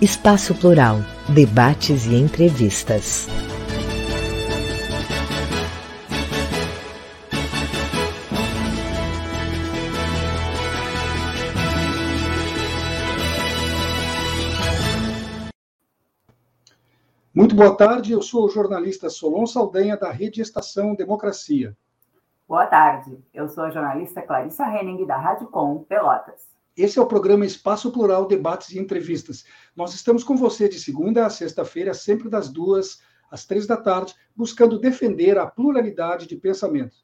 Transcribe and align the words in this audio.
Espaço 0.00 0.54
Plural, 0.54 0.98
debates 1.28 2.06
e 2.06 2.14
entrevistas. 2.14 3.26
Muito 17.34 17.56
boa 17.56 17.76
tarde, 17.76 18.12
eu 18.12 18.22
sou 18.22 18.44
o 18.44 18.48
jornalista 18.48 19.10
Solon 19.10 19.46
Saldanha, 19.46 19.96
da 19.96 20.12
Rede 20.12 20.40
Estação 20.40 20.94
Democracia. 20.94 21.76
Boa 22.46 22.66
tarde, 22.66 23.18
eu 23.34 23.48
sou 23.48 23.64
a 23.64 23.70
jornalista 23.70 24.22
Clarissa 24.22 24.64
Henning, 24.64 25.04
da 25.04 25.16
Rádio 25.16 25.48
Com 25.48 25.82
Pelotas. 25.82 26.57
Esse 26.78 26.96
é 26.96 27.02
o 27.02 27.06
programa 27.06 27.44
Espaço 27.44 27.90
Plural, 27.90 28.28
Debates 28.28 28.70
e 28.70 28.78
Entrevistas. 28.78 29.44
Nós 29.74 29.92
estamos 29.94 30.22
com 30.22 30.36
você 30.36 30.68
de 30.68 30.78
segunda 30.78 31.26
a 31.26 31.30
sexta-feira, 31.30 31.92
sempre 31.92 32.30
das 32.30 32.48
duas 32.48 33.02
às 33.28 33.44
três 33.44 33.66
da 33.66 33.76
tarde, 33.76 34.14
buscando 34.36 34.78
defender 34.78 35.36
a 35.38 35.44
pluralidade 35.44 36.28
de 36.28 36.36
pensamento. 36.36 36.94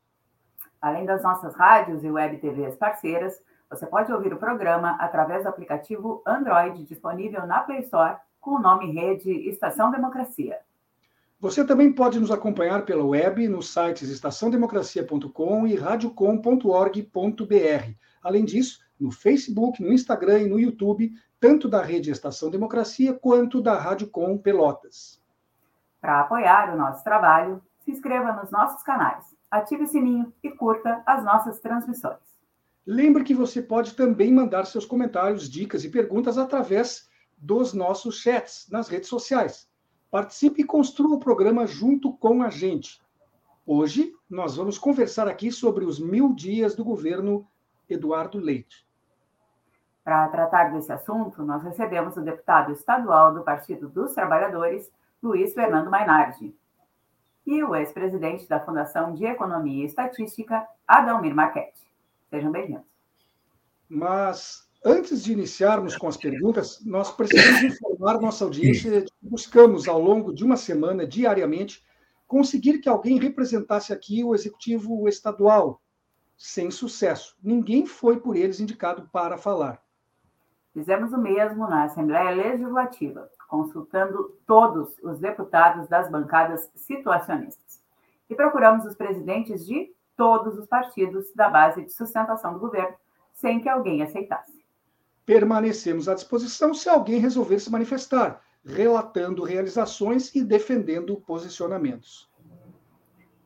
Além 0.81 1.04
das 1.04 1.25
nossas 1.25 1.56
rádios 1.56 2.04
e 2.04 2.09
web 2.09 2.38
TVs 2.38 2.76
parceiras, 2.76 3.43
você 3.69 3.84
pode 3.84 4.12
ouvir 4.12 4.32
o 4.32 4.38
programa 4.38 4.97
através 5.00 5.43
do 5.43 5.49
aplicativo 5.49 6.22
Android 6.25 6.84
disponível 6.84 7.44
na 7.44 7.59
Play 7.59 7.81
Store 7.81 8.19
com 8.41 8.53
o 8.53 8.60
nome 8.60 8.93
Rede 8.93 9.49
Estação 9.49 9.91
Democracia. 9.91 10.56
Você 11.41 11.65
também 11.65 11.93
pode 11.93 12.20
nos 12.20 12.31
acompanhar 12.31 12.84
pela 12.84 13.04
web 13.04 13.49
nos 13.49 13.72
sites 13.72 14.09
estaçãodemocracia.com 14.09 15.66
e 15.66 15.75
radiocom.org.br. 15.75 17.93
Além 18.22 18.44
disso, 18.44 18.84
no 18.99 19.10
Facebook, 19.10 19.82
no 19.82 19.93
Instagram 19.93 20.41
e 20.41 20.49
no 20.49 20.59
YouTube, 20.59 21.12
tanto 21.41 21.69
da 21.69 21.82
Rede 21.82 22.10
Estação 22.10 22.50
Democracia 22.50 23.12
quanto 23.12 23.60
da 23.60 23.78
Rádio 23.78 24.09
Com 24.09 24.38
Pelotas. 24.38 25.22
Para 26.00 26.21
apoiar 26.21 26.75
o 26.75 26.78
nosso 26.78 27.03
trabalho, 27.03 27.62
se 27.81 27.91
inscreva 27.91 28.32
nos 28.32 28.50
nossos 28.50 28.82
canais, 28.82 29.25
ative 29.50 29.84
o 29.84 29.87
sininho 29.87 30.32
e 30.43 30.50
curta 30.50 31.03
as 31.06 31.25
nossas 31.25 31.60
transmissões. 31.60 32.19
Lembre 32.87 33.25
que 33.25 33.34
você 33.34 33.62
pode 33.62 33.94
também 33.94 34.32
mandar 34.32 34.66
seus 34.66 34.84
comentários, 34.84 35.49
dicas 35.49 35.84
e 35.84 35.91
perguntas 35.91 36.37
através 36.37 37.09
dos 37.38 37.72
nossos 37.72 38.21
chats 38.21 38.69
nas 38.71 38.88
redes 38.88 39.09
sociais. 39.09 39.69
Participe 40.11 40.62
e 40.62 40.66
construa 40.66 41.16
o 41.16 41.19
programa 41.19 41.66
junto 41.66 42.12
com 42.12 42.43
a 42.43 42.50
gente. 42.50 43.00
Hoje, 43.66 44.12
nós 44.28 44.56
vamos 44.56 44.78
conversar 44.78 45.26
aqui 45.26 45.50
sobre 45.50 45.84
os 45.84 45.99
mil 45.99 46.34
dias 46.34 46.75
do 46.75 46.84
governo 46.84 47.47
Eduardo 47.88 48.38
Leite. 48.38 48.84
Para 50.04 50.28
tratar 50.28 50.65
desse 50.65 50.92
assunto, 50.92 51.42
nós 51.42 51.62
recebemos 51.62 52.15
o 52.19 52.20
deputado 52.20 52.70
estadual 52.72 53.32
do 53.32 53.42
Partido 53.42 53.88
dos 53.88 54.12
Trabalhadores, 54.12 54.92
Luiz 55.22 55.54
Fernando 55.54 55.91
Mainardi, 55.91 56.54
e 57.47 57.65
o 57.65 57.75
ex-presidente 57.75 58.47
da 58.47 58.60
Fundação 58.60 59.14
de 59.14 59.25
Economia 59.25 59.82
e 59.82 59.87
Estatística, 59.87 60.69
Adalmir 60.87 61.34
Marchetti. 61.34 61.91
Sejam 62.28 62.53
bem-vindos. 62.53 62.84
Mas, 63.88 64.69
antes 64.84 65.25
de 65.25 65.32
iniciarmos 65.32 65.97
com 65.97 66.06
as 66.06 66.19
perguntas, 66.19 66.84
nós 66.84 67.10
precisamos 67.10 67.62
informar 67.62 68.20
nossa 68.20 68.44
audiência 68.44 69.00
de 69.00 69.06
que 69.06 69.12
buscamos, 69.22 69.88
ao 69.88 69.98
longo 69.98 70.34
de 70.34 70.44
uma 70.44 70.59
semana, 70.59 71.06
diariamente, 71.06 71.82
conseguir 72.26 72.78
que 72.78 72.91
alguém 72.91 73.19
representasse 73.19 73.91
aqui 73.91 74.22
o 74.22 74.34
executivo 74.34 75.09
estadual, 75.09 75.81
sem 76.37 76.70
sucesso. 76.70 77.37
Ninguém 77.43 77.87
foi 77.87 78.20
por 78.20 78.37
eles 78.37 78.60
indicado 78.60 79.09
para 79.10 79.38
falar. 79.38 79.84
Fizemos 80.75 81.12
o 81.12 81.19
mesmo 81.19 81.69
na 81.69 81.85
Assembleia 81.85 82.31
Legislativa, 82.31 83.31
consultando 83.49 84.37
todos 84.45 84.99
os 85.05 85.21
deputados 85.21 85.87
das 85.87 86.11
bancadas 86.11 86.69
situacionistas. 86.75 87.81
E 88.29 88.35
procuramos 88.35 88.85
os 88.85 88.97
presidentes 88.97 89.65
de 89.65 89.95
todos 90.17 90.59
os 90.59 90.67
partidos 90.67 91.33
da 91.33 91.49
base 91.49 91.85
de 91.85 91.93
sustentação 91.93 92.55
do 92.55 92.59
governo, 92.59 92.97
sem 93.33 93.61
que 93.61 93.69
alguém 93.69 94.03
aceitasse. 94.03 94.65
Permanecemos 95.25 96.09
à 96.09 96.15
disposição 96.15 96.75
se 96.75 96.89
alguém 96.89 97.21
resolver 97.21 97.61
se 97.61 97.71
manifestar, 97.71 98.43
relatando 98.65 99.45
realizações 99.45 100.35
e 100.35 100.43
defendendo 100.43 101.17
posicionamentos. 101.21 102.29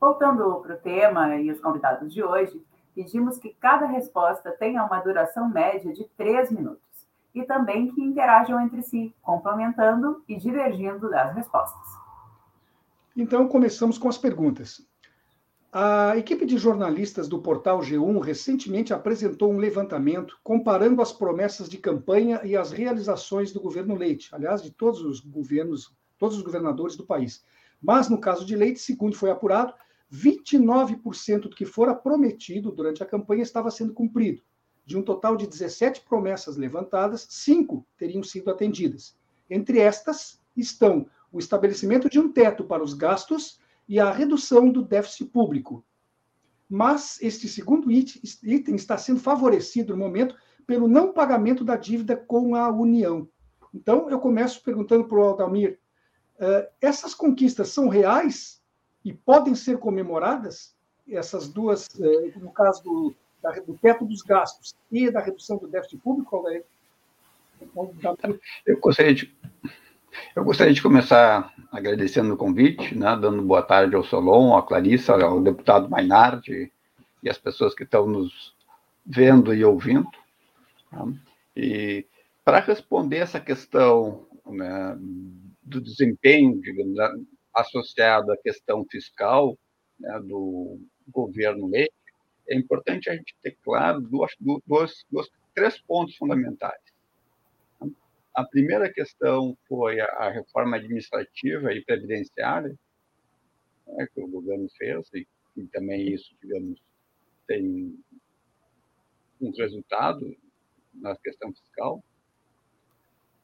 Voltando 0.00 0.60
para 0.60 0.76
o 0.76 0.78
tema 0.78 1.36
e 1.36 1.50
os 1.50 1.60
convidados 1.60 2.10
de 2.10 2.22
hoje, 2.22 2.64
pedimos 2.94 3.36
que 3.36 3.54
cada 3.60 3.84
resposta 3.84 4.50
tenha 4.52 4.82
uma 4.82 5.00
duração 5.00 5.46
média 5.50 5.92
de 5.92 6.04
três 6.16 6.50
minutos 6.50 6.87
e 7.34 7.44
também 7.44 7.92
que 7.92 8.00
interajam 8.00 8.60
entre 8.60 8.82
si, 8.82 9.14
complementando 9.22 10.22
e 10.28 10.36
divergindo 10.36 11.08
das 11.08 11.34
respostas. 11.34 11.88
Então, 13.16 13.48
começamos 13.48 13.98
com 13.98 14.08
as 14.08 14.16
perguntas. 14.16 14.86
A 15.70 16.16
equipe 16.16 16.46
de 16.46 16.56
jornalistas 16.56 17.28
do 17.28 17.42
portal 17.42 17.80
G1 17.80 18.20
recentemente 18.20 18.94
apresentou 18.94 19.52
um 19.52 19.58
levantamento 19.58 20.38
comparando 20.42 21.02
as 21.02 21.12
promessas 21.12 21.68
de 21.68 21.76
campanha 21.76 22.40
e 22.42 22.56
as 22.56 22.72
realizações 22.72 23.52
do 23.52 23.60
governo 23.60 23.94
Leite, 23.94 24.34
aliás, 24.34 24.62
de 24.62 24.70
todos 24.70 25.02
os 25.02 25.20
governos, 25.20 25.94
todos 26.16 26.38
os 26.38 26.42
governadores 26.42 26.96
do 26.96 27.04
país. 27.04 27.44
Mas 27.82 28.08
no 28.08 28.18
caso 28.18 28.46
de 28.46 28.56
Leite, 28.56 28.80
segundo 28.80 29.14
foi 29.14 29.30
apurado, 29.30 29.74
29% 30.10 31.40
do 31.40 31.50
que 31.50 31.66
fora 31.66 31.94
prometido 31.94 32.72
durante 32.72 33.02
a 33.02 33.06
campanha 33.06 33.42
estava 33.42 33.70
sendo 33.70 33.92
cumprido. 33.92 34.42
De 34.88 34.96
um 34.96 35.02
total 35.02 35.36
de 35.36 35.46
17 35.46 36.00
promessas 36.00 36.56
levantadas, 36.56 37.26
cinco 37.28 37.86
teriam 37.98 38.22
sido 38.22 38.50
atendidas. 38.50 39.14
Entre 39.50 39.80
estas 39.80 40.40
estão 40.56 41.06
o 41.30 41.38
estabelecimento 41.38 42.08
de 42.08 42.18
um 42.18 42.32
teto 42.32 42.64
para 42.64 42.82
os 42.82 42.94
gastos 42.94 43.60
e 43.86 44.00
a 44.00 44.10
redução 44.10 44.72
do 44.72 44.80
déficit 44.80 45.26
público. 45.26 45.84
Mas 46.66 47.20
este 47.20 47.50
segundo 47.50 47.90
item 47.92 48.76
está 48.76 48.96
sendo 48.96 49.20
favorecido 49.20 49.94
no 49.94 50.02
momento 50.02 50.34
pelo 50.66 50.88
não 50.88 51.12
pagamento 51.12 51.62
da 51.62 51.76
dívida 51.76 52.16
com 52.16 52.54
a 52.56 52.70
União. 52.70 53.28
Então, 53.74 54.08
eu 54.08 54.18
começo 54.18 54.64
perguntando 54.64 55.04
para 55.04 55.18
o 55.18 55.22
Aldamir: 55.22 55.78
uh, 56.36 56.66
essas 56.80 57.12
conquistas 57.12 57.68
são 57.68 57.88
reais 57.88 58.62
e 59.04 59.12
podem 59.12 59.54
ser 59.54 59.76
comemoradas, 59.76 60.74
essas 61.06 61.46
duas, 61.46 61.88
eh, 62.00 62.38
no 62.38 62.50
caso 62.50 62.82
do, 62.82 63.16
do 63.66 63.78
teto 63.78 64.04
dos 64.04 64.22
gastos 64.22 64.74
e 64.90 65.10
da 65.10 65.20
redução 65.20 65.58
do 65.58 65.68
déficit 65.68 65.98
público, 65.98 66.44
Eu 68.66 68.80
gostaria 68.80 69.14
de, 69.14 69.34
Eu 70.34 70.44
gostaria 70.44 70.72
de 70.72 70.82
começar 70.82 71.52
agradecendo 71.70 72.34
o 72.34 72.36
convite, 72.36 72.94
né, 72.94 73.16
dando 73.20 73.42
boa 73.42 73.62
tarde 73.62 73.94
ao 73.94 74.04
Solon, 74.04 74.56
à 74.56 74.62
Clarissa, 74.62 75.14
ao 75.14 75.40
deputado 75.40 75.88
Mainardi 75.88 76.72
e 77.22 77.28
às 77.28 77.38
pessoas 77.38 77.74
que 77.74 77.84
estão 77.84 78.06
nos 78.06 78.54
vendo 79.04 79.54
e 79.54 79.64
ouvindo. 79.64 80.08
Tá? 80.90 81.06
E 81.56 82.06
para 82.44 82.60
responder 82.60 83.18
essa 83.18 83.40
questão 83.40 84.26
né, 84.46 84.96
do 85.62 85.80
desempenho, 85.80 86.60
digamos, 86.60 86.96
associado 87.54 88.32
à 88.32 88.36
questão 88.36 88.86
fiscal 88.90 89.56
né, 89.98 90.20
do 90.20 90.80
governo 91.08 91.68
Leite, 91.68 91.92
é 92.48 92.56
importante 92.56 93.10
a 93.10 93.14
gente 93.14 93.36
ter 93.42 93.56
claro 93.62 94.00
duas, 94.00 94.32
duas, 94.40 95.04
duas, 95.10 95.28
três 95.54 95.78
pontos 95.82 96.16
fundamentais. 96.16 96.80
A 98.34 98.44
primeira 98.44 98.92
questão 98.92 99.56
foi 99.66 100.00
a 100.00 100.30
reforma 100.30 100.76
administrativa 100.76 101.72
e 101.72 101.84
previdenciária 101.84 102.78
né, 103.86 104.06
que 104.14 104.20
o 104.20 104.28
governo 104.28 104.68
fez, 104.76 105.08
e, 105.14 105.26
e 105.56 105.66
também 105.66 106.12
isso, 106.14 106.34
digamos, 106.40 106.80
tem 107.46 107.98
um 109.40 109.50
resultado 109.50 110.36
na 110.94 111.16
questão 111.16 111.52
fiscal. 111.52 112.02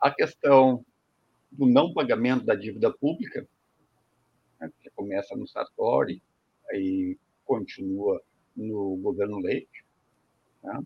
A 0.01 0.11
questão 0.11 0.85
do 1.51 1.67
não 1.67 1.93
pagamento 1.93 2.45
da 2.45 2.55
dívida 2.55 2.93
pública, 2.93 3.47
né, 4.61 4.71
que 4.81 4.91
começa 4.91 5.37
no 5.37 5.49
Sartori 5.49 6.23
e 6.73 7.17
continua 7.45 8.23
no 8.57 8.97
governo 8.97 9.39
Leite. 9.39 9.85
Né? 10.63 10.83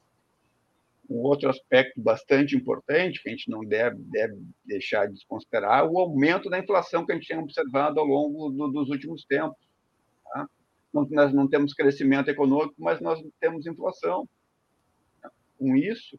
Um 1.09 1.23
outro 1.23 1.49
aspecto 1.49 2.01
bastante 2.01 2.55
importante 2.55 3.23
que 3.23 3.29
a 3.29 3.33
gente 3.33 3.51
não 3.51 3.65
deve, 3.65 3.97
deve 3.97 4.43
deixar 4.65 5.07
de 5.07 5.15
desconsiderar 5.15 5.81
é 5.81 5.89
o 5.89 5.99
aumento 5.99 6.51
da 6.51 6.59
inflação 6.59 7.07
que 7.07 7.13
a 7.13 7.15
gente 7.15 7.29
tem 7.29 7.39
observado 7.39 7.99
ao 7.99 8.07
longo 8.07 8.51
do, 8.51 8.69
dos 8.69 8.91
últimos 8.91 9.25
tempos. 9.25 9.57
Tá? 10.25 10.47
Nós 10.93 11.33
não 11.33 11.49
temos 11.49 11.73
crescimento 11.73 12.29
econômico, 12.29 12.75
mas 12.79 13.01
nós 13.01 13.23
temos 13.41 13.67
inflação. 13.67 14.29
Com 15.59 15.75
isso, 15.77 16.19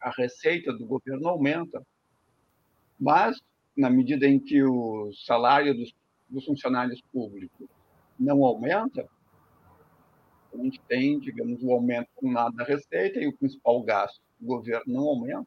a 0.00 0.10
receita 0.10 0.72
do 0.72 0.84
governo 0.86 1.28
aumenta. 1.28 1.82
Mas, 3.00 3.40
na 3.76 3.88
medida 3.88 4.26
em 4.26 4.38
que 4.38 4.62
o 4.62 5.10
salário 5.14 5.74
dos, 5.74 5.94
dos 6.28 6.44
funcionários 6.44 7.00
públicos 7.12 7.68
não 8.18 8.44
aumenta, 8.44 9.08
a 10.54 10.62
gente 10.62 10.80
tem, 10.88 11.18
digamos, 11.18 11.62
o 11.62 11.72
aumento 11.72 12.08
um 12.22 12.32
lado 12.32 12.56
da 12.56 12.64
receita 12.64 13.20
e 13.20 13.26
o 13.26 13.36
principal 13.36 13.82
gasto 13.82 14.20
do 14.38 14.46
governo 14.46 14.84
não 14.86 15.08
aumenta. 15.08 15.46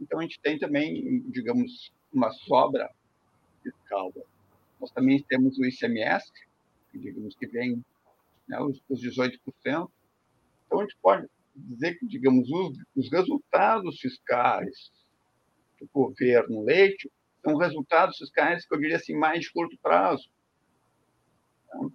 Então, 0.00 0.18
a 0.18 0.22
gente 0.22 0.38
tem 0.40 0.58
também, 0.58 1.20
digamos, 1.30 1.92
uma 2.12 2.30
sobra 2.30 2.90
fiscal. 3.62 4.12
Nós 4.80 4.90
também 4.92 5.22
temos 5.22 5.58
o 5.58 5.64
ICMS, 5.64 6.30
que, 6.90 6.98
digamos, 6.98 7.34
que 7.34 7.46
vem 7.46 7.84
né, 8.46 8.60
os, 8.60 8.80
os 8.88 9.00
18%. 9.00 9.38
Então, 9.64 9.90
a 10.80 10.82
gente 10.82 10.96
pode 11.00 11.26
dizer 11.54 11.98
que, 11.98 12.06
digamos, 12.06 12.48
os, 12.50 12.78
os 12.94 13.10
resultados 13.10 13.98
fiscais 13.98 14.92
do 15.80 15.88
governo 15.92 16.62
Leite 16.62 17.10
são 17.42 17.56
resultados 17.56 18.16
fiscais 18.18 18.66
que 18.66 18.74
eu 18.74 18.80
diria 18.80 18.96
assim, 18.96 19.16
mais 19.16 19.40
de 19.40 19.52
curto 19.52 19.76
prazo, 19.80 20.28
né, 21.72 21.88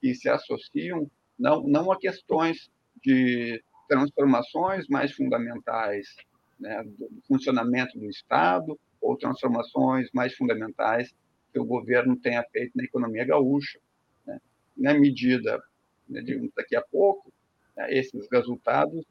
que 0.00 0.14
se 0.14 0.28
associam 0.28 1.10
não, 1.38 1.62
não 1.62 1.92
a 1.92 1.98
questões 1.98 2.70
de 3.02 3.62
transformações 3.88 4.88
mais 4.88 5.12
fundamentais 5.12 6.16
né, 6.58 6.82
do 6.84 7.08
funcionamento 7.26 7.98
do 7.98 8.06
Estado 8.06 8.78
ou 9.00 9.16
transformações 9.16 10.10
mais 10.12 10.34
fundamentais 10.34 11.14
que 11.52 11.58
o 11.58 11.64
governo 11.64 12.16
tenha 12.16 12.44
feito 12.52 12.72
na 12.76 12.84
economia 12.84 13.24
gaúcha. 13.24 13.78
Né. 14.26 14.40
Na 14.76 14.94
medida, 14.94 15.62
né, 16.08 16.22
daqui 16.56 16.76
a 16.76 16.82
pouco, 16.82 17.32
né, 17.76 17.94
esses 17.94 18.28
resultados 18.30 19.04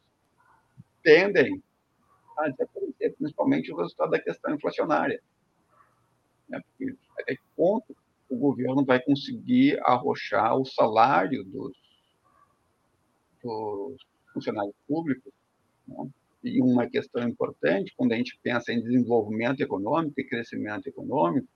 tendem 1.01 1.63
a 2.37 2.49
desaparecer, 2.49 3.15
principalmente 3.17 3.71
o 3.71 3.77
resultado 3.77 4.11
da 4.11 4.19
questão 4.19 4.53
inflacionária. 4.53 5.21
Né, 6.49 6.61
porque 6.61 6.95
até 7.17 7.35
que 7.35 7.41
ponto 7.55 7.95
o 8.29 8.37
governo 8.37 8.83
vai 8.83 9.01
conseguir 9.01 9.79
arrochar 9.83 10.55
o 10.57 10.65
salário 10.65 11.43
dos 11.45 11.86
funcionários 14.33 14.75
públicos. 14.87 15.33
Né? 15.87 16.09
E 16.43 16.61
uma 16.61 16.87
questão 16.87 17.27
importante, 17.27 17.93
quando 17.97 18.13
a 18.13 18.15
gente 18.15 18.39
pensa 18.41 18.71
em 18.71 18.81
desenvolvimento 18.81 19.61
econômico 19.61 20.19
e 20.19 20.23
crescimento 20.23 20.87
econômico, 20.87 21.47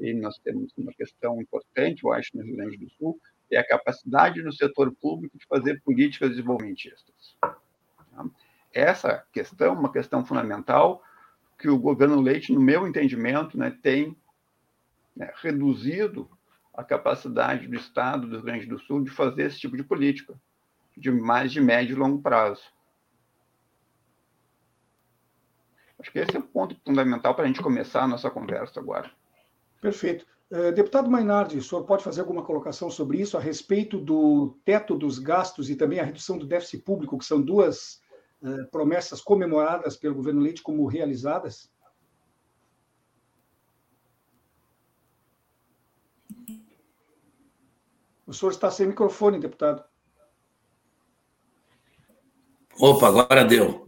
e 0.00 0.14
nós 0.14 0.38
temos 0.38 0.72
uma 0.76 0.92
questão 0.92 1.40
importante, 1.40 2.04
eu 2.04 2.12
acho, 2.12 2.30
no 2.34 2.42
Rio 2.42 2.56
Grande 2.56 2.76
do 2.76 2.90
Sul, 2.90 3.20
é 3.50 3.58
a 3.58 3.66
capacidade 3.66 4.42
no 4.42 4.52
setor 4.52 4.92
público 4.94 5.38
de 5.38 5.46
fazer 5.46 5.80
políticas 5.82 6.30
desenvolvimentistas. 6.30 7.36
Tá? 7.40 8.24
Essa 8.72 9.24
questão 9.32 9.66
é 9.66 9.70
uma 9.70 9.92
questão 9.92 10.24
fundamental 10.24 11.02
que 11.58 11.68
o 11.68 11.78
governo 11.78 12.20
Leite, 12.20 12.52
no 12.52 12.60
meu 12.60 12.88
entendimento, 12.88 13.56
né, 13.56 13.70
tem 13.82 14.16
né, 15.14 15.30
reduzido 15.36 16.28
a 16.74 16.82
capacidade 16.82 17.68
do 17.68 17.76
Estado 17.76 18.26
do 18.26 18.36
Rio 18.36 18.44
Grande 18.44 18.66
do 18.66 18.78
Sul 18.78 19.04
de 19.04 19.10
fazer 19.10 19.44
esse 19.44 19.60
tipo 19.60 19.76
de 19.76 19.84
política 19.84 20.34
de 20.96 21.10
mais 21.10 21.52
de 21.52 21.60
médio 21.60 21.94
e 21.94 21.98
longo 21.98 22.20
prazo. 22.20 22.62
Acho 25.98 26.10
que 26.10 26.18
esse 26.18 26.36
é 26.36 26.40
o 26.40 26.42
ponto 26.42 26.76
fundamental 26.84 27.34
para 27.34 27.44
a 27.44 27.46
gente 27.46 27.62
começar 27.62 28.02
a 28.02 28.08
nossa 28.08 28.28
conversa 28.28 28.80
agora. 28.80 29.10
Perfeito. 29.80 30.26
Uh, 30.50 30.72
deputado 30.72 31.10
Mainardi, 31.10 31.58
o 31.58 31.62
senhor 31.62 31.84
pode 31.84 32.04
fazer 32.04 32.20
alguma 32.20 32.44
colocação 32.44 32.90
sobre 32.90 33.20
isso 33.20 33.38
a 33.38 33.40
respeito 33.40 33.98
do 33.98 34.58
teto 34.64 34.96
dos 34.98 35.18
gastos 35.18 35.70
e 35.70 35.76
também 35.76 36.00
a 36.00 36.04
redução 36.04 36.36
do 36.36 36.46
déficit 36.46 36.82
público, 36.82 37.16
que 37.16 37.24
são 37.24 37.40
duas 37.40 38.02
uh, 38.42 38.66
promessas 38.70 39.20
comemoradas 39.20 39.96
pelo 39.96 40.16
governo 40.16 40.40
Leite 40.40 40.60
como 40.60 40.86
realizadas? 40.86 41.72
O 48.26 48.32
senhor 48.32 48.50
está 48.50 48.70
sem 48.70 48.86
microfone, 48.86 49.38
deputado. 49.38 49.84
Opa, 52.78 53.08
agora 53.08 53.44
deu. 53.44 53.84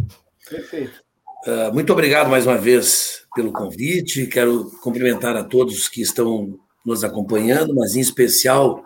Perfeito. 0.48 1.02
Uh, 1.46 1.72
muito 1.74 1.92
obrigado 1.92 2.30
mais 2.30 2.46
uma 2.46 2.56
vez 2.56 3.24
pelo 3.34 3.52
convite. 3.52 4.26
Quero 4.26 4.70
cumprimentar 4.82 5.36
a 5.36 5.44
todos 5.44 5.88
que 5.88 6.00
estão 6.00 6.58
nos 6.84 7.04
acompanhando, 7.04 7.74
mas 7.74 7.94
em 7.94 8.00
especial 8.00 8.84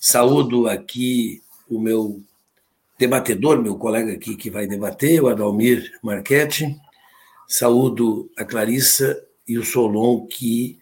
saúdo 0.00 0.68
aqui 0.68 1.42
o 1.68 1.80
meu 1.80 2.22
debatedor, 2.98 3.60
meu 3.60 3.76
colega 3.76 4.12
aqui 4.12 4.36
que 4.36 4.50
vai 4.50 4.66
debater, 4.66 5.22
o 5.22 5.28
Adalmir 5.28 5.92
Marchetti. 6.02 6.76
Saúdo 7.48 8.28
a 8.36 8.44
Clarissa 8.44 9.22
e 9.46 9.56
o 9.56 9.64
Solon 9.64 10.26
que 10.26 10.78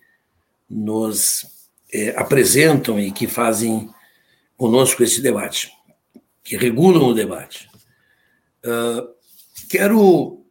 nos 0.68 1.46
é, 1.92 2.10
apresentam 2.16 2.98
e 2.98 3.12
que 3.12 3.26
fazem 3.26 3.90
conosco 4.56 5.02
esse 5.02 5.20
debate, 5.20 5.70
que 6.42 6.56
regulam 6.56 7.08
o 7.08 7.14
debate. 7.14 7.68
Uh, 8.64 9.14
quero 9.68 10.44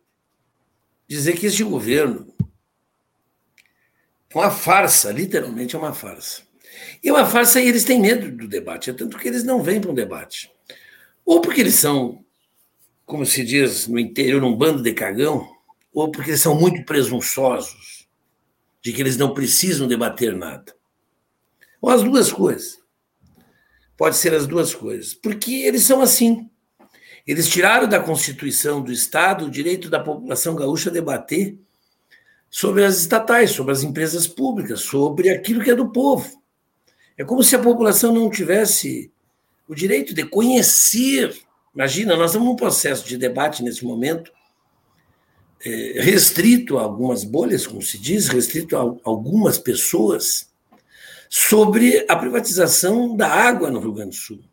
dizer 1.07 1.37
que 1.37 1.47
este 1.47 1.63
governo 1.63 2.33
é 4.29 4.37
uma 4.37 4.51
farsa, 4.51 5.11
literalmente 5.11 5.75
é 5.75 5.79
uma 5.79 5.93
farsa. 5.93 6.43
E 7.03 7.09
é 7.09 7.13
uma 7.13 7.25
farsa 7.25 7.61
e 7.61 7.67
eles 7.67 7.83
têm 7.83 7.99
medo 7.99 8.31
do 8.31 8.47
debate, 8.47 8.89
é 8.89 8.93
tanto 8.93 9.17
que 9.17 9.27
eles 9.27 9.43
não 9.43 9.61
vêm 9.61 9.81
para 9.81 9.91
um 9.91 9.95
debate. 9.95 10.51
Ou 11.25 11.41
porque 11.41 11.61
eles 11.61 11.75
são, 11.75 12.23
como 13.05 13.25
se 13.25 13.43
diz 13.43 13.87
no 13.87 13.99
interior, 13.99 14.43
um 14.43 14.55
bando 14.55 14.81
de 14.81 14.93
cagão, 14.93 15.47
ou 15.93 16.11
porque 16.11 16.31
eles 16.31 16.41
são 16.41 16.59
muito 16.59 16.83
presunçosos 16.85 18.07
de 18.83 18.91
que 18.91 19.01
eles 19.01 19.17
não 19.17 19.33
precisam 19.33 19.87
debater 19.87 20.35
nada. 20.35 20.75
Ou 21.81 21.89
as 21.89 22.03
duas 22.03 22.31
coisas. 22.31 22.79
Pode 23.95 24.15
ser 24.15 24.33
as 24.33 24.47
duas 24.47 24.73
coisas. 24.73 25.13
Porque 25.13 25.51
eles 25.53 25.83
são 25.83 26.01
assim. 26.01 26.49
Eles 27.25 27.47
tiraram 27.47 27.87
da 27.87 28.01
Constituição 28.01 28.81
do 28.81 28.91
Estado 28.91 29.45
o 29.45 29.51
direito 29.51 29.89
da 29.89 29.99
população 29.99 30.55
gaúcha 30.55 30.89
a 30.89 30.93
debater 30.93 31.57
sobre 32.49 32.83
as 32.83 32.97
estatais, 32.97 33.51
sobre 33.51 33.71
as 33.71 33.81
empresas 33.81 34.27
públicas, 34.27 34.81
sobre 34.81 35.29
aquilo 35.29 35.63
que 35.63 35.71
é 35.71 35.75
do 35.75 35.89
povo. 35.89 36.29
É 37.17 37.23
como 37.23 37.41
se 37.41 37.55
a 37.55 37.59
população 37.59 38.13
não 38.13 38.29
tivesse 38.29 39.11
o 39.67 39.73
direito 39.73 40.13
de 40.13 40.25
conhecer. 40.25 41.33
Imagina, 41.73 42.17
nós 42.17 42.31
estamos 42.31 42.49
num 42.49 42.55
processo 42.57 43.07
de 43.07 43.17
debate 43.17 43.63
nesse 43.63 43.85
momento, 43.85 44.31
é, 45.65 46.01
restrito 46.01 46.77
a 46.77 46.81
algumas 46.81 47.23
bolhas, 47.23 47.65
como 47.65 47.81
se 47.81 47.97
diz, 47.97 48.27
restrito 48.27 48.75
a 48.75 48.81
algumas 49.05 49.57
pessoas, 49.57 50.51
sobre 51.29 52.05
a 52.09 52.17
privatização 52.17 53.15
da 53.15 53.29
água 53.29 53.71
no 53.71 53.79
Rio 53.79 53.93
Grande 53.93 54.09
do 54.09 54.15
Sul 54.15 54.43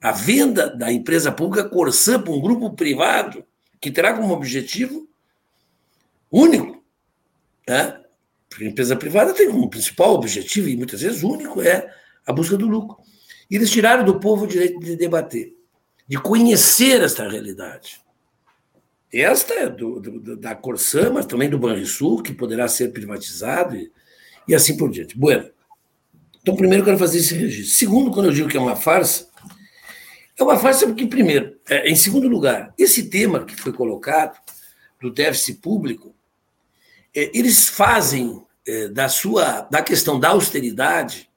a 0.00 0.12
venda 0.12 0.68
da 0.68 0.92
empresa 0.92 1.32
pública 1.32 1.68
Corsã 1.68 2.20
para 2.20 2.32
um 2.32 2.40
grupo 2.40 2.70
privado 2.70 3.44
que 3.80 3.90
terá 3.90 4.14
como 4.14 4.32
objetivo 4.32 5.08
único, 6.30 6.82
né? 7.68 8.00
Porque 8.48 8.64
a 8.64 8.68
empresa 8.68 8.96
privada 8.96 9.34
tem 9.34 9.50
como 9.50 9.68
principal 9.68 10.14
objetivo, 10.14 10.68
e 10.68 10.76
muitas 10.76 11.00
vezes 11.00 11.22
único, 11.22 11.60
é 11.60 11.92
a 12.26 12.32
busca 12.32 12.56
do 12.56 12.66
lucro. 12.66 12.96
E 13.50 13.56
eles 13.56 13.70
tiraram 13.70 14.04
do 14.04 14.18
povo 14.18 14.44
o 14.44 14.48
direito 14.48 14.80
de 14.80 14.96
debater, 14.96 15.54
de 16.06 16.18
conhecer 16.18 17.02
esta 17.02 17.28
realidade. 17.28 18.00
Esta 19.12 19.54
é 19.54 19.68
do, 19.68 20.00
do, 20.00 20.36
da 20.36 20.54
Corsã, 20.54 21.10
mas 21.10 21.26
também 21.26 21.48
do 21.48 21.58
Banrisul, 21.58 22.22
que 22.22 22.32
poderá 22.32 22.66
ser 22.68 22.92
privatizado, 22.92 23.76
e, 23.76 23.90
e 24.48 24.54
assim 24.54 24.76
por 24.76 24.90
diante. 24.90 25.16
Bueno, 25.16 25.50
então 26.40 26.56
primeiro 26.56 26.82
eu 26.82 26.84
quero 26.84 26.98
fazer 26.98 27.18
esse 27.18 27.34
registro. 27.34 27.74
Segundo, 27.74 28.10
quando 28.10 28.26
eu 28.26 28.32
digo 28.32 28.48
que 28.48 28.56
é 28.56 28.60
uma 28.60 28.76
farsa, 28.76 29.28
é 30.38 30.42
uma 30.42 30.58
farsa 30.58 30.86
porque, 30.86 31.06
primeiro, 31.06 31.58
é, 31.68 31.88
em 31.88 31.96
segundo 31.96 32.28
lugar, 32.28 32.74
esse 32.78 33.08
tema 33.08 33.44
que 33.44 33.56
foi 33.56 33.72
colocado, 33.72 34.38
do 35.00 35.10
déficit 35.10 35.60
público, 35.60 36.14
é, 37.14 37.30
eles 37.36 37.68
fazem 37.68 38.42
é, 38.66 38.88
da 38.88 39.08
sua 39.08 39.62
da 39.70 39.82
questão 39.82 40.18
da 40.18 40.30
austeridade 40.30 41.30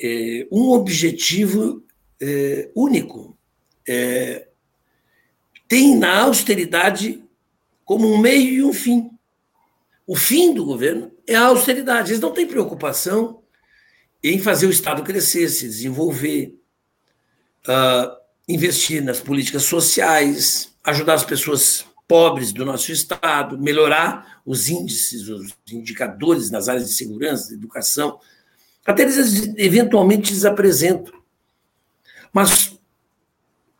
é, 0.00 0.46
um 0.50 0.70
objetivo 0.70 1.84
é, 2.20 2.70
único. 2.74 3.36
É, 3.86 4.46
tem 5.66 5.96
na 5.96 6.20
austeridade 6.20 7.22
como 7.84 8.12
um 8.12 8.18
meio 8.18 8.52
e 8.52 8.62
um 8.62 8.72
fim. 8.72 9.10
O 10.06 10.16
fim 10.16 10.54
do 10.54 10.64
governo 10.64 11.10
é 11.26 11.34
a 11.34 11.46
austeridade. 11.46 12.10
Eles 12.10 12.20
não 12.20 12.32
têm 12.32 12.46
preocupação 12.46 13.42
em 14.22 14.38
fazer 14.38 14.66
o 14.66 14.70
Estado 14.70 15.02
crescer, 15.02 15.48
se 15.48 15.66
desenvolver, 15.66 16.57
uh, 17.66 18.16
investir 18.48 19.02
nas 19.02 19.20
políticas 19.20 19.64
sociais, 19.64 20.72
ajudar 20.84 21.14
as 21.14 21.24
pessoas 21.24 21.84
pobres 22.06 22.52
do 22.52 22.64
nosso 22.64 22.90
Estado, 22.90 23.58
melhorar 23.58 24.40
os 24.44 24.68
índices, 24.68 25.28
os 25.28 25.54
indicadores 25.70 26.50
nas 26.50 26.68
áreas 26.68 26.88
de 26.88 26.94
segurança, 26.94 27.48
de 27.48 27.54
educação. 27.54 28.18
Até 28.86 29.02
eles 29.02 29.52
eventualmente 29.58 30.32
eles 30.32 30.46
apresentam. 30.46 31.12
Mas 32.32 32.78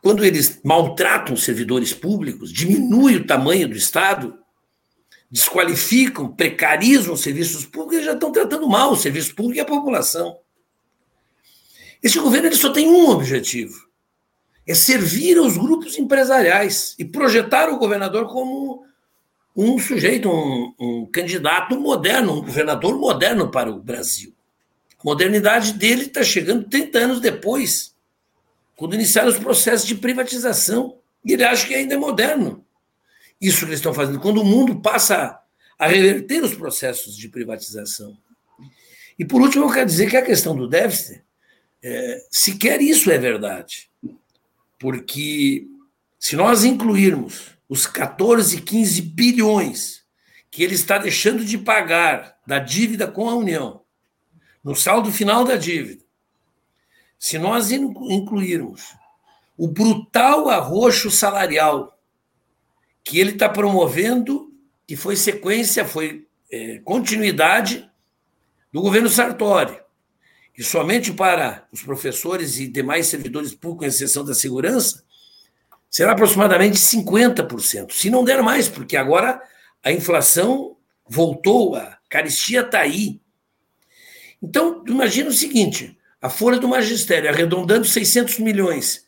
quando 0.03 0.25
eles 0.25 0.61
maltratam 0.63 1.37
servidores 1.37 1.95
públicos, 1.95 2.53
diminuem 2.53 3.17
o 3.17 3.27
tamanho 3.27 3.69
do 3.69 3.77
Estado, 3.77 4.39
desqualificam, 5.31 6.35
precarizam 6.35 7.15
os 7.15 7.21
serviços 7.21 7.65
públicos, 7.65 7.95
eles 7.95 8.07
já 8.07 8.15
estão 8.15 8.31
tratando 8.31 8.69
mal 8.69 8.93
o 8.93 8.97
serviço 8.97 9.35
público 9.35 9.59
e 9.59 9.61
a 9.61 9.65
população. 9.65 10.39
Esse 12.03 12.19
governo 12.19 12.49
ele 12.49 12.57
só 12.57 12.73
tem 12.73 12.89
um 12.89 13.11
objetivo: 13.11 13.89
é 14.67 14.75
servir 14.75 15.39
aos 15.39 15.57
grupos 15.57 15.99
empresariais 15.99 16.95
e 16.99 17.05
projetar 17.05 17.69
o 17.71 17.79
governador 17.79 18.29
como 18.29 18.85
um 19.57 19.79
sujeito, 19.79 20.31
um, 20.31 20.75
um 20.79 21.07
candidato 21.07 21.79
moderno, 21.81 22.35
um 22.35 22.43
governador 22.43 22.97
moderno 22.99 23.51
para 23.51 23.71
o 23.71 23.81
Brasil. 23.81 24.33
A 24.99 25.03
modernidade 25.05 25.73
dele 25.73 26.03
está 26.03 26.23
chegando 26.23 26.69
30 26.69 26.99
anos 26.99 27.21
depois 27.21 27.97
quando 28.79 28.95
iniciaram 28.95 29.29
os 29.29 29.39
processos 29.39 29.87
de 29.87 29.97
privatização. 29.97 30.97
E 31.25 31.33
ele 31.33 31.43
acha 31.43 31.67
que 31.67 31.75
ainda 31.75 31.95
é 31.95 31.99
moderno. 31.99 32.65
Isso 33.41 33.59
que 33.59 33.65
eles 33.67 33.81
estão 33.81 33.93
fazendo, 33.93 34.21
quando 34.21 34.41
o 34.41 34.45
mundo 34.45 34.81
passa 34.81 35.37
a 35.77 35.87
reverter 35.89 36.45
os 36.45 36.55
processos 36.55 37.17
de 37.17 37.29
privatização. 37.29 38.17
E 39.19 39.25
por 39.25 39.43
último, 39.43 39.65
eu 39.65 39.73
quero 39.73 39.87
dizer 39.87 40.09
que 40.09 40.17
a 40.17 40.25
questão 40.25 40.55
do 40.57 40.69
déficit, 40.69 41.23
é, 41.83 42.27
sequer 42.31 42.81
isso 42.81 43.11
é 43.11 43.19
verdade. 43.19 43.91
Porque 44.79 45.67
se 46.19 46.37
nós 46.37 46.65
incluirmos 46.65 47.57
os 47.69 47.87
14, 47.87 48.61
15 48.61 49.03
bilhões 49.03 50.05
que 50.51 50.63
ele 50.63 50.75
está 50.75 50.99
deixando 50.99 51.45
de 51.45 51.59
pagar 51.59 52.39
da 52.47 52.59
dívida 52.59 53.07
com 53.07 53.29
a 53.29 53.35
União, 53.35 53.83
no 54.63 54.75
saldo 54.75 55.13
final 55.13 55.45
da 55.45 55.57
dívida, 55.57 56.03
se 57.19 57.39
nós 57.39 57.71
incluirmos 57.71 58.95
o 59.57 59.67
brutal 59.67 60.49
arroxo 60.49 61.11
salarial 61.11 61.99
que 63.03 63.19
ele 63.19 63.33
está 63.33 63.49
promovendo, 63.49 64.53
que 64.87 64.95
foi 64.95 65.17
sequência, 65.17 65.85
foi 65.85 66.27
é, 66.51 66.79
continuidade 66.79 67.91
do 68.73 68.81
governo 68.81 69.09
Sartori, 69.09 69.81
que 70.59 70.65
somente 70.65 71.13
para 71.13 71.69
os 71.71 71.85
professores 71.85 72.59
e 72.59 72.67
demais 72.67 73.07
servidores 73.07 73.55
públicos, 73.55 73.79
com 73.79 73.87
exceção 73.87 74.25
da 74.25 74.35
segurança, 74.35 75.05
será 75.89 76.11
aproximadamente 76.11 76.77
50%, 76.77 77.93
se 77.93 78.11
não 78.11 78.25
der 78.25 78.43
mais, 78.43 78.69
porque 78.69 78.97
agora 78.97 79.41
a 79.85 79.93
inflação 79.93 80.77
voltou, 81.09 81.77
a 81.77 81.97
caristia 82.09 82.63
está 82.63 82.81
aí. 82.81 83.21
Então, 84.43 84.83
imagina 84.89 85.29
o 85.29 85.33
seguinte: 85.33 85.97
a 86.21 86.29
folha 86.29 86.59
do 86.59 86.67
magistério, 86.67 87.31
arredondando 87.31 87.85
600 87.85 88.41
milhões. 88.41 89.07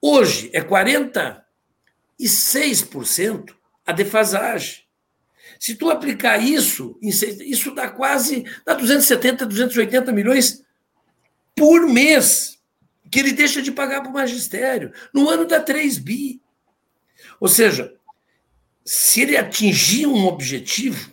Hoje 0.00 0.50
é 0.52 0.60
46% 0.60 3.56
a 3.84 3.92
defasagem. 3.92 4.84
Se 5.58 5.74
tu 5.74 5.90
aplicar 5.90 6.38
isso, 6.38 6.96
isso 7.02 7.74
dá 7.74 7.90
quase 7.90 8.44
dá 8.64 8.74
270, 8.74 9.46
280 9.46 10.12
milhões 10.12 10.62
por 11.62 11.86
mês 11.86 12.58
que 13.08 13.20
ele 13.20 13.30
deixa 13.30 13.62
de 13.62 13.70
pagar 13.70 14.00
para 14.00 14.10
o 14.10 14.12
magistério. 14.12 14.92
No 15.14 15.30
ano 15.30 15.46
dá 15.46 15.60
3 15.60 15.96
bi. 15.98 16.42
Ou 17.38 17.46
seja, 17.46 17.94
se 18.84 19.20
ele 19.20 19.36
atingir 19.36 20.08
um 20.08 20.26
objetivo 20.26 21.12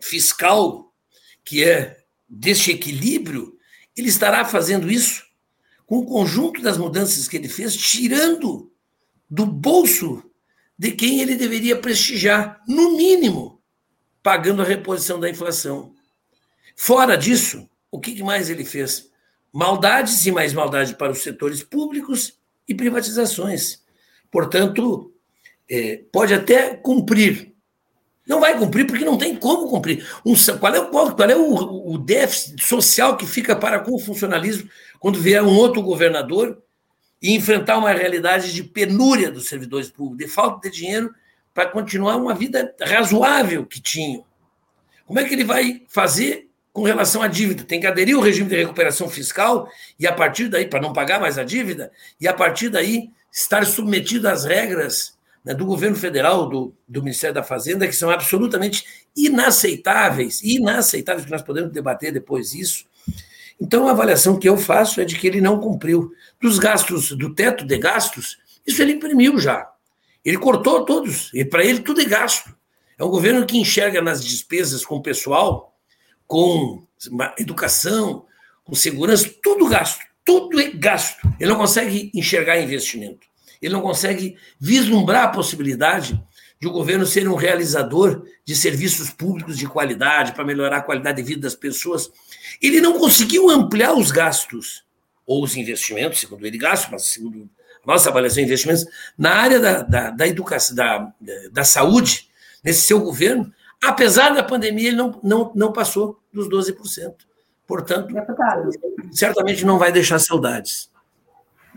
fiscal, 0.00 0.94
que 1.44 1.64
é 1.64 1.96
deste 2.28 2.70
equilíbrio, 2.70 3.58
ele 3.96 4.08
estará 4.08 4.44
fazendo 4.44 4.88
isso 4.88 5.26
com 5.84 5.98
o 5.98 6.06
conjunto 6.06 6.62
das 6.62 6.78
mudanças 6.78 7.26
que 7.26 7.36
ele 7.36 7.48
fez, 7.48 7.74
tirando 7.76 8.72
do 9.28 9.44
bolso 9.44 10.22
de 10.78 10.92
quem 10.92 11.20
ele 11.20 11.34
deveria 11.34 11.76
prestigiar, 11.76 12.62
no 12.68 12.96
mínimo, 12.96 13.60
pagando 14.22 14.62
a 14.62 14.64
reposição 14.64 15.18
da 15.18 15.28
inflação. 15.28 15.92
Fora 16.76 17.16
disso, 17.16 17.68
o 17.90 17.98
que 17.98 18.22
mais 18.22 18.48
ele 18.48 18.64
fez? 18.64 19.10
Maldades 19.56 20.26
e 20.26 20.32
mais 20.32 20.52
maldade 20.52 20.94
para 20.94 21.12
os 21.12 21.22
setores 21.22 21.62
públicos 21.62 22.38
e 22.68 22.74
privatizações. 22.74 23.82
Portanto, 24.30 25.12
é, 25.70 26.02
pode 26.12 26.34
até 26.34 26.74
cumprir 26.74 27.56
não 28.26 28.40
vai 28.40 28.58
cumprir 28.58 28.86
porque 28.86 29.04
não 29.04 29.16
tem 29.16 29.36
como 29.36 29.68
cumprir. 29.68 30.04
Um, 30.24 30.34
qual 30.58 30.74
é, 30.74 30.80
o, 30.80 30.90
qual 30.90 31.30
é 31.30 31.36
o, 31.36 31.92
o 31.92 31.96
déficit 31.96 32.60
social 32.62 33.16
que 33.16 33.24
fica 33.24 33.54
para 33.54 33.78
com 33.78 33.94
o 33.94 34.00
funcionalismo 34.00 34.68
quando 34.98 35.20
vier 35.20 35.42
um 35.42 35.54
outro 35.54 35.80
governador 35.80 36.60
e 37.22 37.34
enfrentar 37.36 37.78
uma 37.78 37.92
realidade 37.92 38.52
de 38.52 38.64
penúria 38.64 39.30
dos 39.30 39.46
servidores 39.46 39.88
públicos, 39.88 40.26
de 40.26 40.32
falta 40.32 40.68
de 40.68 40.76
dinheiro 40.76 41.14
para 41.54 41.70
continuar 41.70 42.16
uma 42.16 42.34
vida 42.34 42.74
razoável 42.82 43.64
que 43.64 43.80
tinham? 43.80 44.24
Como 45.06 45.20
é 45.20 45.24
que 45.24 45.32
ele 45.32 45.44
vai 45.44 45.84
fazer 45.88 46.45
com 46.76 46.82
relação 46.82 47.22
à 47.22 47.26
dívida? 47.26 47.64
Tem 47.64 47.80
que 47.80 47.86
aderir 47.86 48.14
ao 48.14 48.20
regime 48.20 48.50
de 48.50 48.56
recuperação 48.56 49.08
fiscal 49.08 49.66
e, 49.98 50.06
a 50.06 50.12
partir 50.12 50.46
daí, 50.48 50.68
para 50.68 50.78
não 50.78 50.92
pagar 50.92 51.18
mais 51.18 51.38
a 51.38 51.42
dívida, 51.42 51.90
e 52.20 52.28
a 52.28 52.34
partir 52.34 52.68
daí 52.68 53.08
estar 53.32 53.64
submetido 53.64 54.28
às 54.28 54.44
regras 54.44 55.16
né, 55.42 55.54
do 55.54 55.64
governo 55.64 55.96
federal, 55.96 56.46
do, 56.46 56.74
do 56.86 57.02
Ministério 57.02 57.34
da 57.34 57.42
Fazenda, 57.42 57.86
que 57.86 57.94
são 57.94 58.10
absolutamente 58.10 58.84
inaceitáveis, 59.16 60.42
inaceitáveis, 60.42 61.24
que 61.24 61.30
nós 61.30 61.40
podemos 61.40 61.72
debater 61.72 62.12
depois 62.12 62.52
isso. 62.52 62.84
Então, 63.58 63.88
a 63.88 63.92
avaliação 63.92 64.38
que 64.38 64.46
eu 64.46 64.58
faço 64.58 65.00
é 65.00 65.04
de 65.06 65.18
que 65.18 65.26
ele 65.26 65.40
não 65.40 65.58
cumpriu. 65.58 66.12
Dos 66.38 66.58
gastos, 66.58 67.08
do 67.12 67.34
teto 67.34 67.64
de 67.64 67.78
gastos, 67.78 68.36
isso 68.66 68.82
ele 68.82 68.92
imprimiu 68.92 69.38
já. 69.38 69.66
Ele 70.22 70.36
cortou 70.36 70.84
todos, 70.84 71.30
e 71.32 71.42
para 71.42 71.64
ele 71.64 71.80
tudo 71.80 72.02
é 72.02 72.04
gasto. 72.04 72.54
É 72.98 73.04
um 73.04 73.08
governo 73.08 73.46
que 73.46 73.56
enxerga 73.56 74.02
nas 74.02 74.22
despesas 74.22 74.84
com 74.84 74.96
o 74.96 75.02
pessoal, 75.02 75.72
com 76.26 76.86
educação, 77.38 78.24
com 78.64 78.74
segurança, 78.74 79.30
tudo 79.42 79.68
gasto. 79.68 80.04
Tudo 80.24 80.60
é 80.60 80.70
gasto. 80.70 81.26
Ele 81.38 81.50
não 81.50 81.56
consegue 81.56 82.10
enxergar 82.12 82.60
investimento. 82.60 83.26
Ele 83.62 83.72
não 83.72 83.80
consegue 83.80 84.36
vislumbrar 84.58 85.24
a 85.24 85.28
possibilidade 85.28 86.20
de 86.60 86.66
o 86.66 86.72
governo 86.72 87.06
ser 87.06 87.28
um 87.28 87.34
realizador 87.34 88.26
de 88.44 88.56
serviços 88.56 89.10
públicos 89.10 89.56
de 89.56 89.66
qualidade 89.66 90.32
para 90.32 90.44
melhorar 90.44 90.78
a 90.78 90.82
qualidade 90.82 91.18
de 91.18 91.28
vida 91.28 91.42
das 91.42 91.54
pessoas. 91.54 92.10
Ele 92.60 92.80
não 92.80 92.98
conseguiu 92.98 93.50
ampliar 93.50 93.94
os 93.94 94.10
gastos 94.10 94.84
ou 95.26 95.44
os 95.44 95.56
investimentos, 95.56 96.20
segundo 96.20 96.46
ele 96.46 96.58
gasto, 96.58 96.90
mas 96.90 97.06
segundo 97.06 97.48
a 97.84 97.92
nossa 97.92 98.10
avaliação 98.10 98.36
de 98.36 98.42
investimentos, 98.42 98.86
na 99.16 99.30
área 99.34 99.60
da, 99.60 99.82
da, 99.82 100.10
da 100.10 100.26
educação, 100.26 100.74
da, 100.74 101.12
da 101.52 101.64
saúde, 101.64 102.28
nesse 102.64 102.82
seu 102.82 103.00
governo, 103.00 103.52
apesar 103.88 104.34
da 104.34 104.42
pandemia, 104.42 104.88
ele 104.88 104.96
não, 104.96 105.18
não, 105.22 105.52
não 105.54 105.72
passou 105.72 106.20
dos 106.32 106.48
12%. 106.48 107.14
Portanto, 107.66 108.12
Deputado. 108.12 108.70
certamente 109.10 109.64
não 109.64 109.78
vai 109.78 109.90
deixar 109.90 110.18
saudades. 110.18 110.90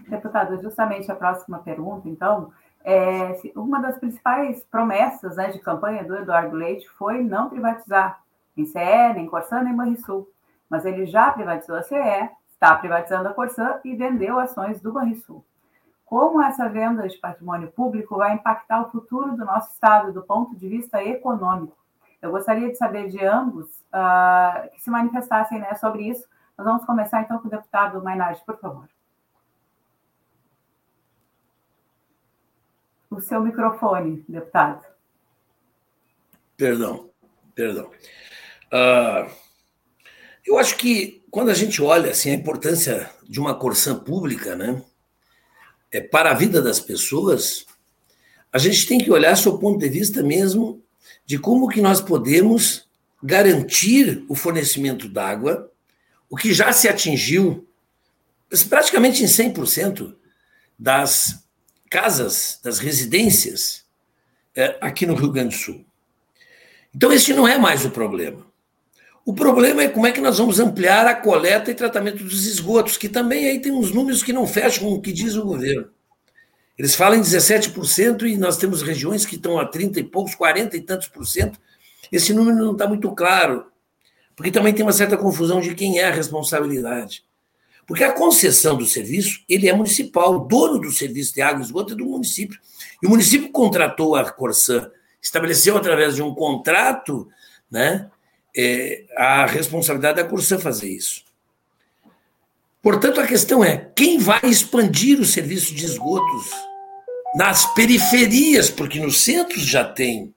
Deputado, 0.08 0.62
justamente 0.62 1.12
a 1.12 1.16
próxima 1.16 1.60
pergunta, 1.60 2.08
então, 2.08 2.52
é, 2.84 3.40
uma 3.56 3.80
das 3.80 3.98
principais 3.98 4.64
promessas 4.72 5.36
né, 5.36 5.50
de 5.50 5.60
campanha 5.60 6.04
do 6.04 6.16
Eduardo 6.16 6.56
Leite 6.56 6.88
foi 6.90 7.24
não 7.24 7.50
privatizar. 7.50 8.22
em 8.56 8.66
CE, 8.66 9.14
nem 9.16 9.28
Corsã, 9.28 9.62
nem 9.62 9.76
Banrisul. 9.76 10.30
Mas 10.70 10.86
ele 10.86 11.06
já 11.06 11.32
privatizou 11.32 11.76
a 11.76 11.84
CE, 11.84 12.30
está 12.52 12.76
privatizando 12.76 13.30
a 13.30 13.34
Corsã 13.34 13.80
e 13.84 13.96
vendeu 13.96 14.38
ações 14.38 14.80
do 14.82 14.92
Banrisul. 14.92 15.44
Como 16.06 16.42
essa 16.42 16.68
venda 16.68 17.08
de 17.08 17.18
patrimônio 17.18 17.72
público 17.72 18.18
vai 18.18 18.34
impactar 18.34 18.82
o 18.82 18.92
futuro 18.92 19.38
do 19.38 19.46
nosso 19.46 19.72
Estado 19.74 20.12
do 20.12 20.24
ponto 20.24 20.56
de 20.56 20.68
vista 20.68 21.04
econômico? 21.04 21.78
Eu 22.22 22.32
gostaria 22.32 22.70
de 22.70 22.76
saber 22.76 23.10
de 23.10 23.24
ambos 23.24 23.68
uh, 23.94 24.70
que 24.72 24.82
se 24.82 24.90
manifestassem 24.90 25.60
né, 25.60 25.74
sobre 25.76 26.10
isso. 26.10 26.28
Nós 26.58 26.66
vamos 26.66 26.86
começar 26.86 27.22
então 27.22 27.40
com 27.40 27.48
o 27.48 27.52
deputado 27.52 28.04
Mainardi, 28.04 28.44
por 28.46 28.60
favor. 28.60 28.90
O 33.10 33.22
seu 33.22 33.42
microfone, 33.42 34.24
deputado. 34.28 34.86
Perdão, 36.58 37.10
perdão. 37.56 37.90
Uh, 38.68 39.32
eu 40.46 40.58
acho 40.58 40.76
que 40.78 41.26
quando 41.32 41.50
a 41.50 41.54
gente 41.54 41.82
olha 41.82 42.12
assim, 42.12 42.32
a 42.32 42.36
importância 42.36 43.10
de 43.24 43.40
uma 43.40 43.58
Corsã 43.58 43.98
pública 43.98 44.56
né, 44.56 44.84
é, 45.92 46.02
para 46.02 46.32
a 46.32 46.34
vida 46.34 46.62
das 46.62 46.80
pessoas, 46.80 47.66
a 48.52 48.58
gente 48.58 48.88
tem 48.88 49.00
que 49.00 49.12
olhar 49.12 49.38
o 49.48 49.58
ponto 49.58 49.80
de 49.80 49.88
vista 49.88 50.22
mesmo 50.22 50.84
de 51.26 51.38
como 51.38 51.68
que 51.68 51.82
nós 51.82 52.02
podemos 52.02 52.88
garantir 53.22 54.26
o 54.30 54.36
fornecimento 54.36 55.08
d'água, 55.08 55.72
o 56.30 56.36
que 56.36 56.54
já 56.54 56.72
se 56.72 56.88
atingiu 56.88 57.68
praticamente 58.70 59.24
em 59.24 59.28
100% 59.28 60.16
das 60.78 61.44
casas, 61.90 62.60
das 62.64 62.80
residências 62.80 63.84
é, 64.56 64.78
aqui 64.82 65.06
no 65.06 65.16
Rio 65.16 65.32
Grande 65.32 65.56
do 65.56 65.62
Sul. 65.62 65.86
Então, 66.96 67.12
esse 67.12 67.34
não 67.34 67.48
é 67.48 67.58
mais 67.58 67.86
o 67.86 67.92
problema. 67.92 68.48
O 69.26 69.34
problema 69.34 69.84
é 69.84 69.90
como 69.90 70.08
é 70.08 70.12
que 70.12 70.22
nós 70.22 70.38
vamos 70.40 70.60
ampliar 70.60 71.06
a 71.06 71.14
coleta 71.14 71.70
e 71.70 71.76
tratamento 71.76 72.24
dos 72.24 72.48
esgotos, 72.48 72.98
que 72.98 73.08
também 73.08 73.48
aí 73.48 73.60
tem 73.60 73.72
uns 73.72 73.92
números 73.92 74.24
que 74.24 74.34
não 74.34 74.48
fecham 74.48 74.86
com 74.88 74.96
o 74.96 75.02
que 75.02 75.14
diz 75.14 75.36
o 75.36 75.46
governo. 75.46 75.90
Eles 76.80 76.96
falam 76.96 77.20
em 77.20 77.22
17% 77.22 78.24
e 78.24 78.38
nós 78.38 78.56
temos 78.56 78.82
regiões 78.82 79.26
que 79.26 79.36
estão 79.36 79.60
a 79.60 79.66
30 79.66 80.00
e 80.00 80.04
poucos, 80.06 80.34
40 80.34 80.78
e 80.78 80.82
tantos 80.82 81.10
por 81.10 81.28
cento. 81.28 81.60
Esse 82.10 82.34
número 82.34 82.56
não 82.56 82.72
está 82.72 82.88
muito 82.88 83.12
claro, 83.12 83.66
porque 84.34 84.50
também 84.50 84.74
tem 84.74 84.86
uma 84.86 84.94
certa 84.94 85.18
confusão 85.18 85.60
de 85.60 85.76
quem 85.76 86.00
é 86.00 86.06
a 86.06 86.12
responsabilidade. 86.12 87.26
Porque 87.86 88.02
a 88.02 88.14
concessão 88.14 88.78
do 88.78 88.86
serviço, 88.86 89.44
ele 89.50 89.68
é 89.68 89.74
municipal, 89.74 90.36
o 90.36 90.40
dono 90.40 90.80
do 90.80 90.90
serviço 90.90 91.34
de 91.34 91.42
água 91.42 91.60
e 91.62 91.66
esgoto 91.66 91.94
é 91.94 91.98
do 91.98 92.06
município. 92.06 92.58
E 93.04 93.08
o 93.08 93.10
município 93.10 93.52
contratou 93.52 94.16
a 94.16 94.32
Corsã, 94.32 94.90
estabeleceu 95.22 95.76
através 95.76 96.16
de 96.16 96.22
um 96.22 96.34
contrato 96.34 97.28
né, 97.70 98.10
é, 98.56 99.04
a 99.18 99.46
responsabilidade 99.46 100.24
da 100.24 100.30
Corsã 100.30 100.58
fazer 100.58 100.88
isso. 100.88 101.26
Portanto, 102.82 103.20
a 103.20 103.28
questão 103.28 103.66
é: 103.66 103.92
quem 103.94 104.18
vai 104.18 104.40
expandir 104.46 105.20
o 105.20 105.26
serviço 105.26 105.76
de 105.76 105.84
esgotos 105.84 106.69
nas 107.36 107.66
periferias, 107.74 108.70
porque 108.70 109.00
nos 109.00 109.22
centros 109.22 109.64
já 109.64 109.84
tem. 109.84 110.34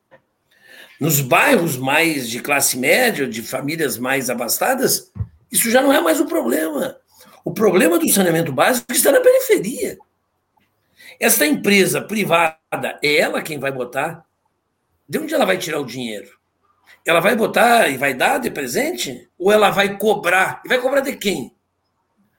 Nos 1.01 1.21
bairros 1.21 1.77
mais 1.77 2.29
de 2.29 2.41
classe 2.41 2.79
média, 2.79 3.27
de 3.27 3.43
famílias 3.43 3.99
mais 3.99 4.31
abastadas, 4.31 5.11
isso 5.51 5.71
já 5.71 5.83
não 5.83 5.93
é 5.93 6.01
mais 6.01 6.21
o 6.21 6.27
problema. 6.27 6.97
O 7.45 7.53
problema 7.53 7.99
do 7.99 8.09
saneamento 8.09 8.53
básico 8.53 8.93
está 8.93 9.11
na 9.11 9.21
periferia. 9.21 9.99
Esta 11.19 11.47
empresa 11.47 12.01
privada, 12.01 12.99
é 13.03 13.17
ela 13.17 13.43
quem 13.43 13.59
vai 13.59 13.73
botar? 13.73 14.25
De 15.09 15.19
onde 15.19 15.35
ela 15.35 15.45
vai 15.45 15.59
tirar 15.59 15.81
o 15.81 15.87
dinheiro? 15.87 16.39
Ela 17.05 17.21
vai 17.21 17.35
botar 17.35 17.89
e 17.89 17.97
vai 17.97 18.15
dar 18.15 18.39
de 18.39 18.51
presente? 18.51 19.29
Ou 19.39 19.51
ela 19.51 19.71
vai 19.71 19.99
cobrar? 19.99 20.63
E 20.65 20.69
vai 20.69 20.79
cobrar 20.81 21.01
de 21.01 21.17
quem? 21.17 21.55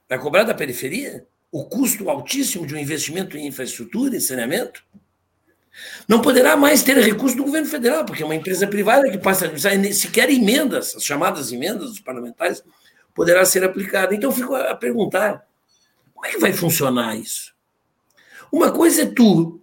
Vai 0.07 0.17
cobrar 0.17 0.43
da 0.43 0.53
periferia? 0.53 1.25
O 1.53 1.63
custo 1.65 2.09
altíssimo 2.09 2.65
de 2.65 2.73
um 2.73 2.79
investimento 2.79 3.37
em 3.37 3.45
infraestrutura 3.45 4.17
e 4.17 4.21
saneamento, 4.21 4.83
não 6.07 6.19
poderá 6.19 6.57
mais 6.57 6.81
ter 6.81 6.97
recurso 6.97 7.37
do 7.37 7.43
governo 7.43 7.67
federal, 7.67 8.03
porque 8.03 8.23
é 8.23 8.25
uma 8.25 8.33
empresa 8.33 8.65
privada 8.65 9.09
que 9.11 9.19
passa 9.19 9.45
a 9.45 9.47
administrar 9.49 9.93
sequer 9.93 10.31
emendas, 10.31 10.95
as 10.95 11.03
chamadas 11.05 11.51
emendas 11.51 11.91
dos 11.91 11.99
parlamentares, 11.99 12.63
poderá 13.13 13.45
ser 13.45 13.63
aplicada. 13.63 14.15
Então, 14.15 14.31
fico 14.31 14.55
a 14.55 14.73
perguntar: 14.73 15.45
como 16.11 16.25
é 16.25 16.31
que 16.31 16.39
vai 16.39 16.53
funcionar 16.53 17.15
isso? 17.15 17.53
Uma 18.51 18.71
coisa 18.71 19.03
é 19.03 19.05
tu 19.05 19.61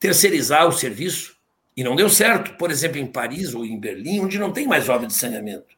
terceirizar 0.00 0.66
o 0.66 0.72
serviço, 0.72 1.36
e 1.76 1.84
não 1.84 1.94
deu 1.94 2.08
certo, 2.08 2.56
por 2.56 2.72
exemplo, 2.72 2.98
em 2.98 3.06
Paris 3.06 3.54
ou 3.54 3.64
em 3.64 3.78
Berlim, 3.78 4.18
onde 4.18 4.36
não 4.36 4.50
tem 4.50 4.66
mais 4.66 4.88
obra 4.88 5.06
de 5.06 5.14
saneamento. 5.14 5.76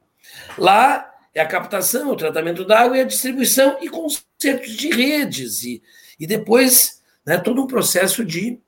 Lá 0.56 1.11
é 1.34 1.40
a 1.40 1.46
captação, 1.46 2.10
o 2.10 2.16
tratamento 2.16 2.64
da 2.64 2.80
água 2.80 2.98
e 2.98 3.00
a 3.00 3.04
distribuição 3.04 3.78
e 3.80 3.88
concertos 3.88 4.76
de 4.76 4.90
redes. 4.90 5.64
E, 5.64 5.82
e 6.18 6.26
depois 6.26 7.02
né, 7.24 7.38
todo 7.38 7.62
um 7.62 7.66
processo 7.66 8.24
de 8.24 8.58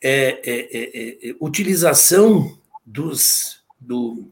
é, 0.00 0.40
é, 0.44 0.78
é, 0.78 1.30
é, 1.30 1.36
utilização 1.40 2.56
dos, 2.84 3.62
do, 3.80 4.30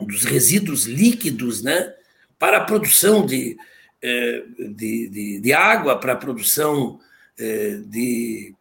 dos 0.00 0.24
resíduos 0.24 0.84
líquidos 0.84 1.62
né, 1.62 1.94
para 2.38 2.58
a 2.58 2.64
produção 2.64 3.24
de, 3.24 3.56
é, 4.02 4.42
de, 4.58 5.08
de, 5.08 5.40
de 5.40 5.52
água, 5.52 5.98
para 5.98 6.12
a 6.12 6.16
produção 6.16 7.00
é, 7.38 7.80
de 7.86 8.54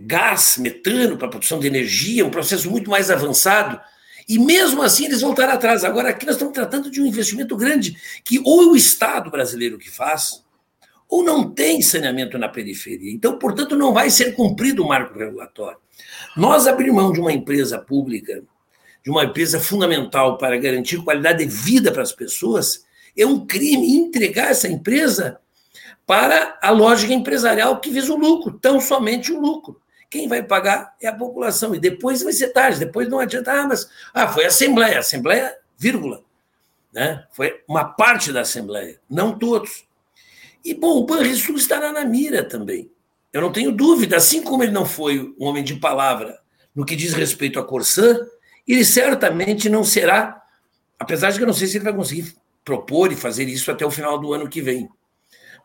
gás, 0.00 0.58
metano, 0.58 1.16
para 1.16 1.26
a 1.26 1.30
produção 1.30 1.58
de 1.58 1.66
energia, 1.66 2.26
um 2.26 2.30
processo 2.30 2.70
muito 2.70 2.90
mais 2.90 3.10
avançado 3.10 3.80
e 4.30 4.38
mesmo 4.38 4.80
assim 4.80 5.06
eles 5.06 5.22
voltaram 5.22 5.54
atrás. 5.54 5.82
Agora, 5.82 6.10
aqui 6.10 6.24
nós 6.24 6.36
estamos 6.36 6.54
tratando 6.54 6.88
de 6.88 7.02
um 7.02 7.06
investimento 7.06 7.56
grande, 7.56 7.96
que 8.24 8.40
ou 8.44 8.62
é 8.62 8.66
o 8.66 8.76
Estado 8.76 9.28
brasileiro 9.28 9.76
que 9.76 9.90
faz, 9.90 10.44
ou 11.08 11.24
não 11.24 11.50
tem 11.50 11.82
saneamento 11.82 12.38
na 12.38 12.48
periferia. 12.48 13.12
Então, 13.12 13.36
portanto, 13.40 13.74
não 13.74 13.92
vai 13.92 14.08
ser 14.08 14.36
cumprido 14.36 14.84
o 14.84 14.88
marco 14.88 15.18
regulatório. 15.18 15.78
Nós 16.36 16.68
abrir 16.68 16.92
mão 16.92 17.10
de 17.10 17.18
uma 17.18 17.32
empresa 17.32 17.76
pública, 17.76 18.40
de 19.02 19.10
uma 19.10 19.24
empresa 19.24 19.58
fundamental 19.58 20.38
para 20.38 20.56
garantir 20.58 21.02
qualidade 21.02 21.44
de 21.44 21.50
vida 21.50 21.90
para 21.90 22.02
as 22.02 22.12
pessoas, 22.12 22.84
é 23.16 23.26
um 23.26 23.44
crime 23.44 23.96
entregar 23.96 24.52
essa 24.52 24.68
empresa 24.68 25.40
para 26.06 26.56
a 26.62 26.70
lógica 26.70 27.12
empresarial 27.12 27.80
que 27.80 27.90
visa 27.90 28.12
o 28.12 28.16
lucro, 28.16 28.60
tão 28.60 28.80
somente 28.80 29.32
o 29.32 29.40
lucro. 29.40 29.80
Quem 30.10 30.26
vai 30.26 30.42
pagar 30.42 30.96
é 31.00 31.06
a 31.06 31.14
população. 31.14 31.72
E 31.74 31.78
depois 31.78 32.22
vai 32.22 32.32
ser 32.32 32.48
tarde, 32.48 32.80
depois 32.80 33.08
não 33.08 33.20
adianta. 33.20 33.52
Ah, 33.52 33.66
mas 33.66 33.88
ah, 34.12 34.26
foi 34.26 34.44
a 34.44 34.48
Assembleia, 34.48 34.98
Assembleia, 34.98 35.56
vírgula. 35.78 36.22
Né? 36.92 37.24
Foi 37.30 37.62
uma 37.68 37.84
parte 37.84 38.32
da 38.32 38.40
Assembleia, 38.40 39.00
não 39.08 39.38
todos. 39.38 39.84
E, 40.64 40.74
bom, 40.74 40.98
o 40.98 41.06
Banrisul 41.06 41.56
estará 41.56 41.92
na 41.92 42.04
mira 42.04 42.42
também. 42.44 42.90
Eu 43.32 43.40
não 43.40 43.52
tenho 43.52 43.70
dúvida, 43.70 44.16
assim 44.16 44.42
como 44.42 44.64
ele 44.64 44.72
não 44.72 44.84
foi 44.84 45.32
um 45.38 45.44
homem 45.44 45.62
de 45.62 45.76
palavra 45.76 46.40
no 46.74 46.84
que 46.84 46.96
diz 46.96 47.12
respeito 47.12 47.58
a 47.58 47.64
Corsã, 47.64 48.18
ele 48.66 48.84
certamente 48.84 49.68
não 49.68 49.84
será, 49.84 50.42
apesar 50.98 51.30
de 51.30 51.38
que 51.38 51.42
eu 51.42 51.46
não 51.46 51.54
sei 51.54 51.68
se 51.68 51.76
ele 51.76 51.84
vai 51.84 51.94
conseguir 51.94 52.34
propor 52.64 53.12
e 53.12 53.16
fazer 53.16 53.48
isso 53.48 53.70
até 53.70 53.86
o 53.86 53.90
final 53.90 54.18
do 54.18 54.32
ano 54.32 54.48
que 54.48 54.60
vem. 54.60 54.88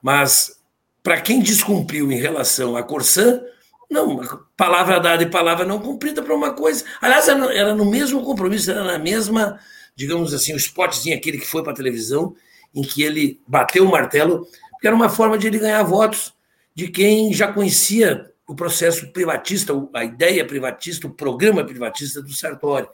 Mas, 0.02 0.60
para 1.04 1.20
quem 1.20 1.40
descumpriu 1.40 2.12
em 2.12 2.20
relação 2.20 2.76
a 2.76 2.84
Corsã, 2.84 3.42
não, 3.90 4.20
palavra 4.58 5.00
dada 5.00 5.24
e 5.24 5.30
palavra 5.30 5.66
não 5.66 5.80
cumprida 5.80 6.22
para 6.22 6.36
uma 6.36 6.54
coisa. 6.54 6.84
Aliás, 7.02 7.28
era 7.28 7.76
no 7.76 7.86
mesmo 7.86 8.24
compromisso, 8.24 8.72
era 8.72 8.84
na 8.84 8.98
mesma, 8.98 9.60
digamos 9.96 10.34
assim, 10.34 10.54
o 10.54 10.58
spotzinho 10.58 11.16
aquele 11.16 11.38
que 11.38 11.46
foi 11.46 11.64
para 11.64 11.72
a 11.72 11.76
televisão, 11.76 12.36
em 12.74 12.82
que 12.82 13.04
ele 13.04 13.40
bateu 13.48 13.86
o 13.86 13.92
martelo, 13.92 14.48
porque 14.72 14.88
era 14.88 14.96
uma 14.96 15.10
forma 15.10 15.38
de 15.38 15.48
ele 15.48 15.60
ganhar 15.60 15.84
votos 15.84 16.34
de 16.74 16.90
quem 16.90 17.34
já 17.34 17.52
conhecia 17.52 18.30
o 18.48 18.54
processo 18.54 19.12
privatista, 19.12 19.74
a 19.94 20.04
ideia 20.04 20.46
privatista, 20.46 21.08
o 21.08 21.10
programa 21.10 21.64
privatista 21.64 22.22
do 22.22 22.34
Sartori. 22.34 22.88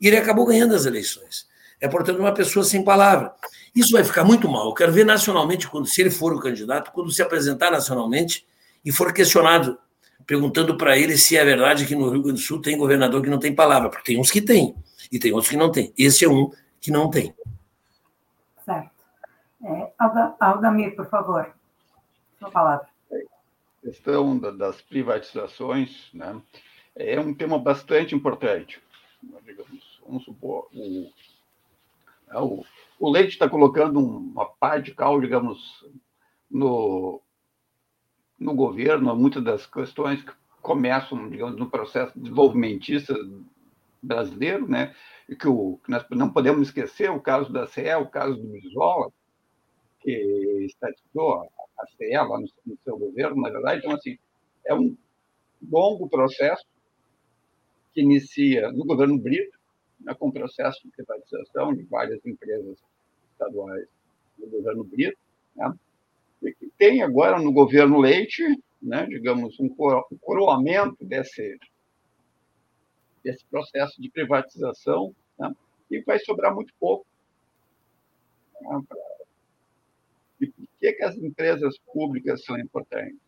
E 0.00 0.06
ele 0.08 0.16
acabou 0.16 0.46
ganhando 0.46 0.74
as 0.74 0.86
eleições. 0.86 1.46
É, 1.80 1.86
portanto, 1.86 2.18
uma 2.18 2.32
pessoa 2.32 2.64
sem 2.64 2.82
palavra. 2.82 3.32
Isso 3.74 3.92
vai 3.92 4.02
ficar 4.02 4.24
muito 4.24 4.48
mal. 4.48 4.68
Eu 4.68 4.74
quero 4.74 4.92
ver 4.92 5.04
nacionalmente, 5.04 5.68
quando 5.68 5.86
se 5.86 6.00
ele 6.00 6.10
for 6.10 6.32
o 6.32 6.40
candidato, 6.40 6.90
quando 6.92 7.12
se 7.12 7.22
apresentar 7.22 7.70
nacionalmente 7.70 8.46
e 8.84 8.90
for 8.90 9.12
questionado 9.12 9.78
perguntando 10.26 10.76
para 10.76 10.98
ele 10.98 11.16
se 11.16 11.36
é 11.36 11.44
verdade 11.44 11.86
que 11.86 11.94
no 11.94 12.10
Rio 12.10 12.22
Grande 12.22 12.40
do 12.40 12.44
Sul 12.44 12.60
tem 12.60 12.76
governador 12.76 13.22
que 13.22 13.30
não 13.30 13.38
tem 13.38 13.54
palavra, 13.54 13.88
porque 13.88 14.12
tem 14.12 14.20
uns 14.20 14.30
que 14.30 14.42
tem 14.42 14.74
e 15.10 15.18
tem 15.18 15.32
outros 15.32 15.50
que 15.50 15.56
não 15.56 15.70
tem. 15.70 15.92
Esse 15.96 16.24
é 16.24 16.28
um 16.28 16.50
que 16.80 16.90
não 16.90 17.08
tem. 17.08 17.34
Certo. 18.64 18.90
É, 19.64 19.92
Aldamir, 20.40 20.96
por 20.96 21.08
favor, 21.08 21.54
sua 22.38 22.50
palavra. 22.50 22.88
A 23.12 23.86
questão 23.86 24.38
das 24.38 24.80
privatizações 24.80 26.08
né, 26.12 26.40
é 26.96 27.20
um 27.20 27.32
tema 27.32 27.58
bastante 27.58 28.14
importante. 28.14 28.80
Digamos, 29.44 30.00
vamos 30.04 30.24
supor, 30.24 30.68
o, 30.74 31.10
é 32.30 32.38
o, 32.38 32.64
o 32.98 33.10
leite 33.10 33.30
está 33.30 33.48
colocando 33.48 34.00
uma 34.00 34.46
pá 34.46 34.78
de 34.78 34.92
cal, 34.92 35.20
digamos, 35.20 35.84
no, 36.50 37.20
no 38.38 38.54
governo, 38.54 39.14
muitas 39.16 39.42
das 39.42 39.66
questões 39.66 40.22
que 40.22 40.32
começam, 40.60 41.28
digamos, 41.28 41.56
no 41.56 41.70
processo 41.70 42.18
desenvolvimentista 42.18 43.14
brasileiro, 44.02 44.68
né? 44.68 44.94
E 45.28 45.34
que, 45.34 45.48
o, 45.48 45.78
que 45.84 45.90
nós 45.90 46.04
não 46.10 46.32
podemos 46.32 46.68
esquecer 46.68 47.10
o 47.10 47.20
caso 47.20 47.52
da 47.52 47.66
CE, 47.66 47.94
o 47.94 48.06
caso 48.08 48.36
do 48.36 48.48
Brizola, 48.48 49.10
que 50.00 50.10
estatizou 50.64 51.48
a 51.78 51.86
CE 51.96 52.16
lá 52.16 52.38
no, 52.38 52.46
no 52.66 52.78
seu 52.84 52.98
governo, 52.98 53.42
na 53.42 53.50
verdade. 53.50 53.80
Então, 53.80 53.92
assim, 53.92 54.18
é 54.64 54.74
um 54.74 54.96
longo 55.70 56.08
processo 56.08 56.64
que 57.92 58.02
inicia 58.02 58.70
no 58.72 58.84
governo 58.84 59.18
Brito, 59.18 59.58
né, 60.00 60.14
com 60.14 60.28
o 60.28 60.32
processo 60.32 60.82
de 60.84 60.90
privatização 60.90 61.74
de 61.74 61.82
várias 61.84 62.24
empresas 62.26 62.78
estaduais 63.32 63.86
do 64.38 64.46
governo 64.48 64.84
Brito, 64.84 65.18
né, 65.54 65.72
tem 66.78 67.02
agora 67.02 67.38
no 67.38 67.52
governo 67.52 67.98
Leite, 67.98 68.42
né, 68.80 69.06
digamos, 69.06 69.58
um 69.58 69.68
coroamento 70.20 71.04
desse, 71.04 71.58
desse 73.24 73.44
processo 73.46 74.00
de 74.00 74.10
privatização, 74.10 75.14
né, 75.38 75.54
e 75.90 76.00
vai 76.02 76.18
sobrar 76.18 76.54
muito 76.54 76.72
pouco. 76.78 77.06
E 80.40 80.46
por 80.46 80.68
que, 80.78 80.92
que 80.92 81.02
as 81.02 81.16
empresas 81.16 81.78
públicas 81.92 82.44
são 82.44 82.58
importantes? 82.58 83.18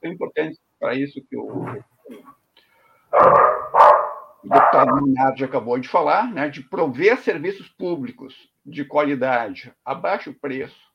São 0.00 0.10
importantes 0.12 0.58
para 0.78 0.94
isso 0.94 1.22
que 1.28 1.36
o, 1.36 1.64
o 4.42 4.48
deputado 4.48 5.02
Minardi 5.02 5.44
acabou 5.44 5.78
de 5.78 5.88
falar, 5.88 6.32
né, 6.32 6.48
de 6.48 6.62
prover 6.62 7.18
serviços 7.18 7.68
públicos 7.68 8.50
de 8.64 8.84
qualidade 8.84 9.74
a 9.84 9.94
baixo 9.94 10.32
preço 10.32 10.87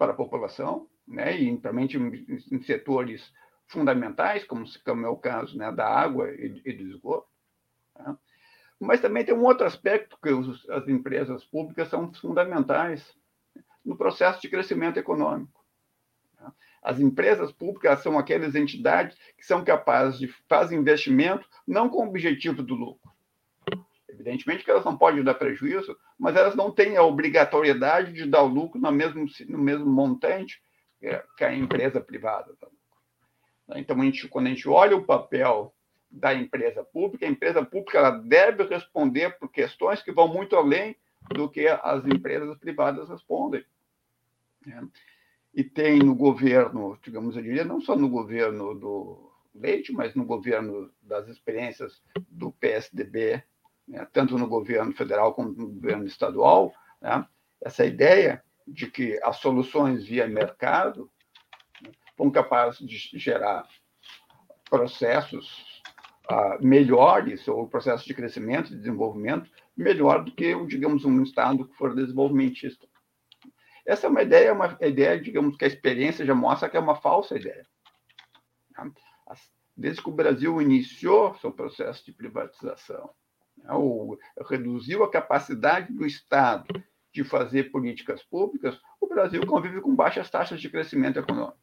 para 0.00 0.12
a 0.12 0.16
população, 0.16 0.88
né, 1.06 1.36
e 1.36 1.44
principalmente 1.44 1.98
em 1.98 2.62
setores 2.62 3.30
fundamentais, 3.66 4.44
como, 4.44 4.64
como 4.82 5.04
é 5.04 5.10
o 5.10 5.16
caso 5.18 5.58
né, 5.58 5.70
da 5.70 5.86
água 5.86 6.30
e, 6.30 6.62
e 6.64 6.72
do 6.72 6.84
esgoto. 6.84 7.28
Né? 7.98 8.16
Mas 8.80 9.02
também 9.02 9.26
tem 9.26 9.34
um 9.34 9.44
outro 9.44 9.66
aspecto 9.66 10.16
que 10.22 10.30
os, 10.30 10.66
as 10.70 10.88
empresas 10.88 11.44
públicas 11.44 11.88
são 11.88 12.10
fundamentais 12.14 13.14
no 13.84 13.94
processo 13.94 14.40
de 14.40 14.48
crescimento 14.48 14.98
econômico. 14.98 15.62
Né? 16.40 16.50
As 16.82 16.98
empresas 16.98 17.52
públicas 17.52 18.02
são 18.02 18.18
aquelas 18.18 18.54
entidades 18.54 19.18
que 19.36 19.44
são 19.44 19.62
capazes 19.62 20.18
de 20.18 20.28
fazer 20.48 20.76
investimento 20.76 21.46
não 21.66 21.90
com 21.90 22.06
o 22.06 22.08
objetivo 22.08 22.62
do 22.62 22.74
lucro. 22.74 23.09
Evidentemente 24.20 24.62
que 24.62 24.70
elas 24.70 24.84
não 24.84 24.98
podem 24.98 25.24
dar 25.24 25.32
prejuízo, 25.32 25.96
mas 26.18 26.36
elas 26.36 26.54
não 26.54 26.70
têm 26.70 26.94
a 26.98 27.02
obrigatoriedade 27.02 28.12
de 28.12 28.26
dar 28.26 28.42
lucro 28.42 28.78
no 28.78 28.92
mesmo, 28.92 29.24
no 29.48 29.58
mesmo 29.58 29.86
montante 29.86 30.62
que 31.38 31.42
a 31.42 31.54
empresa 31.54 32.02
privada. 32.02 32.54
Então, 33.74 33.98
a 33.98 34.04
gente, 34.04 34.28
quando 34.28 34.48
a 34.48 34.50
gente 34.50 34.68
olha 34.68 34.94
o 34.94 35.04
papel 35.04 35.74
da 36.10 36.34
empresa 36.34 36.84
pública, 36.84 37.24
a 37.24 37.30
empresa 37.30 37.64
pública 37.64 37.96
ela 37.96 38.10
deve 38.10 38.64
responder 38.64 39.38
por 39.38 39.50
questões 39.50 40.02
que 40.02 40.12
vão 40.12 40.28
muito 40.28 40.54
além 40.54 40.94
do 41.34 41.48
que 41.48 41.66
as 41.66 42.04
empresas 42.04 42.58
privadas 42.58 43.08
respondem. 43.08 43.64
Né? 44.66 44.86
E 45.54 45.64
tem 45.64 45.98
no 45.98 46.14
governo, 46.14 46.98
digamos, 47.02 47.36
eu 47.36 47.42
diria, 47.42 47.64
não 47.64 47.80
só 47.80 47.96
no 47.96 48.08
governo 48.08 48.74
do 48.74 49.32
Leite, 49.54 49.92
mas 49.92 50.14
no 50.14 50.26
governo 50.26 50.90
das 51.00 51.26
experiências 51.28 52.02
do 52.28 52.52
PSDB, 52.52 53.42
né? 53.90 54.06
tanto 54.12 54.38
no 54.38 54.46
governo 54.46 54.92
federal 54.92 55.34
como 55.34 55.50
no 55.50 55.68
governo 55.68 56.06
estadual, 56.06 56.72
né? 57.02 57.26
essa 57.60 57.84
ideia 57.84 58.42
de 58.66 58.86
que 58.86 59.20
as 59.22 59.36
soluções 59.36 60.04
via 60.04 60.28
mercado 60.28 61.10
né, 61.82 61.90
são 62.16 62.30
capazes 62.30 62.78
de 62.78 62.96
gerar 63.18 63.68
processos 64.68 65.82
uh, 66.30 66.64
melhores, 66.64 67.46
ou 67.48 67.68
processos 67.68 68.06
de 68.06 68.14
crescimento, 68.14 68.70
de 68.70 68.76
desenvolvimento, 68.76 69.50
melhor 69.76 70.24
do 70.24 70.30
que, 70.30 70.54
digamos, 70.66 71.04
um 71.04 71.22
Estado 71.22 71.66
que 71.66 71.76
for 71.76 71.94
desenvolvimentista. 71.94 72.86
Essa 73.84 74.06
é 74.06 74.10
uma 74.10 74.22
ideia, 74.22 74.52
uma 74.52 74.78
ideia, 74.80 75.20
digamos, 75.20 75.56
que 75.56 75.64
a 75.64 75.68
experiência 75.68 76.24
já 76.24 76.34
mostra 76.34 76.68
que 76.68 76.76
é 76.76 76.80
uma 76.80 76.94
falsa 76.94 77.36
ideia. 77.36 77.66
Né. 78.78 78.92
Desde 79.76 80.02
que 80.02 80.08
o 80.08 80.12
Brasil 80.12 80.60
iniciou 80.60 81.34
seu 81.36 81.50
processo 81.50 82.04
de 82.04 82.12
privatização, 82.12 83.06
né, 83.06 83.10
ou 83.68 84.18
reduziu 84.48 85.04
a 85.04 85.10
capacidade 85.10 85.92
do 85.92 86.06
Estado 86.06 86.82
de 87.12 87.24
fazer 87.24 87.70
políticas 87.70 88.22
públicas, 88.22 88.80
o 89.00 89.06
Brasil 89.06 89.44
convive 89.46 89.80
com 89.80 89.94
baixas 89.94 90.30
taxas 90.30 90.60
de 90.60 90.70
crescimento 90.70 91.18
econômico. 91.18 91.58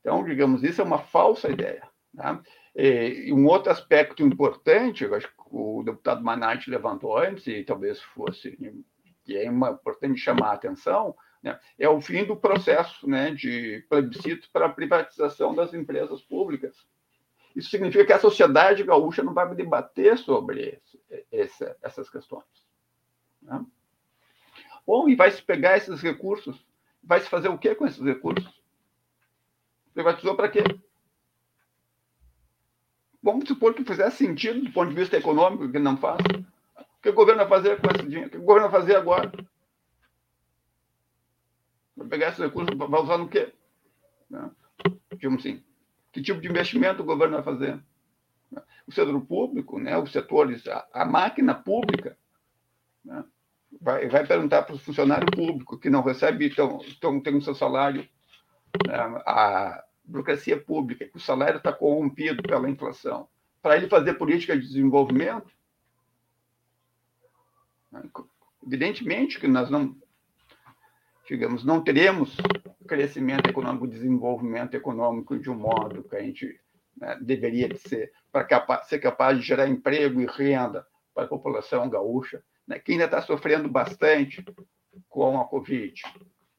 Então, 0.00 0.24
digamos, 0.24 0.64
isso 0.64 0.80
é 0.80 0.84
uma 0.84 0.98
falsa 0.98 1.48
ideia. 1.48 1.88
Tá? 2.16 2.42
E 2.74 3.32
um 3.32 3.46
outro 3.46 3.70
aspecto 3.70 4.22
importante, 4.22 5.04
eu 5.04 5.14
acho 5.14 5.28
que 5.28 5.34
o 5.50 5.82
deputado 5.84 6.24
Manati 6.24 6.70
levantou 6.70 7.16
antes, 7.16 7.46
e 7.46 7.62
talvez 7.62 8.00
fosse, 8.00 8.56
que 9.24 9.36
é 9.36 9.46
importante 9.46 10.18
chamar 10.18 10.48
a 10.48 10.54
atenção, 10.54 11.14
né, 11.42 11.58
é 11.78 11.88
o 11.88 12.00
fim 12.00 12.24
do 12.24 12.36
processo 12.36 13.08
né, 13.08 13.30
de 13.32 13.84
plebiscito 13.88 14.48
para 14.52 14.66
a 14.66 14.72
privatização 14.72 15.54
das 15.54 15.74
empresas 15.74 16.22
públicas. 16.22 16.76
Isso 17.54 17.70
significa 17.70 18.04
que 18.06 18.12
a 18.12 18.20
sociedade 18.20 18.82
gaúcha 18.82 19.22
não 19.22 19.34
vai 19.34 19.54
debater 19.54 20.16
sobre 20.18 20.80
esse, 21.30 21.76
essas 21.82 22.08
questões. 22.08 22.44
Né? 23.40 23.64
Bom, 24.86 25.08
e 25.08 25.14
vai 25.14 25.30
se 25.30 25.42
pegar 25.42 25.76
esses 25.76 26.00
recursos? 26.00 26.64
Vai 27.02 27.20
se 27.20 27.28
fazer 27.28 27.48
o 27.48 27.58
que 27.58 27.74
com 27.74 27.86
esses 27.86 28.02
recursos? 28.02 28.62
Privatizou 29.92 30.34
para 30.34 30.48
quê? 30.48 30.62
Vamos 33.22 33.46
supor 33.46 33.74
que 33.74 33.84
fizesse 33.84 34.16
sentido 34.16 34.62
do 34.62 34.72
ponto 34.72 34.88
de 34.88 34.96
vista 34.96 35.16
econômico, 35.16 35.70
que 35.70 35.78
não 35.78 35.96
faz. 35.96 36.20
O 36.76 37.02
que 37.02 37.10
o 37.10 37.14
governo 37.14 37.46
vai 37.46 37.48
fazer 37.48 37.80
com 37.80 37.88
esse 37.94 38.08
dinheiro? 38.08 38.28
O 38.28 38.30
que 38.30 38.38
o 38.38 38.42
governo 38.42 38.68
vai 38.68 38.80
fazer 38.80 38.96
agora? 38.96 39.30
Vai 41.96 42.08
pegar 42.08 42.28
esses 42.28 42.40
recursos, 42.40 42.76
vai 42.76 43.00
usar 43.00 43.18
no 43.18 43.28
quê? 43.28 43.52
Né? 44.28 44.50
Tipo 45.18 45.34
assim, 45.34 45.62
que 46.12 46.20
tipo 46.20 46.40
de 46.40 46.48
investimento 46.48 47.02
o 47.02 47.06
governo 47.06 47.34
vai 47.34 47.42
fazer? 47.42 47.82
O 48.86 48.92
setor 48.92 49.18
público, 49.22 49.78
né, 49.78 49.96
os 49.96 50.12
setores, 50.12 50.66
a, 50.68 50.86
a 50.92 51.04
máquina 51.06 51.54
pública, 51.54 52.18
né? 53.02 53.24
vai, 53.80 54.08
vai 54.08 54.26
perguntar 54.26 54.62
para 54.62 54.74
o 54.74 54.78
funcionário 54.78 55.26
público 55.30 55.78
que 55.78 55.88
não 55.88 56.02
recebe, 56.02 56.46
então, 56.46 56.80
então 56.86 57.20
tem 57.20 57.34
o 57.34 57.40
seu 57.40 57.54
salário, 57.54 58.06
né? 58.86 58.96
a 59.26 59.82
burocracia 60.04 60.60
pública, 60.60 61.06
que 61.06 61.16
o 61.16 61.20
salário 61.20 61.56
está 61.56 61.72
corrompido 61.72 62.42
pela 62.42 62.68
inflação, 62.68 63.28
para 63.62 63.76
ele 63.76 63.88
fazer 63.88 64.14
política 64.14 64.54
de 64.54 64.66
desenvolvimento, 64.66 65.50
né? 67.90 68.02
evidentemente 68.66 69.40
que 69.40 69.48
nós 69.48 69.70
não, 69.70 69.96
digamos, 71.26 71.64
não 71.64 71.82
teremos 71.82 72.36
crescimento 72.92 73.48
econômico, 73.48 73.88
desenvolvimento 73.88 74.74
econômico 74.74 75.38
de 75.38 75.48
um 75.48 75.54
modo 75.54 76.04
que 76.04 76.14
a 76.14 76.20
gente 76.20 76.60
né, 76.94 77.18
deveria 77.22 77.74
ser, 77.74 78.12
para 78.30 78.82
ser 78.82 78.98
capaz 78.98 79.38
de 79.38 79.42
gerar 79.42 79.66
emprego 79.66 80.20
e 80.20 80.26
renda 80.26 80.86
para 81.14 81.24
a 81.24 81.28
população 81.28 81.88
gaúcha, 81.88 82.44
né, 82.68 82.78
que 82.78 82.92
ainda 82.92 83.06
está 83.06 83.22
sofrendo 83.22 83.66
bastante 83.66 84.44
com 85.08 85.40
a 85.40 85.48
Covid. 85.48 86.02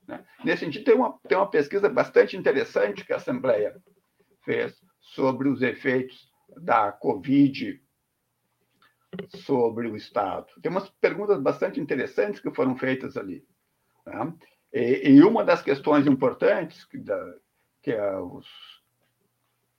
Né? 0.08 0.26
Nesse 0.43 0.65
sentido, 0.65 0.86
tem 0.86 0.96
uma, 0.96 1.19
tem 1.28 1.38
uma 1.38 1.50
pesquisa 1.50 1.88
bastante 1.88 2.36
interessante 2.36 3.06
que 3.06 3.13
a 3.13 3.17
Assembleia 3.17 3.80
fez 4.43 4.76
sobre 5.00 5.48
os 5.48 5.62
efeitos 5.62 6.32
da 6.58 6.91
Covid 6.91 7.80
sobre 9.36 9.88
o 9.88 9.96
Estado. 9.96 10.48
Tem 10.63 10.72
umas 10.72 10.89
perguntas 10.89 11.39
bastante 11.39 11.80
interessantes 11.80 12.41
que 12.41 12.52
foram 12.56 12.76
feitas 12.76 13.17
ali. 13.17 13.46
Né? 14.04 14.34
E, 14.74 15.12
e, 15.12 15.24
uma 15.24 15.44
das 15.44 15.62
questões 15.62 16.08
importantes, 16.08 16.84
que, 16.86 16.98
da, 16.98 17.36
que 17.82 17.92
é 17.92 18.18
os, 18.18 18.48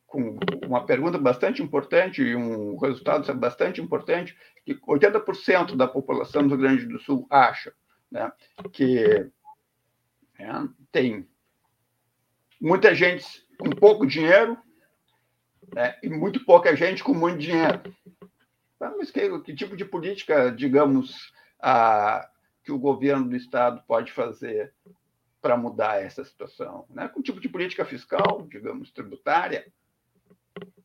com 0.07 0.39
uma 0.65 0.87
pergunta 0.87 1.19
bastante 1.19 1.61
importante 1.61 2.23
e 2.23 2.37
um 2.37 2.77
resultado 2.79 3.35
bastante 3.35 3.81
importante, 3.81 4.37
que 4.65 4.77
80% 4.77 5.75
da 5.75 5.89
população 5.89 6.43
do 6.43 6.51
Rio 6.51 6.59
Grande 6.59 6.87
do 6.87 7.01
Sul 7.01 7.27
acha 7.29 7.75
né, 8.15 8.33
que 8.73 9.31
né, 10.39 10.69
tem 10.93 11.29
muita 12.61 12.95
gente 12.95 13.27
com 13.59 13.71
pouco 13.71 14.07
dinheiro 14.07 14.57
né, 15.75 15.99
e 16.01 16.09
muito 16.09 16.45
pouca 16.45 16.77
gente 16.77 17.03
com 17.03 17.13
muito 17.13 17.39
dinheiro. 17.39 17.83
Mas 18.79 19.11
que, 19.11 19.41
que 19.41 19.55
tipo 19.55 19.77
de 19.77 19.85
política, 19.85 20.53
digamos, 20.53 21.33
a, 21.61 22.29
que 22.65 22.73
o 22.73 22.79
governo 22.79 23.29
do 23.29 23.37
Estado 23.37 23.83
pode 23.87 24.11
fazer 24.11 24.73
para 25.41 25.57
mudar 25.57 26.03
essa 26.03 26.25
situação? 26.25 26.87
Né? 26.89 27.09
Que 27.09 27.23
tipo 27.23 27.41
de 27.41 27.49
política 27.49 27.85
fiscal, 27.85 28.47
digamos, 28.51 28.91
tributária, 28.91 29.71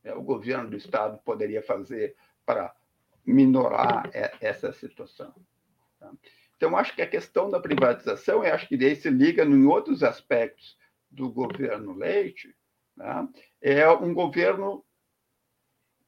é, 0.04 0.14
o 0.14 0.22
governo 0.22 0.70
do 0.70 0.76
Estado 0.76 1.20
poderia 1.24 1.64
fazer 1.64 2.16
para 2.46 2.76
minorar 3.26 4.10
essa 4.42 4.74
situação. 4.74 5.34
Tá? 6.00 6.12
Então, 6.58 6.76
acho 6.76 6.94
que 6.94 7.02
a 7.02 7.10
questão 7.10 7.50
da 7.50 7.60
privatização, 7.60 8.44
eu 8.44 8.54
acho 8.54 8.68
que 8.68 8.76
daí 8.76 8.96
se 8.96 9.10
liga 9.10 9.46
em 9.46 9.66
outros 9.66 10.04
aspectos 10.04 10.78
do 11.10 11.32
governo 11.32 11.94
Leite, 11.94 12.54
né? 12.98 13.28
é 13.62 13.90
um 13.90 14.14
governo 14.14 14.84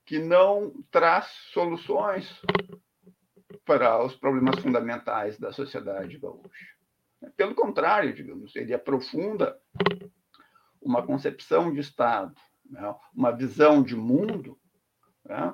que 0.06 0.20
não 0.20 0.74
traz 0.92 1.28
soluções 1.54 2.42
para 3.66 4.04
os 4.04 4.16
problemas 4.16 4.60
fundamentais 4.60 5.38
da 5.38 5.52
sociedade 5.52 6.18
gaúcha. 6.18 6.68
Pelo 7.38 7.54
contrário, 7.54 8.14
digamos, 8.14 8.56
ele 8.56 8.74
aprofunda 8.74 9.58
uma 10.82 11.06
concepção 11.06 11.72
de 11.72 11.80
Estado, 11.80 12.34
né, 12.66 12.96
uma 13.14 13.32
visão 13.32 13.84
de 13.84 13.96
mundo, 13.96 14.58
né, 15.24 15.54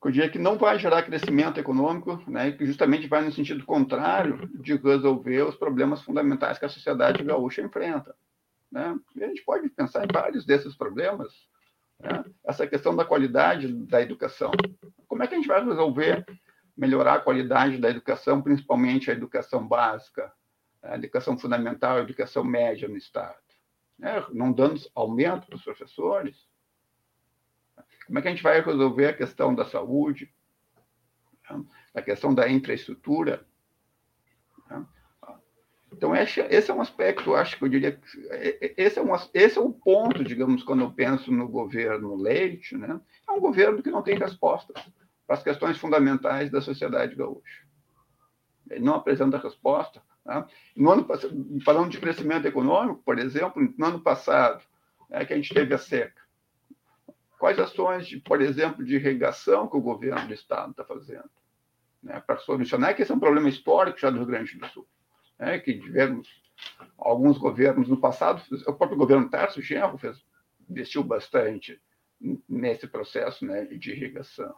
que 0.00 0.08
eu 0.08 0.12
diria 0.12 0.30
que 0.30 0.38
não 0.38 0.56
vai 0.56 0.78
gerar 0.78 1.02
crescimento 1.02 1.58
econômico, 1.58 2.22
né, 2.30 2.52
que 2.52 2.66
justamente 2.66 3.06
vai 3.06 3.22
no 3.22 3.32
sentido 3.32 3.64
contrário 3.64 4.48
de 4.60 4.76
resolver 4.76 5.42
os 5.42 5.56
problemas 5.56 6.02
fundamentais 6.02 6.58
que 6.58 6.64
a 6.64 6.70
sociedade 6.70 7.22
gaúcha 7.22 7.62
enfrenta. 7.62 8.14
Né? 8.70 8.98
A 9.20 9.26
gente 9.26 9.42
pode 9.44 9.68
pensar 9.70 10.04
em 10.04 10.12
vários 10.12 10.46
desses 10.46 10.76
problemas. 10.76 11.32
Né? 11.98 12.24
Essa 12.44 12.66
questão 12.66 12.94
da 12.94 13.04
qualidade 13.04 13.72
da 13.86 14.00
educação. 14.00 14.52
Como 15.08 15.22
é 15.22 15.26
que 15.26 15.34
a 15.34 15.36
gente 15.36 15.48
vai 15.48 15.62
resolver 15.64 16.24
melhorar 16.80 17.16
a 17.16 17.20
qualidade 17.20 17.76
da 17.76 17.90
educação, 17.90 18.40
principalmente 18.40 19.10
a 19.10 19.12
educação 19.12 19.68
básica, 19.68 20.32
a 20.82 20.94
educação 20.94 21.38
fundamental, 21.38 21.98
a 21.98 22.00
educação 22.00 22.42
média 22.42 22.88
no 22.88 22.96
Estado? 22.96 23.36
Né? 23.98 24.24
Não 24.32 24.50
dando 24.50 24.80
aumento 24.94 25.46
para 25.46 25.56
os 25.56 25.62
professores? 25.62 26.48
Como 28.06 28.18
é 28.18 28.22
que 28.22 28.28
a 28.28 28.30
gente 28.30 28.42
vai 28.42 28.62
resolver 28.62 29.08
a 29.08 29.12
questão 29.12 29.54
da 29.54 29.66
saúde, 29.66 30.32
né? 31.50 31.62
a 31.94 32.00
questão 32.00 32.34
da 32.34 32.48
infraestrutura? 32.48 33.46
Né? 34.70 34.86
Então, 35.92 36.16
esse, 36.16 36.40
é 36.40 36.72
um 36.72 36.80
aspecto, 36.80 37.34
acho 37.34 37.58
que 37.58 37.64
eu 37.64 37.68
diria 37.68 37.92
que 37.92 38.06
esse 38.78 38.98
é, 38.98 39.02
um, 39.02 39.14
esse 39.34 39.58
é 39.58 39.60
o 39.60 39.70
ponto, 39.70 40.24
digamos, 40.24 40.62
quando 40.62 40.80
eu 40.80 40.90
penso 40.90 41.30
no 41.30 41.46
governo 41.46 42.16
Leite, 42.16 42.74
né? 42.74 42.98
é 43.28 43.32
um 43.32 43.40
governo 43.40 43.82
que 43.82 43.90
não 43.90 44.00
tem 44.00 44.16
respostas 44.16 44.82
para 45.30 45.36
as 45.36 45.44
questões 45.44 45.78
fundamentais 45.78 46.50
da 46.50 46.60
sociedade 46.60 47.14
gaúcha. 47.14 47.64
Ele 48.68 48.84
não 48.84 48.96
apresenta 48.96 49.38
resposta. 49.38 50.02
Né? 50.26 50.44
No 50.74 50.90
ano, 50.90 51.06
falando 51.64 51.88
de 51.88 52.00
crescimento 52.00 52.48
econômico, 52.48 53.00
por 53.04 53.16
exemplo, 53.16 53.62
no 53.78 53.86
ano 53.86 54.00
passado, 54.00 54.60
é 55.08 55.24
que 55.24 55.32
a 55.32 55.36
gente 55.36 55.54
teve 55.54 55.72
a 55.72 55.78
seca. 55.78 56.20
Quais 57.38 57.60
ações, 57.60 58.08
de, 58.08 58.18
por 58.18 58.42
exemplo, 58.42 58.84
de 58.84 58.96
irrigação 58.96 59.68
que 59.68 59.76
o 59.76 59.80
governo 59.80 60.26
do 60.26 60.34
Estado 60.34 60.72
está 60.72 60.84
fazendo? 60.84 61.30
Né? 62.02 62.20
Para 62.26 62.38
solucionar, 62.38 62.96
que 62.96 63.02
esse 63.02 63.12
é 63.12 63.14
um 63.14 63.20
problema 63.20 63.48
histórico 63.48 64.00
já 64.00 64.10
do 64.10 64.16
Rio 64.16 64.26
Grande 64.26 64.58
do 64.58 64.66
Sul 64.66 64.84
né, 65.38 65.60
que 65.60 65.78
tivemos 65.78 66.28
alguns 66.98 67.38
governos 67.38 67.88
no 67.88 68.00
passado, 68.00 68.42
o 68.66 68.72
próprio 68.72 68.98
governo 68.98 69.30
Tarso 69.30 69.62
Genro 69.62 69.96
fez, 69.96 70.20
investiu 70.68 71.04
bastante 71.04 71.80
nesse 72.48 72.88
processo 72.88 73.46
né, 73.46 73.66
de 73.66 73.92
irrigação. 73.92 74.54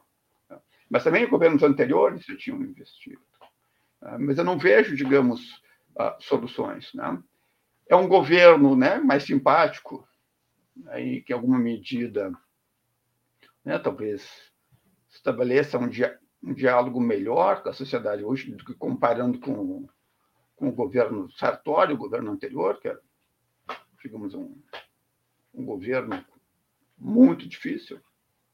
Mas 0.92 1.04
também 1.04 1.26
governos 1.26 1.62
anteriores 1.62 2.22
já 2.26 2.36
tinham 2.36 2.60
investido. 2.60 3.22
Né. 4.02 4.18
Mas 4.18 4.36
eu 4.36 4.44
não 4.44 4.58
vejo, 4.58 4.94
digamos, 4.94 5.40
ah, 5.98 6.14
soluções. 6.20 6.92
Né? 6.92 7.18
É 7.88 7.96
um 7.96 8.06
governo 8.06 8.76
né, 8.76 8.98
mais 8.98 9.22
simpático, 9.22 10.06
aí 10.88 11.22
que, 11.22 11.32
alguma 11.32 11.58
medida, 11.58 12.30
né, 13.64 13.78
talvez 13.78 14.52
estabeleça 15.10 15.78
um, 15.78 15.88
dia, 15.88 16.18
um 16.42 16.52
diálogo 16.52 17.00
melhor 17.00 17.62
com 17.62 17.70
a 17.70 17.74
sociedade 17.74 18.22
hoje 18.22 18.52
do 18.52 18.62
que 18.62 18.74
comparando 18.74 19.40
com 19.40 19.88
com 20.54 20.68
o 20.68 20.72
governo 20.72 21.28
Sartori, 21.32 21.92
o 21.92 21.96
governo 21.96 22.30
anterior, 22.30 22.78
que 22.78 22.86
era, 22.86 23.00
digamos, 24.00 24.32
um, 24.32 24.54
um 25.52 25.64
governo 25.64 26.24
muito 26.96 27.48
difícil. 27.48 28.00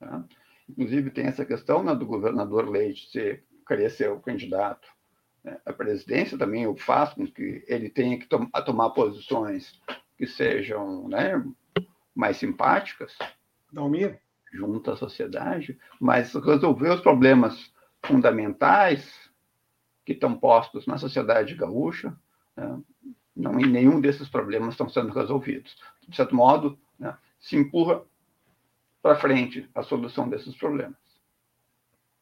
Né? 0.01 0.24
Inclusive, 0.68 1.11
tem 1.11 1.26
essa 1.26 1.44
questão 1.44 1.83
né, 1.83 1.94
do 1.94 2.07
governador 2.07 2.68
Leite 2.68 3.11
ser, 3.11 3.44
querer 3.66 3.90
ser 3.90 4.11
o 4.11 4.20
candidato 4.20 4.88
né? 5.42 5.59
à 5.64 5.72
presidência, 5.72 6.38
também 6.38 6.66
o 6.66 6.76
faz 6.76 7.14
com 7.14 7.26
que 7.26 7.64
ele 7.66 7.88
tenha 7.88 8.18
que 8.18 8.26
tom 8.26 8.46
tomar 8.66 8.90
posições 8.90 9.81
que 10.16 10.26
sejam 10.26 11.09
né, 11.09 11.42
mais 12.14 12.37
simpáticas. 12.37 13.16
Dalmir? 13.72 14.20
Junto 14.52 14.90
à 14.90 14.96
sociedade, 14.96 15.78
mas 16.00 16.33
resolver 16.35 16.90
os 16.90 17.00
problemas 17.00 17.72
fundamentais 18.02 19.31
que 20.04 20.12
estão 20.12 20.38
postos 20.38 20.87
na 20.87 20.96
sociedade 20.96 21.54
gaúcha, 21.54 22.16
né, 22.57 22.81
não, 23.37 23.52
nenhum 23.52 24.00
desses 24.00 24.28
problemas 24.28 24.70
estão 24.70 24.88
sendo 24.88 25.12
resolvidos. 25.12 25.76
De 26.09 26.16
certo 26.16 26.35
modo, 26.35 26.78
né, 26.98 27.16
se 27.38 27.57
empurra 27.57 28.02
para 29.02 29.16
frente 29.16 29.68
a 29.74 29.82
solução 29.82 30.28
desses 30.28 30.56
problemas. 30.56 30.96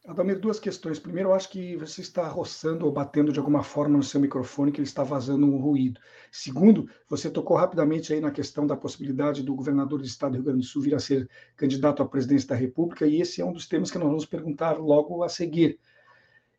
Adalmir, 0.06 0.38
duas 0.38 0.60
questões. 0.60 1.00
Primeiro, 1.00 1.30
eu 1.30 1.34
acho 1.34 1.50
que 1.50 1.76
você 1.76 2.00
está 2.00 2.28
roçando 2.28 2.86
ou 2.86 2.92
batendo 2.92 3.32
de 3.32 3.40
alguma 3.40 3.64
forma 3.64 3.96
no 3.96 4.04
seu 4.04 4.20
microfone, 4.20 4.70
que 4.70 4.78
ele 4.78 4.86
está 4.86 5.02
vazando 5.02 5.44
um 5.44 5.58
ruído. 5.58 6.00
Segundo, 6.30 6.88
você 7.08 7.28
tocou 7.28 7.56
rapidamente 7.56 8.14
aí 8.14 8.20
na 8.20 8.30
questão 8.30 8.68
da 8.68 8.76
possibilidade 8.76 9.42
do 9.42 9.52
governador 9.52 9.98
do 9.98 10.04
estado 10.04 10.32
do 10.32 10.34
Rio 10.36 10.44
Grande 10.44 10.60
do 10.60 10.64
Sul 10.64 10.82
vir 10.82 10.94
a 10.94 11.00
ser 11.00 11.28
candidato 11.56 12.04
à 12.04 12.06
presidência 12.06 12.48
da 12.48 12.54
República, 12.54 13.04
e 13.04 13.20
esse 13.20 13.40
é 13.40 13.44
um 13.44 13.52
dos 13.52 13.66
temas 13.66 13.90
que 13.90 13.98
nós 13.98 14.06
vamos 14.06 14.24
perguntar 14.24 14.78
logo 14.78 15.24
a 15.24 15.28
seguir. 15.28 15.80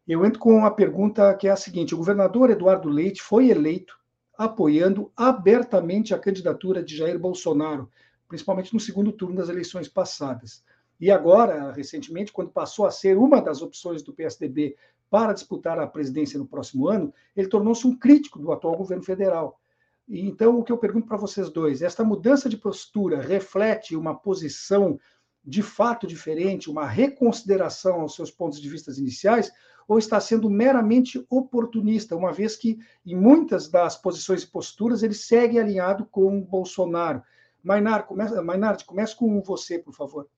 Eu 0.06 0.26
entro 0.26 0.40
com 0.40 0.54
uma 0.54 0.72
pergunta 0.72 1.34
que 1.36 1.48
é 1.48 1.52
a 1.52 1.56
seguinte: 1.56 1.96
o 1.96 1.98
governador 1.98 2.50
Eduardo 2.50 2.90
Leite 2.90 3.22
foi 3.22 3.50
eleito 3.50 3.98
apoiando 4.38 5.10
abertamente 5.16 6.14
a 6.14 6.20
candidatura 6.20 6.84
de 6.84 6.96
Jair 6.96 7.18
Bolsonaro, 7.18 7.90
principalmente 8.28 8.74
no 8.74 8.80
segundo 8.80 9.12
turno 9.12 9.36
das 9.36 9.50
eleições 9.50 9.88
passadas. 9.88 10.64
E 11.00 11.12
agora, 11.12 11.72
recentemente, 11.72 12.32
quando 12.32 12.50
passou 12.50 12.86
a 12.86 12.92
ser 12.92 13.18
uma 13.18 13.40
das 13.42 13.62
opções 13.62 14.02
do 14.02 14.14
PSDB 14.14 14.76
para 15.10 15.34
disputar 15.34 15.80
a 15.80 15.88
presidência 15.88 16.40
no 16.40 16.48
próximo 16.48 16.88
ano, 16.88 17.14
ele 17.36 17.48
tornou-se 17.48 17.86
um 17.86 17.96
crítico 17.96 18.40
do 18.40 18.52
atual 18.52 18.76
governo 18.76 19.04
federal. 19.04 19.60
E, 20.08 20.28
então, 20.28 20.58
o 20.58 20.64
que 20.64 20.72
eu 20.72 20.78
pergunto 20.78 21.08
para 21.08 21.18
vocês 21.18 21.50
dois: 21.50 21.82
esta 21.82 22.04
mudança 22.04 22.50
de 22.50 22.58
postura 22.58 23.22
reflete 23.22 23.96
uma 23.96 24.16
posição 24.16 25.00
de 25.44 25.62
fato 25.62 26.06
diferente, 26.06 26.70
uma 26.70 26.86
reconsideração 26.86 28.02
aos 28.02 28.16
seus 28.16 28.30
pontos 28.30 28.60
de 28.60 28.70
vista 28.70 28.92
iniciais, 28.92 29.52
ou 29.88 29.98
está 29.98 30.20
sendo 30.20 30.50
meramente 30.50 31.26
oportunista, 31.30 32.16
uma 32.16 32.34
vez 32.34 32.58
que, 32.58 32.78
em 33.06 33.16
muitas 33.16 33.70
das 33.70 33.96
posições 33.96 34.44
e 34.44 34.48
posturas, 34.48 35.04
ele 35.04 35.14
segue 35.14 35.58
alinhado 35.58 36.06
com 36.06 36.42
Bolsonaro. 36.42 37.24
Mainard, 37.68 38.08
começa, 38.08 38.86
comece 38.86 39.14
com 39.14 39.42
você, 39.42 39.78
por 39.78 39.94
favor. 39.94 40.30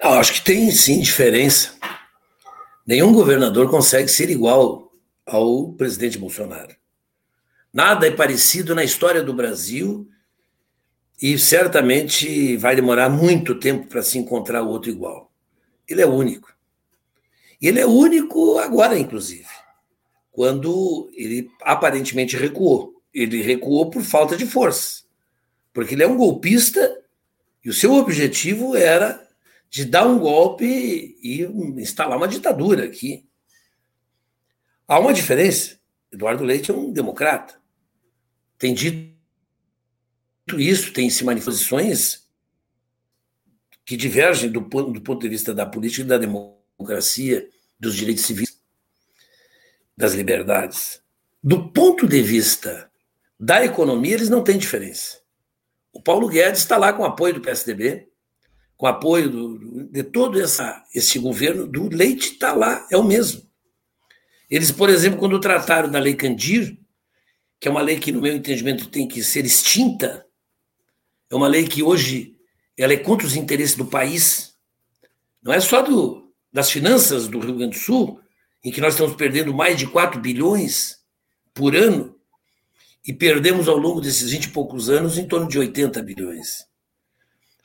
Eu 0.00 0.10
acho 0.10 0.34
que 0.34 0.40
tem 0.42 0.70
sim 0.72 1.00
diferença. 1.00 1.72
Nenhum 2.84 3.12
governador 3.12 3.70
consegue 3.70 4.08
ser 4.08 4.28
igual 4.28 4.92
ao 5.24 5.72
presidente 5.72 6.18
Bolsonaro. 6.18 6.74
Nada 7.72 8.08
é 8.08 8.10
parecido 8.10 8.74
na 8.74 8.82
história 8.82 9.22
do 9.22 9.32
Brasil 9.32 10.08
e 11.22 11.38
certamente 11.38 12.56
vai 12.56 12.74
demorar 12.74 13.08
muito 13.08 13.54
tempo 13.54 13.86
para 13.86 14.02
se 14.02 14.18
encontrar 14.18 14.62
outro 14.62 14.90
igual. 14.90 15.30
Ele 15.88 16.02
é 16.02 16.06
único. 16.06 16.52
E 17.60 17.68
ele 17.68 17.80
é 17.80 17.86
único 17.86 18.58
agora, 18.58 18.98
inclusive, 18.98 19.48
quando 20.32 21.08
ele 21.14 21.48
aparentemente 21.62 22.36
recuou. 22.36 22.95
Ele 23.16 23.40
recuou 23.40 23.88
por 23.88 24.02
falta 24.02 24.36
de 24.36 24.44
força, 24.44 25.04
porque 25.72 25.94
ele 25.94 26.02
é 26.02 26.06
um 26.06 26.18
golpista 26.18 27.02
e 27.64 27.70
o 27.70 27.72
seu 27.72 27.94
objetivo 27.94 28.76
era 28.76 29.26
de 29.70 29.86
dar 29.86 30.06
um 30.06 30.18
golpe 30.18 30.66
e 31.22 31.42
instalar 31.80 32.18
uma 32.18 32.28
ditadura 32.28 32.84
aqui. 32.84 33.26
Há 34.86 34.98
uma 34.98 35.14
diferença. 35.14 35.80
Eduardo 36.12 36.44
Leite 36.44 36.70
é 36.70 36.74
um 36.74 36.92
democrata. 36.92 37.58
Tem 38.58 38.74
dito 38.74 39.16
isso, 40.58 40.92
tem 40.92 41.08
se 41.08 41.24
manifestações 41.24 42.28
que 43.82 43.96
divergem 43.96 44.50
do, 44.50 44.60
do 44.60 45.00
ponto 45.00 45.22
de 45.22 45.28
vista 45.30 45.54
da 45.54 45.64
política 45.64 46.02
e 46.02 46.06
da 46.06 46.18
democracia, 46.18 47.48
dos 47.80 47.96
direitos 47.96 48.26
civis, 48.26 48.60
das 49.96 50.12
liberdades. 50.12 51.00
Do 51.42 51.72
ponto 51.72 52.06
de 52.06 52.20
vista 52.20 52.90
da 53.38 53.64
economia, 53.64 54.14
eles 54.14 54.30
não 54.30 54.42
têm 54.42 54.58
diferença. 54.58 55.20
O 55.92 56.02
Paulo 56.02 56.28
Guedes 56.28 56.60
está 56.60 56.76
lá 56.76 56.92
com 56.92 57.04
apoio 57.04 57.34
do 57.34 57.40
PSDB, 57.40 58.08
com 58.76 58.86
apoio 58.86 59.30
do, 59.30 59.88
de 59.90 60.02
todo 60.02 60.40
essa, 60.40 60.84
esse 60.94 61.18
governo, 61.18 61.66
do 61.66 61.88
Leite 61.88 62.32
está 62.32 62.52
lá, 62.52 62.86
é 62.90 62.96
o 62.96 63.02
mesmo. 63.02 63.42
Eles, 64.50 64.70
por 64.70 64.88
exemplo, 64.90 65.18
quando 65.18 65.40
trataram 65.40 65.90
da 65.90 65.98
Lei 65.98 66.14
Candir, 66.14 66.78
que 67.58 67.68
é 67.68 67.70
uma 67.70 67.80
lei 67.80 67.98
que, 67.98 68.12
no 68.12 68.20
meu 68.20 68.34
entendimento, 68.34 68.88
tem 68.88 69.08
que 69.08 69.22
ser 69.22 69.44
extinta, 69.44 70.26
é 71.30 71.34
uma 71.34 71.48
lei 71.48 71.66
que 71.66 71.82
hoje 71.82 72.36
ela 72.76 72.92
é 72.92 72.96
contra 72.96 73.26
os 73.26 73.34
interesses 73.34 73.74
do 73.74 73.86
país. 73.86 74.54
Não 75.42 75.52
é 75.52 75.60
só 75.60 75.82
do, 75.82 76.32
das 76.52 76.70
finanças 76.70 77.26
do 77.26 77.40
Rio 77.40 77.56
Grande 77.56 77.78
do 77.78 77.82
Sul, 77.82 78.20
em 78.62 78.70
que 78.70 78.80
nós 78.80 78.94
estamos 78.94 79.16
perdendo 79.16 79.54
mais 79.54 79.78
de 79.78 79.86
4 79.86 80.20
bilhões 80.20 80.98
por 81.54 81.74
ano, 81.74 82.15
e 83.06 83.12
perdemos 83.12 83.68
ao 83.68 83.76
longo 83.76 84.00
desses 84.00 84.30
20 84.30 84.44
e 84.44 84.50
poucos 84.50 84.90
anos 84.90 85.16
em 85.16 85.26
torno 85.26 85.46
de 85.46 85.58
80 85.58 86.02
bilhões. 86.02 86.66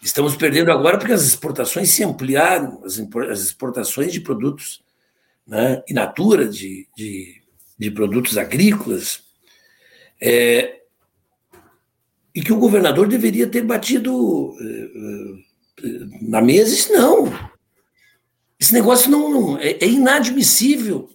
Estamos 0.02 0.36
perdendo 0.36 0.72
agora 0.72 0.98
porque 0.98 1.14
as 1.14 1.24
exportações 1.24 1.90
se 1.90 2.04
ampliaram, 2.04 2.84
as 2.84 3.40
exportações 3.40 4.14
de 4.14 4.20
produtos 4.20 4.84
né, 5.48 5.84
in 5.88 5.94
natura, 5.94 6.48
de, 6.48 6.88
de, 6.96 7.42
de 7.78 7.92
produtos 7.92 8.38
agrícolas, 8.38 9.24
é, 10.20 10.82
e 12.34 12.42
que 12.42 12.54
o 12.54 12.60
governador 12.60 13.08
deveria 13.08 13.48
ter 13.48 13.64
batido 13.64 14.56
é, 15.84 15.88
na 16.22 16.42
mesa. 16.42 16.74
Isso 16.74 16.94
não. 16.94 17.32
Esse 18.60 18.74
negócio 18.74 19.10
não, 19.10 19.30
não 19.30 19.58
é, 19.58 19.72
é 19.72 19.88
inadmissível. 19.88 21.10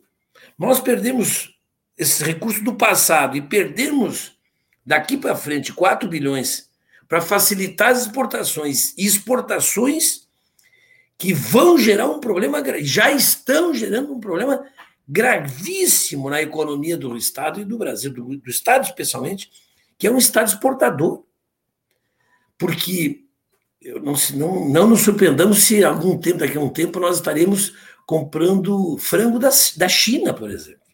Nós 0.59 0.81
perdemos 0.81 1.56
esses 1.97 2.21
recursos 2.21 2.63
do 2.63 2.75
passado 2.75 3.37
e 3.37 3.43
perdemos 3.43 4.37
daqui 4.85 5.17
para 5.17 5.35
frente 5.35 5.73
4 5.73 6.09
bilhões 6.09 6.69
para 7.09 7.21
facilitar 7.21 7.91
as 7.91 8.03
exportações 8.03 8.93
e 8.97 9.07
exportações 9.07 10.27
que 11.19 11.33
vão 11.33 11.79
gerar 11.79 12.09
um 12.09 12.21
problema, 12.21 12.63
já 12.83 13.11
estão 13.11 13.73
gerando 13.73 14.13
um 14.13 14.21
problema 14.21 14.67
gravíssimo 15.09 16.29
na 16.29 16.43
economia 16.43 16.97
do 16.97 17.17
Estado 17.17 17.61
e 17.61 17.65
do 17.65 17.79
Brasil, 17.79 18.13
do, 18.13 18.37
do 18.37 18.51
Estado 18.51 18.85
especialmente, 18.85 19.51
que 19.97 20.07
é 20.07 20.11
um 20.11 20.19
Estado 20.19 20.49
exportador. 20.49 21.25
Porque 22.59 23.25
não, 24.03 24.15
não, 24.35 24.69
não 24.69 24.87
nos 24.89 25.03
surpreendamos 25.03 25.65
se 25.65 25.85
algum 25.85 26.19
tempo, 26.19 26.39
daqui 26.39 26.59
a 26.59 26.61
um 26.61 26.69
tempo, 26.69 26.99
nós 26.99 27.17
estaremos 27.17 27.75
comprando 28.05 28.99
frango 28.99 29.39
da, 29.39 29.51
da 29.77 29.89
China, 29.89 30.35
por 30.35 30.51
exemplo. 30.51 30.86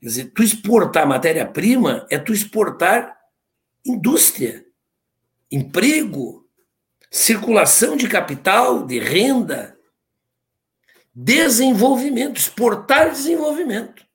Quer 0.00 0.06
dizer, 0.06 0.32
tu 0.34 0.42
exportar 0.42 1.06
matéria-prima 1.06 2.06
é 2.10 2.18
tu 2.18 2.32
exportar 2.32 3.18
indústria, 3.84 4.64
emprego, 5.50 6.48
circulação 7.10 7.96
de 7.96 8.08
capital, 8.08 8.86
de 8.86 8.98
renda, 8.98 9.78
desenvolvimento, 11.14 12.38
exportar 12.38 13.10
desenvolvimento. 13.10 14.06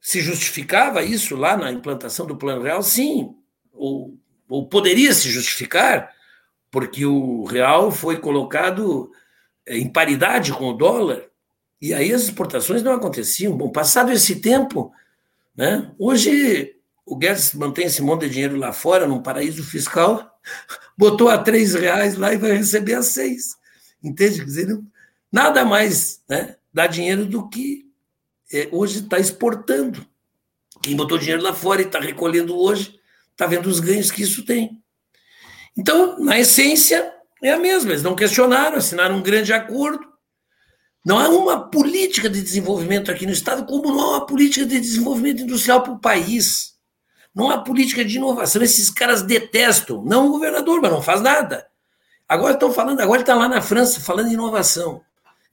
Se 0.00 0.20
justificava 0.20 1.02
isso 1.02 1.36
lá 1.36 1.56
na 1.56 1.70
implantação 1.70 2.26
do 2.26 2.36
Plano 2.36 2.62
Real? 2.62 2.82
Sim. 2.82 3.34
Ou, 3.72 4.18
ou 4.48 4.68
poderia 4.68 5.14
se 5.14 5.30
justificar, 5.30 6.12
porque 6.70 7.06
o 7.06 7.44
real 7.44 7.90
foi 7.90 8.18
colocado 8.18 9.10
eh, 9.66 9.78
em 9.78 9.90
paridade 9.90 10.52
com 10.52 10.68
o 10.68 10.74
dólar, 10.74 11.30
e 11.84 11.92
aí 11.92 12.14
as 12.14 12.22
exportações 12.22 12.82
não 12.82 12.92
aconteciam. 12.92 13.54
Bom, 13.54 13.68
passado 13.68 14.10
esse 14.10 14.36
tempo, 14.36 14.90
né, 15.54 15.92
hoje 15.98 16.74
o 17.04 17.14
Guedes 17.14 17.52
mantém 17.52 17.84
esse 17.84 18.00
monte 18.00 18.22
de 18.22 18.30
dinheiro 18.30 18.56
lá 18.56 18.72
fora, 18.72 19.06
num 19.06 19.20
paraíso 19.20 19.62
fiscal, 19.62 20.34
botou 20.96 21.28
a 21.28 21.36
três 21.36 21.74
reais 21.74 22.16
lá 22.16 22.32
e 22.32 22.38
vai 22.38 22.52
receber 22.52 22.94
a 22.94 23.02
seis. 23.02 23.58
Entende? 24.02 24.38
Quer 24.38 24.44
dizer, 24.46 24.80
nada 25.30 25.62
mais 25.62 26.22
né, 26.26 26.56
dá 26.72 26.86
dinheiro 26.86 27.26
do 27.26 27.50
que 27.50 27.84
é, 28.50 28.66
hoje 28.72 29.00
está 29.00 29.18
exportando. 29.18 30.06
Quem 30.80 30.96
botou 30.96 31.18
dinheiro 31.18 31.42
lá 31.42 31.52
fora 31.52 31.82
e 31.82 31.84
está 31.84 32.00
recolhendo 32.00 32.56
hoje, 32.56 32.98
está 33.30 33.46
vendo 33.46 33.66
os 33.66 33.78
ganhos 33.78 34.10
que 34.10 34.22
isso 34.22 34.42
tem. 34.42 34.82
Então, 35.76 36.18
na 36.18 36.40
essência, 36.40 37.12
é 37.42 37.52
a 37.52 37.58
mesma. 37.58 37.90
Eles 37.90 38.02
não 38.02 38.16
questionaram, 38.16 38.78
assinaram 38.78 39.16
um 39.16 39.22
grande 39.22 39.52
acordo. 39.52 40.13
Não 41.04 41.18
há 41.18 41.28
uma 41.28 41.68
política 41.68 42.30
de 42.30 42.40
desenvolvimento 42.40 43.10
aqui 43.10 43.26
no 43.26 43.32
Estado, 43.32 43.66
como 43.66 43.92
não 43.92 44.00
há 44.00 44.10
uma 44.12 44.26
política 44.26 44.64
de 44.64 44.80
desenvolvimento 44.80 45.42
industrial 45.42 45.82
para 45.82 45.92
o 45.92 45.98
país. 45.98 46.74
Não 47.34 47.50
há 47.50 47.58
política 47.58 48.04
de 48.04 48.16
inovação. 48.16 48.62
Esses 48.62 48.88
caras 48.88 49.20
detestam. 49.20 50.02
Não 50.02 50.26
o 50.26 50.30
governador, 50.30 50.80
mas 50.80 50.90
não 50.90 51.02
faz 51.02 51.20
nada. 51.20 51.66
Agora 52.26 52.54
estão 52.54 52.72
falando, 52.72 53.00
agora 53.00 53.20
está 53.20 53.34
lá 53.34 53.48
na 53.48 53.60
França 53.60 54.00
falando 54.00 54.28
em 54.28 54.32
inovação. 54.32 55.02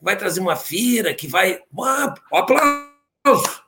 Vai 0.01 0.17
trazer 0.17 0.39
uma 0.39 0.55
feira 0.55 1.13
que 1.13 1.27
vai. 1.27 1.59
Ah, 1.83 2.13
aplauso! 2.31 3.61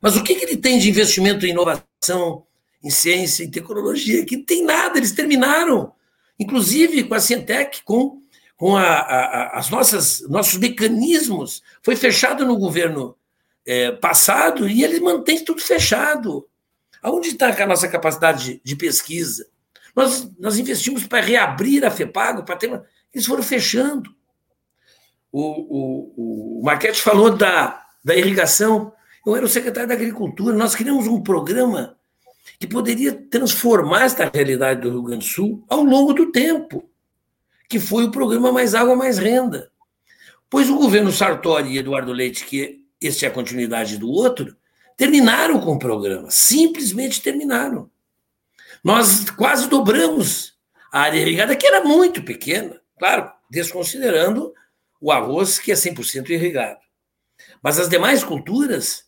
Mas 0.00 0.16
o 0.16 0.22
que, 0.22 0.34
que 0.36 0.44
ele 0.44 0.56
tem 0.56 0.78
de 0.78 0.88
investimento 0.88 1.44
em 1.44 1.50
inovação, 1.50 2.44
em 2.82 2.90
ciência, 2.90 3.44
em 3.44 3.50
tecnologia? 3.50 4.24
Que 4.24 4.38
não 4.38 4.44
tem 4.44 4.64
nada, 4.64 4.98
eles 4.98 5.12
terminaram. 5.12 5.92
Inclusive 6.38 7.04
com 7.04 7.14
a 7.14 7.20
Cientec, 7.20 7.82
com, 7.82 8.20
com 8.56 8.76
a, 8.76 8.82
a, 8.82 9.58
as 9.58 9.70
nossas 9.70 10.28
nossos 10.28 10.58
mecanismos. 10.58 11.62
Foi 11.82 11.94
fechado 11.94 12.44
no 12.44 12.56
governo 12.56 13.16
é, 13.66 13.92
passado 13.92 14.68
e 14.68 14.82
ele 14.82 15.00
mantém 15.00 15.44
tudo 15.44 15.60
fechado. 15.60 16.48
Aonde 17.02 17.28
está 17.28 17.50
a 17.62 17.66
nossa 17.66 17.88
capacidade 17.88 18.44
de, 18.44 18.60
de 18.64 18.76
pesquisa? 18.76 19.46
Nós, 19.94 20.30
nós 20.38 20.58
investimos 20.58 21.06
para 21.06 21.24
reabrir 21.24 21.84
a 21.84 21.90
FEPAGO, 21.90 22.44
para 22.44 22.56
ter. 22.56 22.82
Eles 23.12 23.26
foram 23.26 23.42
fechando. 23.42 24.14
O, 25.32 25.40
o, 25.40 26.60
o 26.60 26.64
Marquete 26.64 27.00
falou 27.00 27.34
da, 27.34 27.82
da 28.04 28.14
irrigação. 28.14 28.92
Eu 29.24 29.36
era 29.36 29.44
o 29.44 29.48
secretário 29.48 29.88
da 29.88 29.94
Agricultura. 29.94 30.54
Nós 30.54 30.74
criamos 30.74 31.06
um 31.06 31.22
programa 31.22 31.96
que 32.58 32.66
poderia 32.66 33.12
transformar 33.12 34.04
esta 34.04 34.30
realidade 34.32 34.82
do 34.82 34.90
Rio 34.90 35.02
Grande 35.02 35.26
do 35.26 35.32
Sul 35.32 35.64
ao 35.68 35.82
longo 35.82 36.12
do 36.12 36.30
tempo, 36.30 36.88
que 37.68 37.80
foi 37.80 38.04
o 38.04 38.10
programa 38.10 38.52
Mais 38.52 38.74
Água, 38.74 38.96
Mais 38.96 39.18
Renda. 39.18 39.70
Pois 40.48 40.70
o 40.70 40.76
governo 40.76 41.10
Sartori 41.10 41.70
e 41.70 41.78
Eduardo 41.78 42.12
Leite, 42.12 42.44
que 42.44 42.84
este 43.00 43.24
é 43.24 43.28
a 43.28 43.32
continuidade 43.32 43.98
do 43.98 44.08
outro, 44.08 44.56
terminaram 44.96 45.60
com 45.60 45.74
o 45.74 45.78
programa, 45.78 46.30
simplesmente 46.30 47.20
terminaram. 47.20 47.90
Nós 48.82 49.28
quase 49.30 49.68
dobramos 49.68 50.56
a 50.92 51.00
área 51.00 51.18
irrigada, 51.18 51.56
que 51.56 51.66
era 51.66 51.82
muito 51.82 52.22
pequena, 52.22 52.80
claro, 52.98 53.30
desconsiderando 53.50 54.54
o 55.00 55.10
arroz, 55.12 55.58
que 55.58 55.72
é 55.72 55.74
100% 55.74 56.30
irrigado. 56.30 56.80
Mas 57.62 57.78
as 57.78 57.88
demais 57.88 58.24
culturas, 58.24 59.04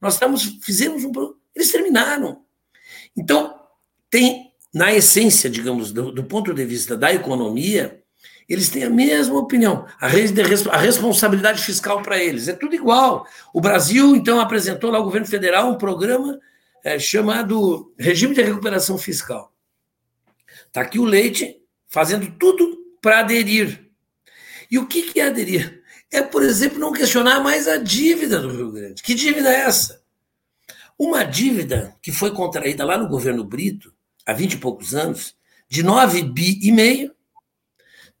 nós 0.00 0.14
estamos, 0.14 0.58
fizemos 0.62 1.04
um. 1.04 1.12
Eles 1.54 1.72
terminaram. 1.72 2.44
Então, 3.16 3.58
tem, 4.10 4.52
na 4.76 4.92
essência, 4.92 5.48
digamos, 5.48 5.90
do, 5.90 6.12
do 6.12 6.22
ponto 6.22 6.52
de 6.52 6.62
vista 6.66 6.98
da 6.98 7.10
economia, 7.10 7.98
eles 8.46 8.68
têm 8.68 8.84
a 8.84 8.90
mesma 8.90 9.38
opinião. 9.38 9.86
A, 9.98 10.04
a 10.06 10.76
responsabilidade 10.76 11.62
fiscal 11.62 12.02
para 12.02 12.22
eles 12.22 12.46
é 12.46 12.52
tudo 12.52 12.74
igual. 12.74 13.26
O 13.54 13.60
Brasil, 13.62 14.14
então, 14.14 14.38
apresentou 14.38 14.90
lá 14.90 14.98
ao 14.98 15.04
governo 15.04 15.26
federal 15.26 15.70
um 15.70 15.78
programa 15.78 16.38
é, 16.84 16.98
chamado 16.98 17.90
Regime 17.98 18.34
de 18.34 18.42
Recuperação 18.42 18.98
Fiscal. 18.98 19.50
Está 20.66 20.82
aqui 20.82 20.98
o 20.98 21.06
Leite 21.06 21.58
fazendo 21.88 22.30
tudo 22.32 22.76
para 23.00 23.20
aderir. 23.20 23.88
E 24.70 24.78
o 24.78 24.86
que, 24.86 25.04
que 25.10 25.20
é 25.20 25.28
aderir? 25.28 25.82
É, 26.12 26.20
por 26.20 26.42
exemplo, 26.42 26.78
não 26.78 26.92
questionar 26.92 27.40
mais 27.40 27.66
a 27.66 27.78
dívida 27.78 28.40
do 28.40 28.50
Rio 28.50 28.72
Grande. 28.72 29.02
Que 29.02 29.14
dívida 29.14 29.50
é 29.50 29.60
essa? 29.60 30.02
Uma 30.98 31.24
dívida 31.24 31.96
que 32.02 32.12
foi 32.12 32.30
contraída 32.30 32.84
lá 32.84 32.98
no 32.98 33.08
governo 33.08 33.42
Brito, 33.42 33.95
há 34.26 34.32
20 34.32 34.54
e 34.54 34.58
poucos 34.58 34.94
anos, 34.94 35.34
de 35.68 35.82
9 35.82 36.22
bi 36.22 36.58
e 36.62 36.72
meio, 36.72 37.16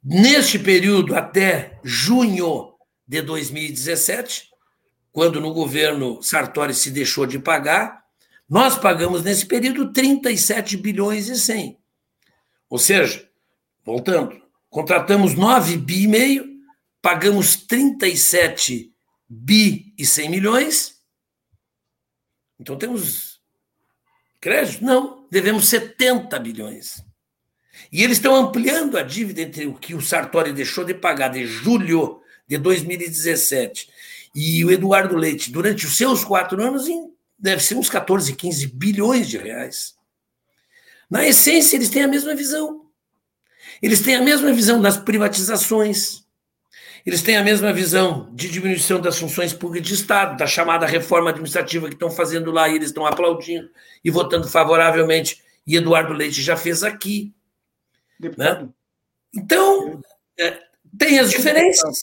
Neste 0.08 0.56
período, 0.56 1.16
até 1.16 1.80
junho 1.82 2.74
de 3.08 3.20
2017, 3.22 4.50
quando 5.10 5.40
no 5.40 5.52
governo 5.52 6.22
Sartori 6.22 6.72
se 6.72 6.92
deixou 6.92 7.26
de 7.26 7.40
pagar, 7.40 8.04
nós 8.48 8.78
pagamos 8.78 9.24
nesse 9.24 9.44
período 9.44 9.92
37 9.92 10.76
bilhões 10.76 11.26
e 11.26 11.34
100. 11.34 11.76
Ou 12.70 12.78
seja, 12.78 13.28
voltando, 13.84 14.40
contratamos 14.70 15.34
9 15.34 15.76
bi 15.76 16.04
e 16.04 16.06
meio, 16.06 16.56
pagamos 17.02 17.56
37 17.56 18.94
bi 19.28 19.92
e 19.98 20.06
100 20.06 20.30
milhões. 20.30 21.02
Então 22.60 22.78
temos 22.78 23.40
crédito? 24.40 24.84
Não, 24.84 25.15
devemos 25.30 25.68
70 25.68 26.38
bilhões. 26.38 27.04
E 27.92 28.02
eles 28.02 28.16
estão 28.16 28.34
ampliando 28.34 28.96
a 28.96 29.02
dívida 29.02 29.42
entre 29.42 29.66
o 29.66 29.74
que 29.74 29.94
o 29.94 30.00
Sartori 30.00 30.52
deixou 30.52 30.84
de 30.84 30.94
pagar 30.94 31.28
de 31.28 31.46
julho 31.46 32.20
de 32.46 32.58
2017 32.58 33.88
e 34.34 34.62
o 34.64 34.70
Eduardo 34.70 35.16
Leite 35.16 35.50
durante 35.50 35.86
os 35.86 35.96
seus 35.96 36.22
quatro 36.22 36.62
anos 36.62 36.84
deve 37.38 37.62
ser 37.62 37.74
uns 37.74 37.88
14, 37.88 38.34
15 38.34 38.66
bilhões 38.66 39.28
de 39.28 39.38
reais. 39.38 39.94
Na 41.08 41.26
essência, 41.26 41.76
eles 41.76 41.88
têm 41.88 42.02
a 42.02 42.08
mesma 42.08 42.34
visão. 42.34 42.84
Eles 43.80 44.00
têm 44.00 44.14
a 44.14 44.20
mesma 44.20 44.52
visão 44.52 44.80
das 44.80 44.98
privatizações. 44.98 46.25
Eles 47.06 47.22
têm 47.22 47.36
a 47.36 47.44
mesma 47.44 47.72
visão 47.72 48.28
de 48.34 48.48
diminuição 48.48 49.00
das 49.00 49.16
funções 49.16 49.52
públicas 49.52 49.86
de 49.86 49.94
Estado, 49.94 50.36
da 50.36 50.46
chamada 50.46 50.84
reforma 50.84 51.30
administrativa 51.30 51.86
que 51.86 51.94
estão 51.94 52.10
fazendo 52.10 52.50
lá 52.50 52.68
e 52.68 52.74
eles 52.74 52.88
estão 52.88 53.06
aplaudindo 53.06 53.70
e 54.04 54.10
votando 54.10 54.48
favoravelmente. 54.48 55.40
E 55.64 55.76
Eduardo 55.76 56.12
Leite 56.12 56.42
já 56.42 56.56
fez 56.56 56.82
aqui. 56.82 57.32
Né? 58.36 58.68
Então, 59.32 60.00
é, 60.36 60.58
tem 60.98 61.20
as 61.20 61.30
diferenças 61.30 62.00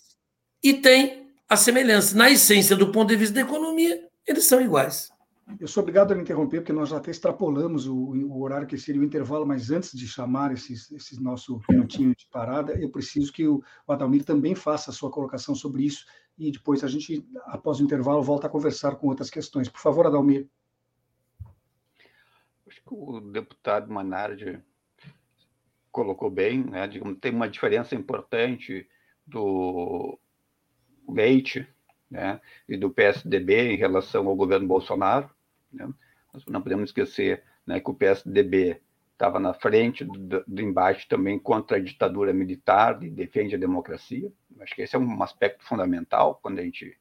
e 0.63 0.73
tem 0.73 1.27
a 1.49 1.57
semelhança. 1.57 2.15
Na 2.15 2.31
essência, 2.31 2.73
do 2.73 2.89
ponto 2.89 3.09
de 3.09 3.17
vista 3.17 3.35
da 3.35 3.41
economia, 3.41 4.07
eles 4.25 4.45
são 4.45 4.61
iguais. 4.61 5.11
Eu 5.59 5.67
sou 5.67 5.81
obrigado 5.81 6.13
a 6.13 6.17
interromper, 6.17 6.61
porque 6.61 6.73
nós 6.73 6.89
já 6.89 6.97
até 6.97 7.11
extrapolamos 7.11 7.85
o, 7.85 7.95
o, 7.95 8.41
horário 8.41 8.67
que 8.67 8.77
seria 8.77 9.01
o 9.01 9.03
intervalo, 9.03 9.45
mas 9.45 9.71
antes 9.71 9.91
de 9.91 10.07
chamar 10.07 10.53
esses, 10.53 10.91
esses 10.91 11.19
nosso 11.19 11.61
minutinho 11.69 12.15
de 12.15 12.25
parada, 12.27 12.73
eu 12.79 12.89
preciso 12.89 13.31
que 13.31 13.47
o, 13.47 13.61
o 13.85 13.91
Adalmir 13.91 14.23
também 14.23 14.55
faça 14.55 14.89
a 14.89 14.93
sua 14.93 15.11
colocação 15.11 15.53
sobre 15.53 15.83
isso, 15.83 16.05
e 16.37 16.51
depois 16.51 16.83
a 16.83 16.87
gente, 16.87 17.27
após 17.45 17.79
o 17.79 17.83
intervalo, 17.83 18.23
volta 18.23 18.47
a 18.47 18.49
conversar 18.49 18.95
com 18.95 19.07
outras 19.07 19.29
questões. 19.29 19.69
Por 19.69 19.79
favor, 19.79 20.07
Adalmir. 20.07 20.47
Acho 22.65 22.81
que 22.81 22.93
o 22.93 23.19
deputado 23.19 23.91
Manardi 23.91 24.59
colocou 25.91 26.31
bem, 26.31 26.63
né? 26.63 26.89
Tem 27.21 27.31
uma 27.31 27.49
diferença 27.49 27.93
importante 27.93 28.87
do 29.27 30.17
Leite 31.07 31.67
né? 32.13 32.39
e 32.69 32.77
do 32.77 32.91
PSDB 32.91 33.73
em 33.73 33.75
relação 33.75 34.27
ao 34.27 34.35
governo 34.35 34.67
Bolsonaro. 34.67 35.27
Né? 35.71 35.91
Nós 36.31 36.45
não 36.45 36.61
podemos 36.61 36.91
esquecer 36.91 37.43
né, 37.65 37.79
que 37.79 37.89
o 37.89 37.93
PSDB 37.93 38.79
estava 39.13 39.39
na 39.39 39.53
frente 39.53 40.05
do, 40.05 40.43
do, 40.45 40.61
embate 40.61 41.07
também 41.07 41.39
contra 41.39 41.77
a 41.77 41.79
ditadura 41.79 42.31
militar 42.31 43.01
e 43.01 43.09
defende 43.09 43.55
a 43.55 43.57
democracia. 43.57 44.31
Acho 44.59 44.75
que 44.75 44.83
esse 44.83 44.95
é 44.95 44.99
um 44.99 45.23
aspecto 45.23 45.65
fundamental 45.65 46.39
quando 46.41 46.59
a 46.59 46.61
gente 46.61 46.95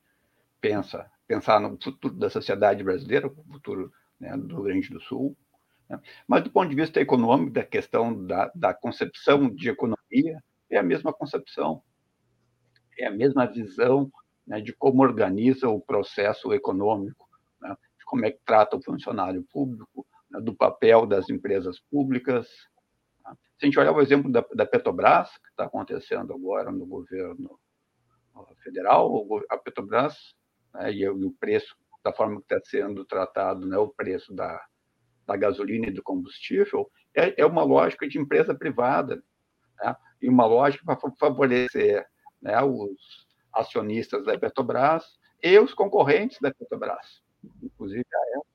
pensa 0.60 1.10
pensar 1.26 1.60
no 1.60 1.78
futuro 1.82 2.14
da 2.14 2.30
sociedade 2.30 2.82
brasileira, 2.82 3.26
o 3.26 3.52
futuro 3.52 3.92
né, 4.18 4.34
do 4.34 4.54
Rio 4.54 4.62
Grande 4.64 4.88
do 4.88 5.00
Sul. 5.00 5.36
Né? 5.90 6.00
Mas 6.26 6.42
do 6.42 6.50
ponto 6.50 6.70
de 6.70 6.76
vista 6.76 7.00
econômico, 7.00 7.52
da 7.52 7.64
questão 7.64 8.24
da, 8.26 8.50
da 8.54 8.72
concepção 8.72 9.50
de 9.50 9.68
economia, 9.68 10.42
é 10.70 10.78
a 10.78 10.82
mesma 10.82 11.12
concepção, 11.12 11.82
é 12.98 13.06
a 13.06 13.10
mesma 13.10 13.46
visão 13.46 14.10
né, 14.46 14.60
de 14.60 14.72
como 14.72 15.02
organiza 15.02 15.68
o 15.68 15.80
processo 15.80 16.52
econômico, 16.52 17.28
né, 17.60 17.76
de 17.98 18.04
como 18.04 18.24
é 18.24 18.30
que 18.30 18.40
trata 18.44 18.76
o 18.76 18.82
funcionário 18.82 19.44
público, 19.52 20.06
né, 20.30 20.40
do 20.40 20.54
papel 20.54 21.06
das 21.06 21.28
empresas 21.30 21.80
públicas. 21.90 22.48
Tá? 23.22 23.36
Se 23.58 23.64
a 23.64 23.64
gente 23.66 23.78
olhar 23.78 23.92
o 23.92 24.00
exemplo 24.00 24.30
da, 24.30 24.44
da 24.54 24.66
Petrobras, 24.66 25.30
que 25.38 25.48
está 25.50 25.64
acontecendo 25.64 26.32
agora 26.32 26.70
no 26.70 26.86
governo 26.86 27.58
federal, 28.62 29.26
a 29.50 29.58
Petrobras 29.58 30.34
né, 30.74 30.92
e, 30.92 31.08
o 31.08 31.32
preço, 31.38 31.76
da 32.04 32.12
forma 32.12 32.36
que 32.40 32.54
está 32.54 32.60
sendo 32.68 33.04
tratado, 33.04 33.66
né, 33.66 33.76
o 33.78 33.88
preço 33.88 34.34
da, 34.34 34.60
da 35.26 35.36
gasolina 35.36 35.86
e 35.86 35.92
do 35.92 36.02
combustível, 36.02 36.90
é, 37.14 37.40
é 37.40 37.46
uma 37.46 37.62
lógica 37.62 38.08
de 38.08 38.18
empresa 38.18 38.54
privada, 38.54 39.22
né, 39.80 39.96
e 40.20 40.28
uma 40.28 40.46
lógica 40.46 40.84
para 40.84 41.10
favorecer 41.18 42.06
né, 42.40 42.60
os 42.62 43.21
acionistas 43.52 44.24
da 44.24 44.38
Petrobras 44.38 45.18
e 45.42 45.58
os 45.58 45.74
concorrentes 45.74 46.38
da 46.40 46.52
Petrobras, 46.52 47.22
inclusive 47.62 48.04
a 48.12 48.36
EL, 48.36 48.46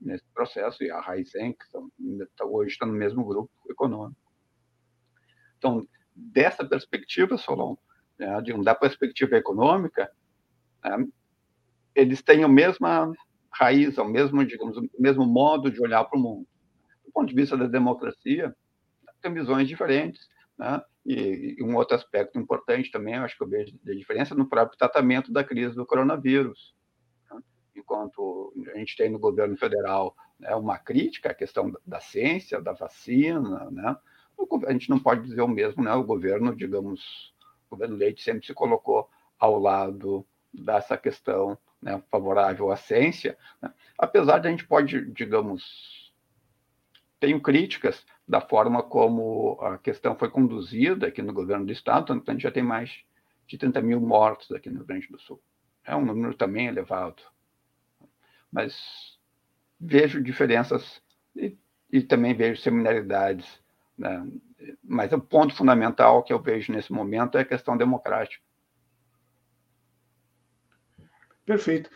nesse 0.00 0.24
processo, 0.34 0.82
e 0.82 0.90
a 0.90 1.00
Raizen, 1.00 1.52
que 1.52 1.64
estão, 1.64 1.90
hoje 2.52 2.72
está 2.72 2.86
no 2.86 2.92
mesmo 2.92 3.24
grupo 3.24 3.50
econômico. 3.68 4.20
Então, 5.58 5.86
dessa 6.14 6.64
perspectiva, 6.64 7.36
Solon, 7.36 7.76
né, 8.18 8.40
de, 8.40 8.52
da 8.62 8.74
perspectiva 8.74 9.36
econômica, 9.36 10.10
né, 10.84 11.06
eles 11.94 12.22
têm 12.22 12.42
a 12.42 12.48
mesma 12.48 13.12
raiz, 13.50 13.98
o 13.98 14.04
mesmo, 14.04 14.44
digamos, 14.44 14.76
o 14.76 14.88
mesmo 14.98 15.26
modo 15.26 15.70
de 15.70 15.80
olhar 15.80 16.04
para 16.04 16.18
o 16.18 16.22
mundo. 16.22 16.46
Do 17.04 17.12
ponto 17.12 17.28
de 17.28 17.34
vista 17.34 17.56
da 17.56 17.66
democracia, 17.66 18.54
tem 19.20 19.32
visões 19.32 19.68
diferentes, 19.68 20.28
né? 20.58 20.82
E, 21.04 21.56
e, 21.58 21.62
um 21.62 21.76
outro 21.76 21.96
aspecto 21.96 22.38
importante 22.38 22.90
também, 22.90 23.14
acho 23.14 23.36
que 23.36 23.42
eu 23.42 23.48
vejo 23.48 23.78
a 23.86 23.92
diferença 23.92 24.34
no 24.34 24.48
próprio 24.48 24.78
tratamento 24.78 25.32
da 25.32 25.42
crise 25.42 25.74
do 25.74 25.86
coronavírus. 25.86 26.74
Enquanto 27.74 28.52
a 28.72 28.78
gente 28.78 28.96
tem 28.96 29.10
no 29.10 29.18
governo 29.18 29.56
federal 29.56 30.14
né, 30.38 30.54
uma 30.54 30.78
crítica 30.78 31.30
à 31.30 31.34
questão 31.34 31.72
da 31.84 32.00
ciência, 32.00 32.60
da 32.60 32.72
vacina, 32.72 33.70
né? 33.70 33.96
a 34.66 34.72
gente 34.72 34.90
não 34.90 34.98
pode 34.98 35.22
dizer 35.22 35.42
o 35.42 35.48
mesmo, 35.48 35.82
né? 35.82 35.92
O 35.94 36.04
governo, 36.04 36.54
digamos, 36.54 37.32
o 37.66 37.70
governo 37.70 37.96
Leite 37.96 38.22
sempre 38.22 38.46
se 38.46 38.54
colocou 38.54 39.08
ao 39.38 39.58
lado 39.58 40.26
dessa 40.52 40.96
questão 40.96 41.58
né, 41.80 42.02
favorável 42.10 42.70
à 42.70 42.76
ciência, 42.76 43.36
né? 43.60 43.72
apesar 43.98 44.38
de 44.38 44.48
a 44.48 44.50
gente 44.50 44.66
pode, 44.66 45.10
digamos, 45.12 46.12
tenho 47.18 47.40
críticas 47.40 48.04
da 48.32 48.40
forma 48.40 48.82
como 48.82 49.60
a 49.60 49.76
questão 49.76 50.16
foi 50.16 50.30
conduzida 50.30 51.08
aqui 51.08 51.20
no 51.20 51.34
governo 51.34 51.66
do 51.66 51.72
estado, 51.72 52.06
tanto 52.06 52.24
que 52.24 52.30
a 52.30 52.32
gente 52.32 52.42
já 52.42 52.50
tem 52.50 52.62
mais 52.62 53.04
de 53.46 53.58
30 53.58 53.82
mil 53.82 54.00
mortos 54.00 54.50
aqui 54.52 54.70
no 54.70 54.76
Rio 54.76 54.86
Grande 54.86 55.08
do 55.08 55.20
Sul. 55.20 55.38
É 55.84 55.94
um 55.94 56.02
número 56.02 56.34
também 56.34 56.66
elevado. 56.66 57.22
Mas 58.50 59.20
vejo 59.78 60.22
diferenças 60.22 61.02
e, 61.36 61.58
e 61.92 62.00
também 62.00 62.32
vejo 62.32 62.62
similaridades. 62.62 63.62
Né? 63.98 64.26
Mas 64.82 65.12
o 65.12 65.20
ponto 65.20 65.54
fundamental 65.54 66.22
que 66.22 66.32
eu 66.32 66.40
vejo 66.40 66.72
nesse 66.72 66.90
momento 66.90 67.36
é 67.36 67.42
a 67.42 67.44
questão 67.44 67.76
democrática. 67.76 68.42
Perfeito. 71.44 71.90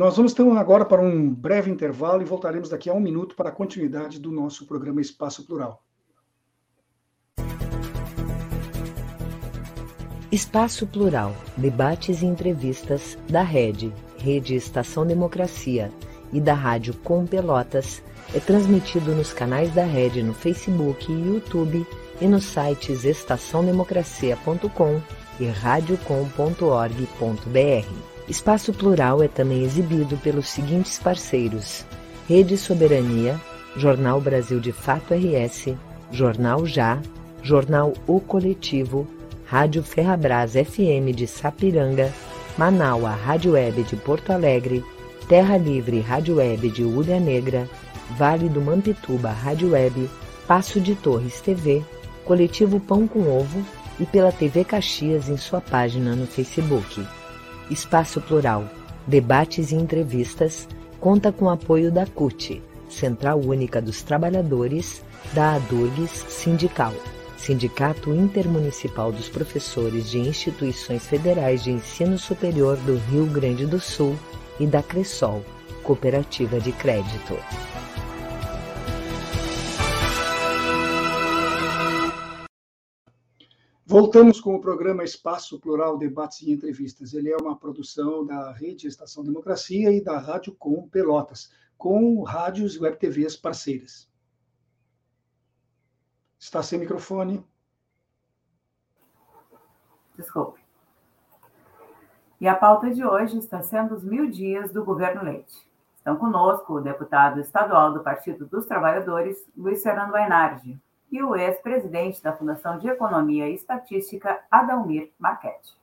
Nós 0.00 0.16
vamos 0.16 0.32
então 0.32 0.56
agora 0.56 0.84
para 0.86 1.02
um 1.02 1.28
breve 1.28 1.70
intervalo 1.70 2.22
e 2.22 2.24
voltaremos 2.24 2.70
daqui 2.70 2.88
a 2.88 2.94
um 2.94 3.00
minuto 3.00 3.36
para 3.36 3.50
a 3.50 3.52
continuidade 3.52 4.18
do 4.18 4.32
nosso 4.32 4.64
programa 4.64 4.98
Espaço 4.98 5.44
Plural. 5.44 5.84
Espaço 10.32 10.86
Plural, 10.86 11.36
debates 11.54 12.22
e 12.22 12.24
entrevistas 12.24 13.18
da 13.28 13.42
Rede, 13.42 13.92
Rede 14.16 14.54
Estação 14.54 15.06
Democracia 15.06 15.92
e 16.32 16.40
da 16.40 16.54
Rádio 16.54 16.94
Com 17.04 17.26
Pelotas 17.26 18.02
é 18.34 18.40
transmitido 18.40 19.14
nos 19.14 19.34
canais 19.34 19.70
da 19.74 19.84
Rede 19.84 20.22
no 20.22 20.32
Facebook 20.32 21.12
e 21.12 21.26
YouTube 21.26 21.86
e 22.22 22.26
nos 22.26 22.44
sites 22.44 23.04
estaçãodemocracia.com 23.04 25.02
e 25.38 25.44
radiocom.org.br. 25.44 28.09
Espaço 28.30 28.72
Plural 28.72 29.24
é 29.24 29.26
também 29.26 29.64
exibido 29.64 30.16
pelos 30.18 30.48
seguintes 30.48 31.00
parceiros: 31.00 31.84
Rede 32.28 32.56
Soberania, 32.56 33.40
Jornal 33.76 34.20
Brasil 34.20 34.60
de 34.60 34.70
Fato 34.70 35.12
RS, 35.12 35.74
Jornal 36.12 36.64
Já, 36.64 37.02
Jornal 37.42 37.92
O 38.06 38.20
Coletivo, 38.20 39.04
Rádio 39.44 39.82
Ferrabras 39.82 40.52
FM 40.52 41.12
de 41.12 41.26
Sapiranga, 41.26 42.12
Manaua 42.56 43.10
Rádio 43.10 43.54
Web 43.54 43.82
de 43.82 43.96
Porto 43.96 44.30
Alegre, 44.30 44.84
Terra 45.28 45.56
Livre 45.56 45.98
Rádio 45.98 46.36
Web 46.36 46.70
de 46.70 46.84
Ulha 46.84 47.18
Negra, 47.18 47.68
Vale 48.16 48.48
do 48.48 48.60
Mampituba 48.60 49.30
Rádio 49.30 49.72
Web, 49.72 50.08
Passo 50.46 50.80
de 50.80 50.94
Torres 50.94 51.40
TV, 51.40 51.82
Coletivo 52.24 52.78
Pão 52.78 53.08
com 53.08 53.28
Ovo 53.28 53.66
e 53.98 54.06
pela 54.06 54.30
TV 54.30 54.62
Caxias 54.62 55.28
em 55.28 55.36
sua 55.36 55.60
página 55.60 56.14
no 56.14 56.28
Facebook. 56.28 57.04
Espaço 57.70 58.20
Plural, 58.20 58.68
debates 59.06 59.70
e 59.70 59.76
entrevistas, 59.76 60.68
conta 60.98 61.32
com 61.32 61.48
apoio 61.48 61.90
da 61.90 62.04
CUT, 62.06 62.62
Central 62.88 63.40
Única 63.40 63.80
dos 63.80 64.02
Trabalhadores, 64.02 65.02
da 65.32 65.54
ADURGS 65.54 66.26
Sindical, 66.28 66.92
Sindicato 67.36 68.12
Intermunicipal 68.12 69.12
dos 69.12 69.28
Professores 69.28 70.10
de 70.10 70.18
Instituições 70.18 71.06
Federais 71.06 71.64
de 71.64 71.70
Ensino 71.70 72.18
Superior 72.18 72.76
do 72.78 72.96
Rio 73.10 73.26
Grande 73.26 73.64
do 73.64 73.80
Sul 73.80 74.16
e 74.58 74.66
da 74.66 74.82
Cressol, 74.82 75.42
Cooperativa 75.82 76.60
de 76.60 76.72
Crédito. 76.72 77.36
Voltamos 83.90 84.40
com 84.40 84.54
o 84.54 84.60
programa 84.60 85.02
Espaço 85.02 85.58
Plural 85.58 85.98
Debates 85.98 86.42
e 86.42 86.52
Entrevistas. 86.52 87.12
Ele 87.12 87.28
é 87.28 87.36
uma 87.36 87.56
produção 87.56 88.24
da 88.24 88.52
Rede 88.52 88.86
Estação 88.86 89.24
Democracia 89.24 89.90
e 89.90 90.00
da 90.00 90.16
Rádio 90.16 90.54
Com 90.54 90.88
Pelotas, 90.88 91.52
com 91.76 92.22
rádios 92.22 92.76
e 92.76 92.80
web 92.80 92.96
TVs 92.96 93.34
parceiras. 93.34 94.08
Está 96.38 96.62
sem 96.62 96.78
microfone. 96.78 97.44
Desculpe. 100.16 100.60
E 102.40 102.46
a 102.46 102.54
pauta 102.54 102.92
de 102.92 103.04
hoje 103.04 103.38
está 103.38 103.60
sendo 103.60 103.96
os 103.96 104.04
mil 104.04 104.30
dias 104.30 104.72
do 104.72 104.84
governo 104.84 105.24
Leite. 105.24 105.68
Estão 105.96 106.14
conosco 106.14 106.74
o 106.74 106.80
deputado 106.80 107.40
estadual 107.40 107.92
do 107.92 108.04
Partido 108.04 108.46
dos 108.46 108.66
Trabalhadores, 108.66 109.44
Luiz 109.56 109.82
Fernando 109.82 110.14
Ainardi, 110.14 110.80
e 111.10 111.22
o 111.22 111.34
ex-presidente 111.34 112.22
da 112.22 112.32
Fundação 112.32 112.78
de 112.78 112.88
Economia 112.88 113.48
e 113.48 113.54
Estatística, 113.54 114.40
Adalmir 114.50 115.10
Marchetti. 115.18 115.78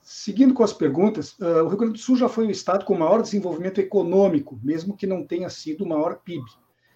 Seguindo 0.00 0.54
com 0.54 0.62
as 0.62 0.72
perguntas, 0.72 1.32
uh, 1.38 1.64
o 1.64 1.68
Rio 1.68 1.76
Grande 1.76 1.92
do 1.94 1.98
Sul 1.98 2.16
já 2.16 2.28
foi 2.28 2.46
o 2.46 2.50
estado 2.50 2.84
com 2.84 2.96
maior 2.96 3.20
desenvolvimento 3.20 3.78
econômico, 3.78 4.58
mesmo 4.62 4.96
que 4.96 5.06
não 5.06 5.26
tenha 5.26 5.50
sido 5.50 5.84
o 5.84 5.88
maior 5.88 6.20
PIB, 6.20 6.44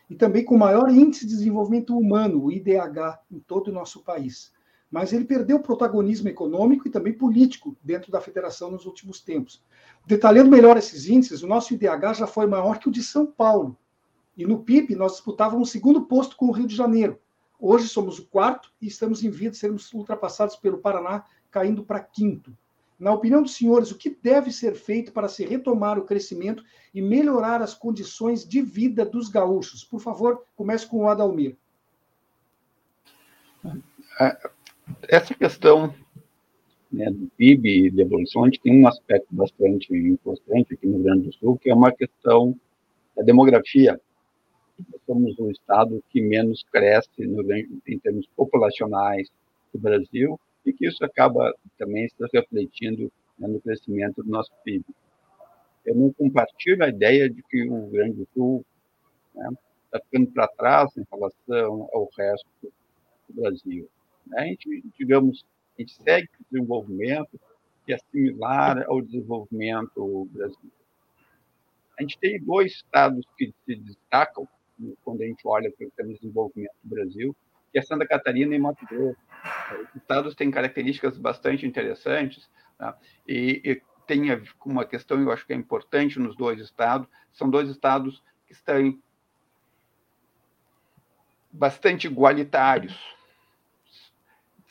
e 0.08 0.14
também 0.14 0.44
com 0.44 0.56
maior 0.56 0.88
índice 0.90 1.26
de 1.26 1.32
desenvolvimento 1.32 1.94
humano, 1.98 2.42
o 2.42 2.50
IDH, 2.50 3.18
em 3.30 3.38
todo 3.38 3.68
o 3.68 3.72
nosso 3.72 4.02
país. 4.02 4.52
mas 4.90 5.10
ele 5.10 5.24
perdeu 5.24 5.58
protagonismo 5.58 6.28
econômico 6.28 6.86
e 6.86 6.90
também 6.90 7.14
político 7.14 7.74
dentro 7.82 8.12
da 8.12 8.20
federação 8.20 8.70
nos 8.70 8.84
últimos 8.84 9.22
tempos. 9.22 9.62
Detalhando 10.06 10.50
melhor 10.50 10.76
esses 10.76 11.08
índices, 11.08 11.42
o 11.42 11.46
nosso 11.46 11.72
IDH 11.72 12.12
já 12.14 12.26
foi 12.26 12.46
maior 12.46 12.78
que 12.78 12.90
o 12.90 12.92
de 12.92 13.02
São 13.02 13.24
Paulo. 13.24 13.74
E 14.36 14.46
no 14.46 14.62
PIB, 14.62 14.94
nós 14.94 15.12
disputávamos 15.12 15.68
o 15.68 15.72
segundo 15.72 16.02
posto 16.02 16.36
com 16.36 16.46
o 16.46 16.52
Rio 16.52 16.66
de 16.66 16.76
Janeiro. 16.76 17.18
Hoje 17.64 17.86
somos 17.86 18.18
o 18.18 18.26
quarto 18.26 18.72
e 18.82 18.88
estamos 18.88 19.22
em 19.22 19.30
via 19.30 19.48
de 19.48 19.56
sermos 19.56 19.92
ultrapassados 19.94 20.56
pelo 20.56 20.78
Paraná, 20.78 21.24
caindo 21.48 21.84
para 21.84 22.00
quinto. 22.00 22.52
Na 22.98 23.14
opinião 23.14 23.40
dos 23.40 23.54
senhores, 23.54 23.92
o 23.92 23.96
que 23.96 24.10
deve 24.10 24.50
ser 24.50 24.74
feito 24.74 25.12
para 25.12 25.28
se 25.28 25.44
retomar 25.44 25.96
o 25.96 26.04
crescimento 26.04 26.64
e 26.92 27.00
melhorar 27.00 27.62
as 27.62 27.72
condições 27.72 28.44
de 28.44 28.60
vida 28.60 29.06
dos 29.06 29.28
gaúchos? 29.28 29.84
Por 29.84 30.00
favor, 30.00 30.44
comece 30.56 30.88
com 30.88 31.04
o 31.04 31.08
Adalmir. 31.08 31.56
É, 34.20 34.36
essa 35.02 35.32
questão 35.32 35.94
né, 36.90 37.12
do 37.12 37.30
PIB 37.36 37.86
e 37.86 37.90
da 37.92 38.02
evolução, 38.02 38.42
a 38.42 38.46
gente 38.46 38.60
tem 38.60 38.82
um 38.82 38.88
aspecto 38.88 39.28
bastante 39.30 39.94
importante 39.94 40.74
aqui 40.74 40.88
no 40.88 40.94
Rio 40.94 41.04
Grande 41.04 41.28
do 41.28 41.32
Sul, 41.34 41.56
que 41.58 41.70
é 41.70 41.74
uma 41.74 41.92
questão 41.92 42.58
da 43.16 43.22
demografia. 43.22 44.00
Somos 45.06 45.38
o 45.38 45.50
estado 45.50 46.02
que 46.10 46.20
menos 46.20 46.64
cresce 46.72 47.26
no, 47.26 47.42
em 47.54 47.98
termos 47.98 48.26
populacionais 48.36 49.28
do 49.72 49.78
Brasil 49.78 50.38
e 50.64 50.72
que 50.72 50.86
isso 50.86 51.04
acaba 51.04 51.54
também 51.78 52.08
se 52.08 52.14
refletindo 52.32 53.12
né, 53.38 53.48
no 53.48 53.60
crescimento 53.60 54.22
do 54.22 54.30
nosso 54.30 54.50
PIB. 54.64 54.84
Eu 55.84 55.96
não 55.96 56.12
compartilho 56.12 56.84
a 56.84 56.88
ideia 56.88 57.28
de 57.28 57.42
que 57.42 57.68
o 57.68 57.80
Rio 57.80 57.90
Grande 57.90 58.16
do 58.18 58.28
Sul 58.32 58.64
está 59.34 59.50
né, 59.50 59.56
tá 59.90 60.00
ficando 60.00 60.30
para 60.30 60.48
trás 60.48 60.96
em 60.96 61.04
relação 61.10 61.88
ao 61.92 62.08
resto 62.16 62.48
do 63.28 63.40
Brasil. 63.40 63.88
Né? 64.26 64.40
A 64.40 64.44
gente, 64.46 64.84
digamos, 64.98 65.44
a 65.76 65.82
gente 65.82 65.94
segue 66.02 66.28
o 66.40 66.44
desenvolvimento 66.50 67.40
que 67.84 67.92
é 67.92 67.98
similar 68.10 68.84
ao 68.86 69.02
desenvolvimento 69.02 70.28
brasileiro. 70.32 70.82
A 71.98 72.02
gente 72.02 72.18
tem 72.18 72.40
dois 72.40 72.72
estados 72.72 73.24
que 73.36 73.52
se 73.64 73.76
destacam 73.76 74.48
quando 75.04 75.22
a 75.22 75.26
gente 75.26 75.42
olha 75.46 75.70
para 75.70 76.06
o 76.06 76.12
desenvolvimento 76.12 76.74
do 76.82 76.94
Brasil, 76.94 77.36
que 77.72 77.78
é 77.78 77.82
Santa 77.82 78.06
Catarina 78.06 78.54
e 78.54 78.58
Mato 78.58 78.84
Grosso. 78.86 79.16
Os 79.94 79.96
estados 79.96 80.34
têm 80.34 80.50
características 80.50 81.16
bastante 81.16 81.66
interessantes 81.66 82.50
né? 82.78 82.94
e, 83.26 83.62
e 83.64 83.82
tem 84.06 84.22
uma 84.64 84.84
questão 84.84 85.20
eu 85.20 85.32
acho 85.32 85.46
que 85.46 85.52
é 85.52 85.56
importante 85.56 86.18
nos 86.18 86.36
dois 86.36 86.60
estados, 86.60 87.08
são 87.32 87.48
dois 87.48 87.68
estados 87.68 88.22
que 88.46 88.52
estão 88.52 88.98
bastante 91.50 92.06
igualitários 92.06 92.98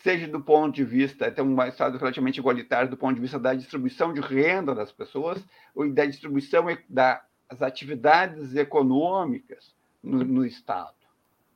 seja 0.01 0.27
do 0.27 0.41
ponto 0.41 0.75
de 0.75 0.83
vista, 0.83 1.27
até 1.27 1.41
um 1.43 1.61
estado 1.63 1.97
relativamente 1.97 2.39
igualitário 2.39 2.89
do 2.89 2.97
ponto 2.97 3.15
de 3.15 3.21
vista 3.21 3.39
da 3.39 3.53
distribuição 3.53 4.13
de 4.13 4.19
renda 4.19 4.73
das 4.73 4.91
pessoas 4.91 5.43
ou 5.75 5.91
da 5.91 6.05
distribuição 6.05 6.65
das 6.89 7.21
atividades 7.61 8.55
econômicas 8.55 9.75
no, 10.01 10.23
no 10.23 10.45
Estado. 10.45 10.95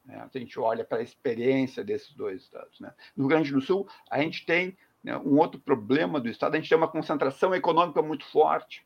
Né? 0.06 0.28
A 0.34 0.38
gente 0.38 0.60
olha 0.60 0.84
para 0.84 1.00
a 1.00 1.04
experiência 1.04 1.84
desses 1.84 2.14
dois 2.14 2.44
estados. 2.44 2.80
Né? 2.80 2.94
No 3.16 3.24
Rio 3.24 3.30
Grande 3.30 3.52
do 3.52 3.62
Sul, 3.62 3.88
a 4.10 4.22
gente 4.22 4.46
tem 4.46 4.78
né, 5.04 5.18
um 5.18 5.38
outro 5.38 5.60
problema 5.60 6.20
do 6.20 6.30
Estado, 6.30 6.56
a 6.56 6.58
gente 6.58 6.70
tem 6.70 6.78
uma 6.78 6.88
concentração 6.88 7.54
econômica 7.54 8.02
muito 8.02 8.26
forte. 8.26 8.86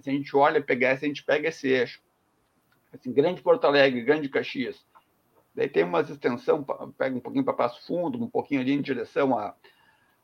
Se 0.00 0.10
a 0.10 0.12
gente 0.12 0.36
olha, 0.36 0.62
pegar, 0.62 0.96
se 0.98 1.06
a 1.06 1.08
gente 1.08 1.24
pega 1.24 1.48
esse 1.48 1.68
eixo, 1.68 2.02
assim, 2.92 3.12
Grande 3.12 3.40
Porto 3.40 3.64
Alegre, 3.64 4.02
Grande 4.02 4.28
Caxias, 4.28 4.84
Daí 5.56 5.70
tem 5.70 5.84
uma 5.84 6.02
extensão, 6.02 6.62
pega 6.98 7.16
um 7.16 7.20
pouquinho 7.20 7.42
para 7.42 7.54
Passo 7.54 7.84
Fundo, 7.86 8.22
um 8.22 8.28
pouquinho 8.28 8.60
ali 8.60 8.72
em 8.72 8.82
direção 8.82 9.38
a, 9.38 9.54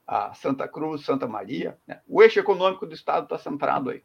a 0.06 0.34
Santa 0.34 0.68
Cruz, 0.68 1.06
Santa 1.06 1.26
Maria. 1.26 1.78
Né? 1.86 2.02
O 2.06 2.22
eixo 2.22 2.38
econômico 2.38 2.86
do 2.86 2.94
Estado 2.94 3.24
está 3.24 3.38
centrado 3.38 3.88
aí. 3.88 4.04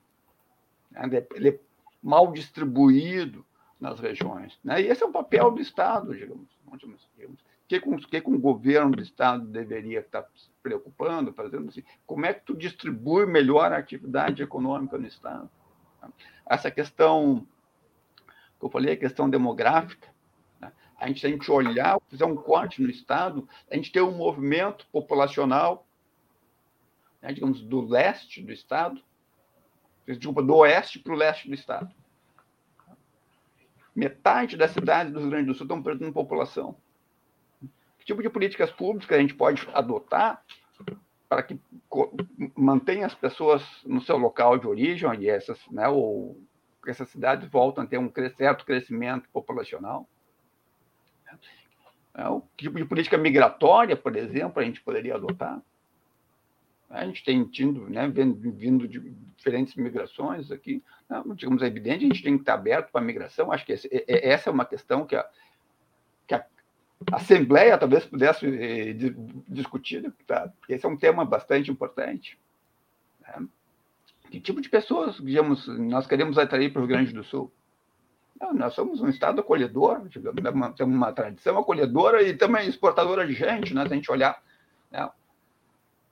Né? 0.89 1.27
Ele 1.35 1.49
é 1.49 1.59
mal 2.01 2.31
distribuído 2.31 3.45
nas 3.79 3.99
regiões. 3.99 4.57
Né? 4.63 4.81
E 4.81 4.87
esse 4.87 5.03
é 5.03 5.05
o 5.05 5.11
papel 5.11 5.51
do 5.51 5.61
Estado, 5.61 6.13
digamos. 6.13 6.47
digamos. 7.15 7.45
Que 7.67 7.79
com, 7.79 7.97
que 7.97 8.23
o 8.25 8.39
governo 8.39 8.91
do 8.91 9.01
Estado 9.01 9.45
deveria 9.45 9.99
estar 9.99 10.23
se 10.35 10.49
preocupando, 10.63 11.33
fazendo 11.33 11.67
assim? 11.69 11.83
Como 12.05 12.25
é 12.25 12.33
que 12.33 12.45
tu 12.45 12.55
distribui 12.55 13.25
melhor 13.25 13.71
a 13.71 13.77
atividade 13.77 14.41
econômica 14.41 14.97
no 14.97 15.05
Estado? 15.05 15.49
Essa 16.45 16.71
questão 16.71 17.45
que 18.59 18.65
eu 18.65 18.69
falei, 18.69 18.93
a 18.93 18.97
questão 18.97 19.29
demográfica, 19.29 20.07
a 20.99 21.07
gente, 21.07 21.25
a 21.25 21.29
gente 21.29 21.51
olhar, 21.51 21.99
fizer 22.09 22.25
um 22.25 22.35
corte 22.35 22.81
no 22.81 22.89
Estado, 22.89 23.47
a 23.69 23.75
gente 23.75 23.91
tem 23.91 24.01
um 24.01 24.17
movimento 24.17 24.87
populacional, 24.91 25.85
né, 27.21 27.31
digamos, 27.31 27.61
do 27.61 27.81
leste 27.81 28.41
do 28.41 28.51
Estado, 28.51 29.01
desculpa, 30.07 30.41
do 30.41 30.55
oeste 30.55 30.99
para 30.99 31.13
o 31.13 31.15
leste 31.15 31.47
do 31.47 31.53
Estado. 31.53 31.93
Metade 33.97 34.55
das 34.55 34.69
cidades 34.69 35.11
do 35.11 35.19
Rio 35.19 35.31
Grande 35.31 35.47
do 35.47 35.55
Sul 35.55 35.65
estão 35.65 35.81
perdendo 35.81 36.13
população. 36.13 36.77
Que 37.97 38.05
tipo 38.05 38.21
de 38.21 38.29
políticas 38.29 38.69
públicas 38.69 39.17
a 39.17 39.19
gente 39.19 39.33
pode 39.33 39.67
adotar 39.73 40.45
para 41.27 41.41
que 41.41 41.59
mantenha 42.55 43.07
as 43.07 43.15
pessoas 43.15 43.63
no 43.83 43.99
seu 43.99 44.15
local 44.15 44.59
de 44.59 44.67
origem, 44.67 45.09
onde 45.09 45.27
essas, 45.27 45.59
né, 45.71 45.87
ou 45.87 46.39
essas 46.85 47.09
cidades 47.09 47.49
voltam 47.49 47.83
a 47.83 47.87
ter 47.87 47.97
um 47.97 48.11
certo 48.35 48.65
crescimento 48.65 49.27
populacional? 49.29 50.07
É, 52.13 52.29
o 52.29 52.43
tipo 52.55 52.77
de 52.77 52.85
política 52.85 53.17
migratória, 53.17 53.97
por 53.97 54.15
exemplo, 54.15 54.61
a 54.61 54.63
gente 54.63 54.79
poderia 54.79 55.15
adotar. 55.15 55.59
A 56.89 57.05
gente 57.05 57.23
tem 57.23 57.43
tido, 57.43 57.89
né, 57.89 58.07
vindo 58.07 58.87
de 58.87 58.99
diferentes 59.35 59.75
migrações 59.75 60.51
aqui, 60.51 60.81
né, 61.09 61.21
digamos, 61.35 61.61
é 61.61 61.67
evidente, 61.67 62.05
a 62.05 62.07
gente 62.07 62.23
tem 62.23 62.35
que 62.35 62.43
estar 62.43 62.53
aberto 62.53 62.91
para 62.91 63.01
a 63.01 63.03
migração. 63.03 63.51
Acho 63.51 63.65
que 63.65 63.73
esse, 63.73 63.89
essa 64.07 64.49
é 64.49 64.53
uma 64.53 64.65
questão 64.65 65.05
que 65.05 65.15
a, 65.15 65.27
que 66.25 66.33
a 66.33 66.45
Assembleia 67.11 67.77
talvez 67.77 68.05
pudesse 68.05 68.45
eh, 68.47 68.95
discutir, 69.47 70.11
tá? 70.25 70.51
porque 70.59 70.73
esse 70.73 70.85
é 70.85 70.89
um 70.89 70.97
tema 70.97 71.25
bastante 71.25 71.69
importante. 71.69 72.39
Né? 73.21 73.47
Que 74.31 74.39
tipo 74.39 74.61
de 74.61 74.69
pessoas, 74.69 75.17
digamos, 75.17 75.67
nós 75.67 76.07
queremos 76.07 76.37
atrair 76.37 76.71
para 76.71 76.81
o 76.81 76.85
Rio 76.85 76.95
Grande 76.95 77.13
do 77.13 77.23
Sul? 77.23 77.51
Não, 78.39 78.53
nós 78.53 78.73
somos 78.73 79.01
um 79.01 79.09
Estado 79.09 79.41
acolhedor, 79.41 80.07
digamos, 80.07 80.41
né, 80.41 80.73
temos 80.75 80.95
uma 80.95 81.11
tradição 81.11 81.57
acolhedora 81.57 82.21
e 82.21 82.33
também 82.35 82.67
exportadora 82.67 83.25
de 83.25 83.33
gente, 83.33 83.73
né? 83.73 83.85
Se 83.87 83.93
a 83.93 83.95
gente 83.95 84.11
olhar 84.11 84.41
né? 84.91 85.09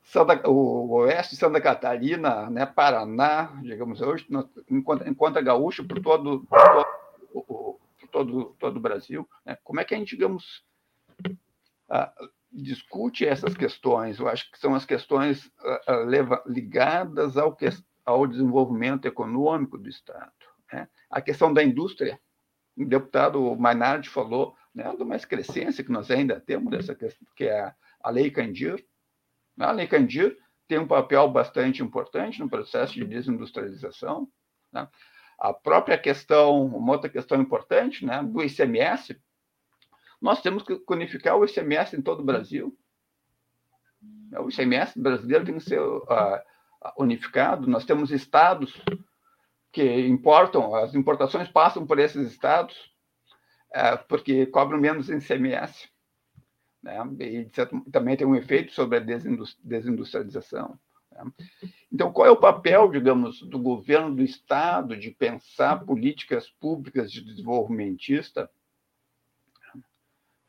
Santa, 0.06 0.47
o 0.47 0.91
oeste 0.99 1.36
Santa 1.36 1.60
Catarina, 1.60 2.47
né? 2.49 2.66
Paraná, 2.66 3.60
digamos, 3.64 4.01
hoje, 4.01 4.28
enquanto, 4.70 5.08
enquanto 5.10 5.43
gaúcho 5.43 5.84
por 5.84 5.99
todo, 5.99 6.45
por 6.45 6.86
todo, 7.34 7.80
por 7.99 8.08
todo, 8.12 8.56
todo 8.60 8.78
o 8.78 8.80
Brasil. 8.80 9.28
Né? 9.43 9.58
Como 9.64 9.80
é 9.80 9.84
que 9.84 9.95
a 9.95 9.97
gente, 9.97 10.16
digamos, 10.16 10.64
uh, 11.89 12.30
discute 12.51 13.26
essas 13.26 13.58
questões? 13.58 14.20
Eu 14.20 14.28
acho 14.28 14.49
que 14.51 14.60
são 14.60 14.76
as 14.76 14.86
questões 14.86 15.47
uh, 15.47 16.06
leva, 16.06 16.41
ligadas 16.45 17.36
ao, 17.36 17.53
que, 17.53 17.68
ao 18.06 18.28
desenvolvimento 18.28 19.08
econômico 19.08 19.76
do 19.76 19.89
Estado. 19.89 20.32
Né? 20.72 20.88
A 21.10 21.20
questão 21.20 21.51
da 21.51 21.64
indústria, 21.64 22.20
o 22.78 22.86
deputado 22.86 23.56
Mainardi 23.56 24.08
falou 24.08 24.56
né, 24.74 24.95
de 24.95 25.01
uma 25.01 25.16
excrescência 25.16 25.84
que 25.84 25.91
nós 25.91 26.12
ainda 26.12 26.39
temos 26.39 26.70
dessa 26.70 26.93
questão, 26.93 27.28
que 27.36 27.45
é 27.45 27.74
a 27.99 28.10
Lei 28.12 28.30
Candir. 28.30 28.86
A 29.60 29.72
Lei 29.72 29.88
Candir 29.88 30.38
tem 30.68 30.80
um 30.80 30.88
papel 30.88 31.30
bastante 31.30 31.82
importante 31.82 32.39
no 32.39 32.49
processo 32.49 32.93
de 32.93 33.06
desindustrialização. 33.06 34.28
Né? 34.72 34.88
A 35.39 35.53
própria 35.53 35.97
questão, 35.97 36.66
uma 36.66 36.93
outra 36.93 37.10
questão 37.10 37.41
importante, 37.41 38.06
né, 38.06 38.24
do 38.24 38.43
ICMS, 38.43 39.20
nós 40.22 40.41
temos 40.41 40.64
que 40.64 40.82
unificar 40.89 41.38
o 41.38 41.45
ICMS 41.45 41.95
em 41.95 42.01
todo 42.01 42.22
o 42.22 42.26
Brasil. 42.26 42.76
O 44.39 44.49
ICMS 44.49 44.99
brasileiro 44.99 45.45
tem 45.45 45.56
que 45.56 45.64
ser 45.64 45.80
uh, 45.80 46.41
unificado. 46.97 47.68
Nós 47.68 47.86
temos 47.86 48.12
estados 48.12 48.82
que 49.72 50.08
importam, 50.08 50.74
as 50.74 50.95
importações 50.95 51.49
passam 51.49 51.86
por 51.86 51.99
esses 51.99 52.32
estados, 52.32 52.93
é, 53.74 53.97
porque 53.97 54.45
cobram 54.45 54.80
menos 54.80 55.10
ICMS. 55.10 55.89
Né? 56.86 57.03
E 57.19 57.49
também 57.91 58.15
tem 58.15 58.27
um 58.27 58.36
efeito 58.36 58.71
sobre 58.71 58.97
a 58.99 59.21
desindustrialização. 59.63 60.79
Né? 61.11 61.25
Então, 61.91 62.13
qual 62.13 62.27
é 62.27 62.31
o 62.31 62.38
papel, 62.38 62.91
digamos, 62.91 63.41
do 63.41 63.57
governo 63.57 64.15
do 64.15 64.21
Estado 64.21 64.95
de 64.95 65.09
pensar 65.09 65.83
políticas 65.83 66.47
públicas 66.47 67.11
de 67.11 67.25
desenvolvimentista? 67.25 68.47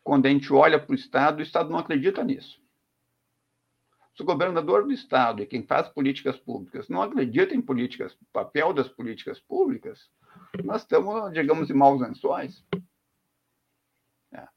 Quando 0.05 0.26
a 0.26 0.28
gente 0.28 0.53
olha 0.53 0.78
para 0.78 0.93
o 0.93 0.95
Estado, 0.95 1.39
o 1.39 1.43
Estado 1.43 1.70
não 1.70 1.78
acredita 1.78 2.22
nisso. 2.22 2.61
Se 4.14 4.22
o 4.22 4.26
governador 4.26 4.84
do 4.84 4.93
estado 4.93 5.43
e 5.43 5.47
quem 5.47 5.62
faz 5.62 5.91
políticas 5.91 6.39
públicas 6.39 6.89
não 6.89 7.03
acredita 7.03 7.55
em 7.55 7.61
políticas, 7.61 8.16
papel 8.32 8.72
das 8.72 8.89
políticas 8.89 9.39
públicas, 9.41 10.09
nós 10.64 10.82
estamos, 10.82 11.30
digamos, 11.34 11.68
em 11.68 11.74
maus 11.74 12.01
lençóis. 12.01 12.64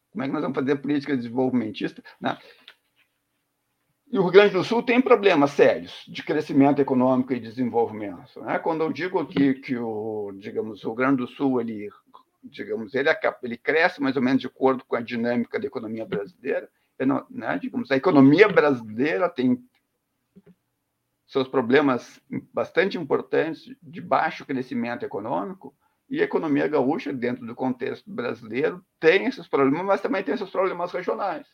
É. 0.09 0.11
Como 0.11 0.23
é 0.23 0.27
que 0.27 0.33
nós 0.33 0.41
vamos 0.41 0.55
fazer 0.55 0.75
política 0.77 1.15
desenvolvimentista? 1.15 2.03
Né? 2.19 2.37
e 4.11 4.17
o 4.17 4.23
Rio 4.23 4.31
Grande 4.31 4.53
do 4.53 4.63
Sul 4.63 4.81
tem 4.81 4.99
problemas 4.99 5.51
sérios 5.51 6.03
de 6.07 6.23
crescimento 6.23 6.81
econômico 6.81 7.31
e 7.31 7.39
desenvolvimento. 7.39 8.41
Né? 8.41 8.57
Quando 8.57 8.83
eu 8.83 8.91
digo 8.91 9.19
aqui 9.19 9.53
que 9.53 9.77
o, 9.77 10.31
digamos, 10.39 10.83
o 10.83 10.87
Rio 10.87 10.95
Grande 10.95 11.17
do 11.17 11.27
Sul 11.27 11.61
ele, 11.61 11.89
digamos, 12.43 12.95
ele, 12.95 13.09
ele 13.43 13.57
cresce 13.57 14.01
mais 14.01 14.15
ou 14.15 14.21
menos 14.21 14.41
de 14.41 14.47
acordo 14.47 14.83
com 14.83 14.95
a 14.95 15.01
dinâmica 15.01 15.59
da 15.59 15.67
economia 15.67 16.05
brasileira, 16.05 16.67
né? 17.29 17.59
digamos, 17.59 17.91
a 17.91 17.97
economia 17.97 18.49
brasileira 18.49 19.29
tem 19.29 19.63
seus 21.27 21.47
problemas 21.47 22.19
bastante 22.51 22.97
importantes 22.97 23.63
de 23.81 24.01
baixo 24.01 24.43
crescimento 24.43 25.05
econômico 25.05 25.75
e 26.09 26.21
a 26.21 26.23
economia 26.23 26.67
gaúcha, 26.67 27.13
dentro 27.13 27.45
do 27.45 27.55
contexto 27.55 28.09
brasileiro, 28.09 28.83
tem 28.99 29.25
esses 29.25 29.47
problemas, 29.47 29.85
mas 29.85 30.01
também 30.01 30.23
tem 30.23 30.33
esses 30.33 30.49
problemas 30.49 30.91
regionais. 30.91 31.47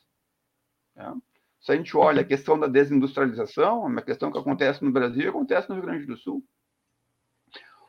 Né? 0.95 1.13
Se 1.59 1.71
a 1.71 1.75
gente 1.75 1.97
olha 1.97 2.21
a 2.21 2.25
questão 2.25 2.57
da 2.57 2.67
desindustrialização, 2.67 3.83
é 3.83 3.87
uma 3.87 4.01
questão 4.01 4.31
que 4.31 4.37
acontece 4.37 4.83
no 4.83 4.91
Brasil 4.91 5.23
e 5.23 5.27
acontece 5.27 5.67
no 5.67 5.75
Rio 5.75 5.83
Grande 5.83 6.05
do 6.05 6.15
Sul. 6.15 6.43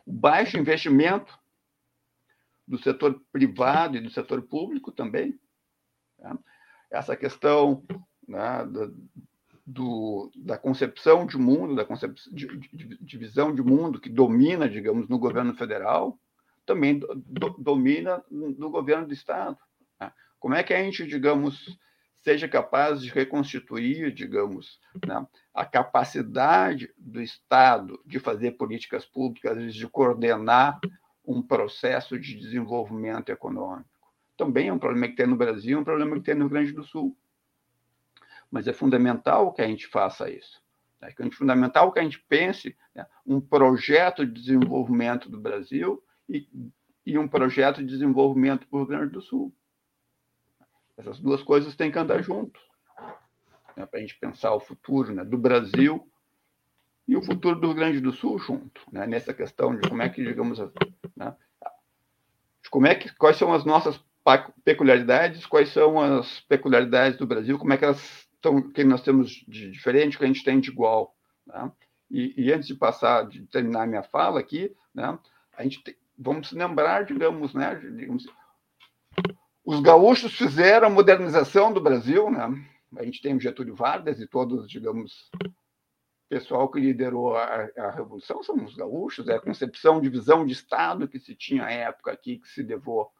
O 0.04 0.12
baixo 0.12 0.58
investimento 0.58 1.38
do 2.66 2.78
setor 2.78 3.20
privado 3.30 3.96
e 3.96 4.00
do 4.00 4.10
setor 4.10 4.42
público 4.42 4.90
também. 4.90 5.38
Né? 6.18 6.36
Essa 6.90 7.16
questão 7.16 7.84
né, 8.26 8.64
do, 8.64 8.96
do, 9.64 10.32
da 10.34 10.58
concepção 10.58 11.26
de 11.26 11.36
mundo, 11.36 11.76
da 11.76 11.84
concepção 11.84 12.32
de, 12.32 12.46
de, 12.58 12.98
de, 12.98 13.18
visão 13.18 13.54
de 13.54 13.62
mundo 13.62 14.00
que 14.00 14.08
domina, 14.08 14.68
digamos, 14.68 15.08
no 15.08 15.18
governo 15.18 15.54
federal, 15.54 16.18
também 16.66 16.98
do, 16.98 17.50
domina 17.58 18.22
no 18.30 18.68
governo 18.68 19.06
do 19.06 19.14
Estado. 19.14 19.56
Né? 19.98 20.12
Como 20.38 20.54
é 20.54 20.62
que 20.62 20.74
a 20.74 20.82
gente, 20.82 21.06
digamos, 21.06 21.78
seja 22.26 22.48
capaz 22.48 23.00
de 23.00 23.08
reconstituir, 23.08 24.12
digamos, 24.12 24.80
né, 25.06 25.24
a 25.54 25.64
capacidade 25.64 26.92
do 26.98 27.22
Estado 27.22 28.02
de 28.04 28.18
fazer 28.18 28.52
políticas 28.52 29.06
públicas, 29.06 29.72
de 29.72 29.88
coordenar 29.88 30.80
um 31.24 31.40
processo 31.40 32.18
de 32.18 32.34
desenvolvimento 32.34 33.30
econômico. 33.30 33.88
Também 34.36 34.68
é 34.68 34.72
um 34.72 34.78
problema 34.78 35.06
que 35.06 35.14
tem 35.14 35.26
no 35.26 35.36
Brasil, 35.36 35.78
um 35.78 35.84
problema 35.84 36.16
que 36.16 36.22
tem 36.22 36.34
no 36.34 36.42
Rio 36.42 36.50
Grande 36.50 36.72
do 36.72 36.82
Sul. 36.82 37.16
Mas 38.50 38.66
é 38.66 38.72
fundamental 38.72 39.52
que 39.52 39.62
a 39.62 39.66
gente 39.66 39.86
faça 39.86 40.28
isso. 40.28 40.60
Né? 41.00 41.14
É 41.16 41.30
fundamental 41.30 41.92
que 41.92 42.00
a 42.00 42.02
gente 42.02 42.18
pense 42.28 42.76
né, 42.92 43.06
um 43.24 43.40
projeto 43.40 44.26
de 44.26 44.32
desenvolvimento 44.32 45.30
do 45.30 45.40
Brasil 45.40 46.02
e, 46.28 46.48
e 47.04 47.18
um 47.18 47.28
projeto 47.28 47.78
de 47.78 47.86
desenvolvimento 47.86 48.66
para 48.66 48.76
o 48.76 48.80
Rio 48.80 48.88
Grande 48.88 49.12
do 49.12 49.20
Sul. 49.20 49.54
Essas 50.96 51.18
duas 51.18 51.42
coisas 51.42 51.76
têm 51.76 51.90
que 51.90 51.98
andar 51.98 52.22
juntos. 52.22 52.62
Né, 53.76 53.84
para 53.84 53.98
a 53.98 54.00
gente 54.00 54.18
pensar 54.18 54.54
o 54.54 54.60
futuro 54.60 55.14
né, 55.14 55.24
do 55.24 55.36
Brasil 55.36 56.10
e 57.06 57.14
o 57.16 57.22
futuro 57.22 57.60
do 57.60 57.66
Rio 57.68 57.76
Grande 57.76 58.00
do 58.00 58.12
Sul 58.12 58.38
junto, 58.38 58.80
né, 58.90 59.06
nessa 59.06 59.34
questão 59.34 59.76
de 59.76 59.88
como 59.88 60.02
é 60.02 60.08
que, 60.08 60.24
digamos, 60.24 60.58
né, 61.14 61.36
como 62.70 62.86
é 62.86 62.94
que, 62.94 63.14
quais 63.14 63.36
são 63.36 63.52
as 63.52 63.64
nossas 63.64 64.02
peculiaridades, 64.64 65.46
quais 65.46 65.68
são 65.68 66.00
as 66.00 66.40
peculiaridades 66.40 67.18
do 67.18 67.26
Brasil, 67.26 67.58
como 67.58 67.72
é 67.72 67.76
que 67.76 67.84
elas 67.84 68.26
estão, 68.34 68.62
que 68.72 68.82
nós 68.82 69.02
temos 69.02 69.30
de 69.46 69.70
diferente, 69.70 70.16
o 70.16 70.18
que 70.18 70.24
a 70.24 70.28
gente 70.28 70.42
tem 70.42 70.58
de 70.58 70.70
igual. 70.70 71.14
Né? 71.46 71.70
E, 72.10 72.34
e, 72.36 72.52
antes 72.52 72.66
de 72.66 72.74
passar, 72.74 73.28
de 73.28 73.42
terminar 73.46 73.86
minha 73.86 74.02
fala 74.02 74.40
aqui, 74.40 74.74
né, 74.94 75.16
a 75.56 75.62
gente 75.62 75.82
tem, 75.82 75.94
vamos 76.18 76.52
lembrar, 76.52 77.04
digamos, 77.04 77.54
né, 77.54 77.74
digamos, 77.74 78.26
os 79.64 79.80
gaúchos 79.80 80.36
fizeram 80.36 80.86
a 80.86 80.90
modernização 80.90 81.72
do 81.72 81.80
Brasil, 81.80 82.30
né? 82.30 82.48
A 82.96 83.04
gente 83.04 83.20
tem 83.20 83.38
Getúlio 83.38 83.74
Vargas 83.74 84.20
e 84.20 84.26
todos, 84.26 84.68
digamos, 84.68 85.28
pessoal 86.28 86.70
que 86.70 86.80
liderou 86.80 87.36
a, 87.36 87.68
a 87.76 87.90
revolução 87.90 88.42
são 88.42 88.64
os 88.64 88.74
gaúchos, 88.74 89.28
é 89.28 89.34
a 89.34 89.40
concepção 89.40 90.00
de 90.00 90.08
visão 90.08 90.46
de 90.46 90.52
Estado 90.52 91.08
que 91.08 91.18
se 91.18 91.34
tinha 91.34 91.64
à 91.64 91.70
época 91.70 92.12
aqui, 92.12 92.38
que 92.38 92.48
se 92.48 92.62
levou 92.62 93.10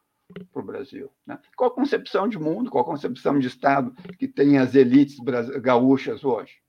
para 0.51 0.61
o 0.61 0.65
Brasil. 0.65 1.11
Né? 1.25 1.39
Qual 1.55 1.69
a 1.69 1.73
concepção 1.73 2.27
de 2.27 2.37
mundo, 2.37 2.69
qual 2.69 2.83
a 2.83 2.87
concepção 2.87 3.39
de 3.39 3.47
Estado 3.47 3.93
que 4.17 4.27
tem 4.27 4.57
as 4.57 4.75
elites 4.75 5.17
gaúchas 5.61 6.23
hoje? 6.23 6.61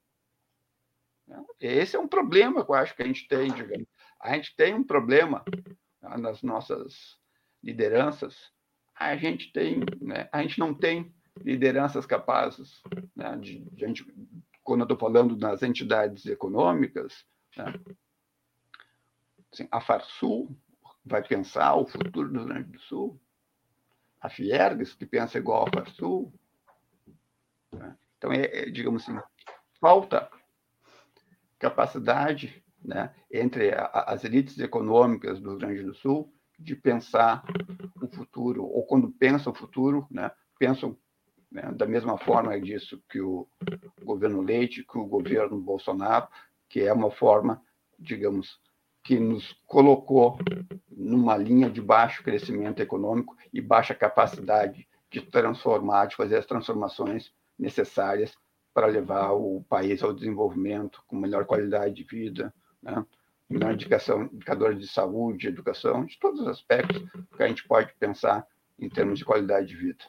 Esse 1.61 1.97
é 1.97 2.01
um 2.01 2.09
problema 2.09 2.65
que 2.65 2.71
eu 2.71 2.75
acho 2.75 2.95
que 2.95 3.03
a 3.03 3.07
gente 3.07 3.27
tem, 3.29 3.53
digamos. 3.53 3.87
A 4.21 4.35
gente 4.35 4.55
tem 4.57 4.75
um 4.75 4.85
problema 4.85 5.45
né, 5.47 5.75
nas 6.17 6.43
nossas 6.43 7.19
lideranças 7.63 8.53
a 8.99 9.17
gente 9.17 9.53
tem, 9.53 9.81
né, 10.01 10.29
a 10.33 10.43
gente 10.43 10.59
não 10.59 10.75
tem 10.75 11.15
lideranças 11.37 12.05
capazes, 12.05 12.83
né, 13.15 13.37
de, 13.37 13.61
de 13.61 13.81
gente, 13.81 14.05
quando 14.65 14.81
eu 14.81 14.85
estou 14.85 14.99
falando 14.99 15.37
nas 15.37 15.63
entidades 15.63 16.27
econômicas, 16.27 17.25
né, 17.57 17.73
assim, 19.53 19.69
a 19.71 19.81
Farsul 19.81 20.57
vai 21.05 21.23
pensar 21.23 21.77
o 21.77 21.87
futuro 21.87 22.29
do 22.29 22.39
Rio 22.41 22.49
Grande 22.49 22.73
do 22.73 22.81
Sul, 22.81 23.21
a 24.21 24.29
Fiergs, 24.29 24.95
que 24.95 25.07
pensa 25.07 25.39
igual 25.39 25.67
a 25.69 25.71
Farsul. 25.71 26.35
Né? 27.73 27.97
Então, 28.19 28.33
é, 28.33 28.45
é, 28.47 28.71
digamos 28.71 29.09
assim, 29.09 29.17
falta 29.81 30.29
capacidade 31.57 32.65
né, 32.85 33.15
entre 33.31 33.73
a, 33.73 33.87
as 34.09 34.25
elites 34.25 34.59
econômicas 34.59 35.41
do 35.41 35.51
Rio 35.51 35.59
Grande 35.59 35.83
do 35.83 35.95
Sul 35.95 36.33
de 36.59 36.75
pensar 36.75 37.45
o 38.03 38.09
futuro, 38.09 38.65
ou 38.65 38.85
quando 38.85 39.11
pensam 39.11 39.53
o 39.53 39.57
futuro, 39.57 40.07
né, 40.11 40.31
pensam 40.59 40.97
né, 41.51 41.71
da 41.73 41.87
mesma 41.87 42.19
forma 42.19 42.59
disso 42.61 43.03
que 43.09 43.21
o 43.21 43.49
governo 44.03 44.43
Leite, 44.43 44.85
que 44.85 44.99
o 44.99 45.07
governo 45.07 45.61
Bolsonaro, 45.61 46.29
que 46.69 46.81
é 46.81 46.93
uma 46.93 47.11
forma, 47.11 47.63
digamos, 47.99 48.59
que 49.05 49.19
nos 49.19 49.53
colocou 49.67 50.39
numa 50.91 51.37
linha 51.37 51.71
de 51.71 51.81
baixo 51.81 52.23
crescimento 52.23 52.81
econômico 52.81 53.37
e 53.53 53.61
baixa 53.61 53.95
capacidade 53.95 54.87
de 55.11 55.23
transformar, 55.23 56.07
de 56.07 56.17
fazer 56.17 56.37
as 56.37 56.47
transformações 56.47 57.33
necessárias 57.59 58.37
para 58.75 58.87
levar 58.87 59.33
o 59.33 59.65
país 59.69 60.03
ao 60.03 60.13
desenvolvimento 60.13 61.03
com 61.07 61.17
melhor 61.17 61.47
qualidade 61.47 61.95
de 61.95 62.05
vida, 62.05 62.53
né? 62.83 63.05
na 63.49 63.73
indicação, 63.73 64.29
indicadores 64.33 64.79
de 64.79 64.89
saúde, 64.89 65.49
educação, 65.49 66.05
de 66.05 66.19
todos 66.19 66.41
os 66.41 66.49
aspectos 66.49 67.03
que 67.37 67.43
a 67.43 67.49
gente 67.49 67.67
pode 67.67 67.93
pensar 67.99 68.47
em 68.79 68.89
termos 68.89 69.19
de 69.19 69.25
qualidade 69.25 69.69
de 69.69 69.77
vida. 69.77 70.05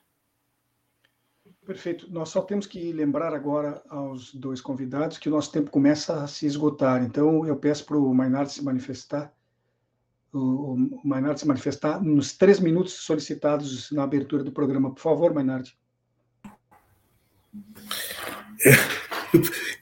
Perfeito. 1.66 2.12
Nós 2.12 2.30
só 2.30 2.42
temos 2.42 2.66
que 2.66 2.92
lembrar 2.92 3.34
agora 3.34 3.82
aos 3.90 4.34
dois 4.34 4.60
convidados 4.60 5.18
que 5.18 5.30
o 5.30 5.32
nosso 5.32 5.52
tempo 5.52 5.72
começa 5.72 6.24
a 6.24 6.28
se 6.28 6.46
esgotar. 6.46 7.04
Então, 7.04 7.46
eu 7.46 7.56
peço 7.56 7.86
para 7.86 7.98
o 7.98 8.14
Maynard 8.14 8.52
se 8.52 8.64
manifestar, 8.64 9.32
o, 10.34 10.74
o 10.74 11.08
Maynard 11.08 11.40
se 11.40 11.48
manifestar 11.48 12.04
nos 12.04 12.34
três 12.34 12.60
minutos 12.60 12.94
solicitados 12.94 13.92
na 13.92 14.04
abertura 14.04 14.44
do 14.44 14.52
programa. 14.52 14.94
Por 14.94 15.02
favor, 15.02 15.34
Maynard. 15.34 15.78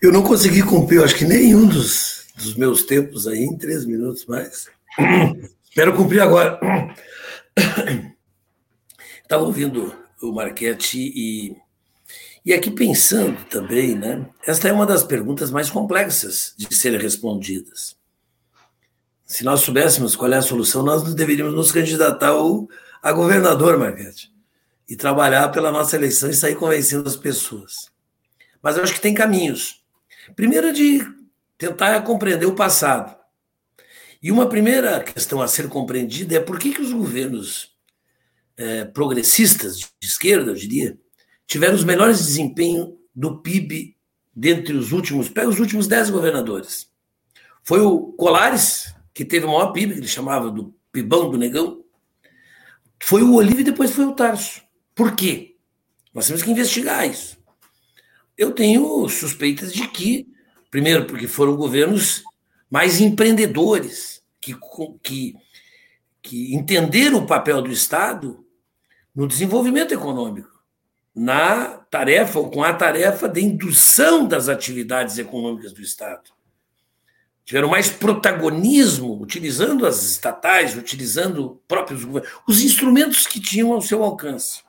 Eu 0.02 0.12
não 0.12 0.24
consegui 0.24 0.62
cumprir, 0.62 0.98
eu 0.98 1.06
acho 1.06 1.16
que 1.16 1.26
nenhum 1.26 1.68
dos 1.68 2.17
dos 2.38 2.56
meus 2.56 2.84
tempos 2.84 3.28
aí 3.28 3.44
em 3.44 3.58
três 3.58 3.86
minutos 3.86 4.26
mais. 4.26 4.70
Espero 5.68 5.96
cumprir 5.96 6.22
agora. 6.22 6.60
Estava 9.22 9.44
ouvindo 9.44 9.94
o 10.22 10.32
Marquete 10.32 11.00
e, 11.00 11.56
e 12.46 12.54
aqui 12.54 12.72
pensando 12.72 13.44
também, 13.46 13.96
né? 13.96 14.26
Esta 14.46 14.70
é 14.70 14.74
uma 14.74 14.86
das 14.86 15.04
perguntas 15.04 15.52
mais 15.52 15.70
complexas 15.70 16.54
de 16.58 16.74
serem 16.74 17.00
respondidas. 17.00 17.98
Se 19.26 19.44
nós 19.44 19.60
soubéssemos 19.60 20.16
qual 20.16 20.32
é 20.32 20.38
a 20.38 20.42
solução, 20.42 20.84
nós 20.84 21.14
deveríamos 21.14 21.54
nos 21.54 21.72
candidatar 21.72 22.30
ao, 22.30 22.68
a 23.04 23.12
governador, 23.12 23.78
Marquete, 23.78 24.32
e 24.88 24.96
trabalhar 24.96 25.50
pela 25.50 25.72
nossa 25.72 25.98
eleição 25.98 26.30
e 26.30 26.34
sair 26.34 26.56
convencendo 26.56 27.08
as 27.10 27.18
pessoas. 27.18 27.92
Mas 28.62 28.78
eu 28.78 28.84
acho 28.84 28.94
que 28.94 29.02
tem 29.02 29.14
caminhos. 29.14 29.84
Primeiro, 30.36 30.72
de 30.72 31.17
tentar 31.58 32.02
compreender 32.02 32.46
o 32.46 32.56
passado. 32.56 33.18
E 34.22 34.32
uma 34.32 34.48
primeira 34.48 35.04
questão 35.04 35.42
a 35.42 35.48
ser 35.48 35.68
compreendida 35.70 36.36
é 36.36 36.40
por 36.40 36.60
que, 36.60 36.74
que 36.74 36.82
os 36.82 36.92
governos 36.92 37.76
é, 38.56 38.86
progressistas, 38.86 39.78
de 39.80 39.88
esquerda, 40.02 40.52
eu 40.52 40.56
diria, 40.56 40.98
tiveram 41.46 41.76
os 41.76 41.84
melhores 41.84 42.18
desempenhos 42.18 42.94
do 43.14 43.42
PIB 43.42 43.96
dentre 44.36 44.74
os 44.76 44.92
últimos, 44.92 45.30
pega 45.30 45.50
os 45.50 45.60
últimos 45.60 45.88
dez 45.88 46.10
governadores. 46.10 46.88
Foi 47.64 47.80
o 47.80 48.14
Colares, 48.14 48.94
que 49.14 49.26
teve 49.26 49.46
o 49.46 49.50
maior 49.50 49.72
PIB, 49.72 49.94
que 49.94 50.00
ele 50.00 50.08
chamava 50.08 50.52
do 50.52 50.76
Pibão 50.92 51.30
do 51.30 51.38
Negão. 51.38 51.84
Foi 53.02 53.24
o 53.24 53.34
Olívio 53.34 53.62
e 53.62 53.66
depois 53.66 53.92
foi 53.92 54.06
o 54.06 54.14
Tarso. 54.14 54.62
Por 54.94 55.16
quê? 55.16 55.56
Nós 56.14 56.28
temos 56.28 56.42
que 56.42 56.52
investigar 56.52 57.08
isso. 57.08 57.38
Eu 58.38 58.52
tenho 58.52 59.08
suspeitas 59.10 59.74
de 59.74 59.88
que 59.88 60.28
Primeiro, 60.70 61.06
porque 61.06 61.28
foram 61.28 61.56
governos 61.56 62.24
mais 62.70 63.00
empreendedores, 63.00 64.22
que, 64.40 64.56
que, 65.02 65.36
que 66.22 66.56
entenderam 66.56 67.20
o 67.20 67.28
papel 67.28 67.62
do 67.62 67.72
Estado 67.72 68.46
no 69.16 69.28
desenvolvimento 69.28 69.94
econômico. 69.94 70.58
na 71.16 71.70
tarefa, 71.90 72.38
ou 72.38 72.52
com 72.52 72.64
a 72.64 72.72
tarefa 72.74 73.28
de 73.28 73.42
indução 73.42 74.28
das 74.28 74.48
atividades 74.48 75.18
econômicas 75.18 75.74
do 75.74 75.82
Estado. 75.82 76.30
Tiveram 77.44 77.70
mais 77.70 77.90
protagonismo, 77.90 79.20
utilizando 79.20 79.88
as 79.88 80.04
estatais, 80.04 80.76
utilizando 80.76 81.60
próprios 81.68 82.04
governos, 82.04 82.30
os 82.48 82.62
instrumentos 82.62 83.26
que 83.26 83.40
tinham 83.40 83.74
ao 83.74 83.82
seu 83.82 84.04
alcance. 84.04 84.62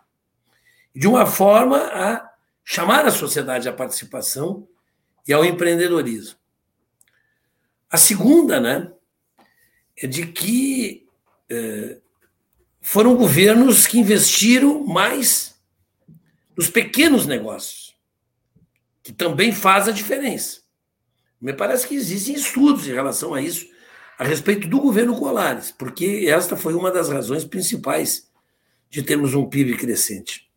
De 0.95 1.07
uma 1.07 1.27
forma 1.27 1.77
a 1.77 2.31
chamar 2.65 3.05
a 3.05 3.11
sociedade 3.11 3.69
à 3.69 3.73
participação 3.73 4.67
e 5.29 5.33
ao 5.35 5.45
empreendedorismo. 5.45 6.39
A 7.91 7.99
segunda, 7.99 8.59
né, 8.59 8.91
é 9.95 10.07
de 10.07 10.27
que 10.27 11.07
é, 11.51 11.99
foram 12.81 13.15
governos 13.15 13.87
que 13.87 13.99
investiram 13.99 14.87
mais 14.87 15.55
nos 16.57 16.71
pequenos 16.71 17.27
negócios, 17.27 17.95
que 19.03 19.13
também 19.13 19.53
faz 19.53 19.87
a 19.87 19.93
diferença. 19.93 20.63
Me 21.41 21.53
parece 21.53 21.87
que 21.87 21.95
existem 21.95 22.35
estudos 22.35 22.89
em 22.89 22.93
relação 22.93 23.35
a 23.35 23.43
isso, 23.43 23.67
a 24.19 24.25
respeito 24.25 24.67
do 24.67 24.81
governo 24.81 25.17
Colares, 25.17 25.71
porque 25.71 26.27
esta 26.29 26.57
foi 26.57 26.75
uma 26.75 26.91
das 26.91 27.09
razões 27.09 27.45
principais 27.45 28.29
de 28.91 29.03
termos 29.03 29.35
um 29.35 29.49
PIB 29.49 29.77
crescente, 29.77 30.51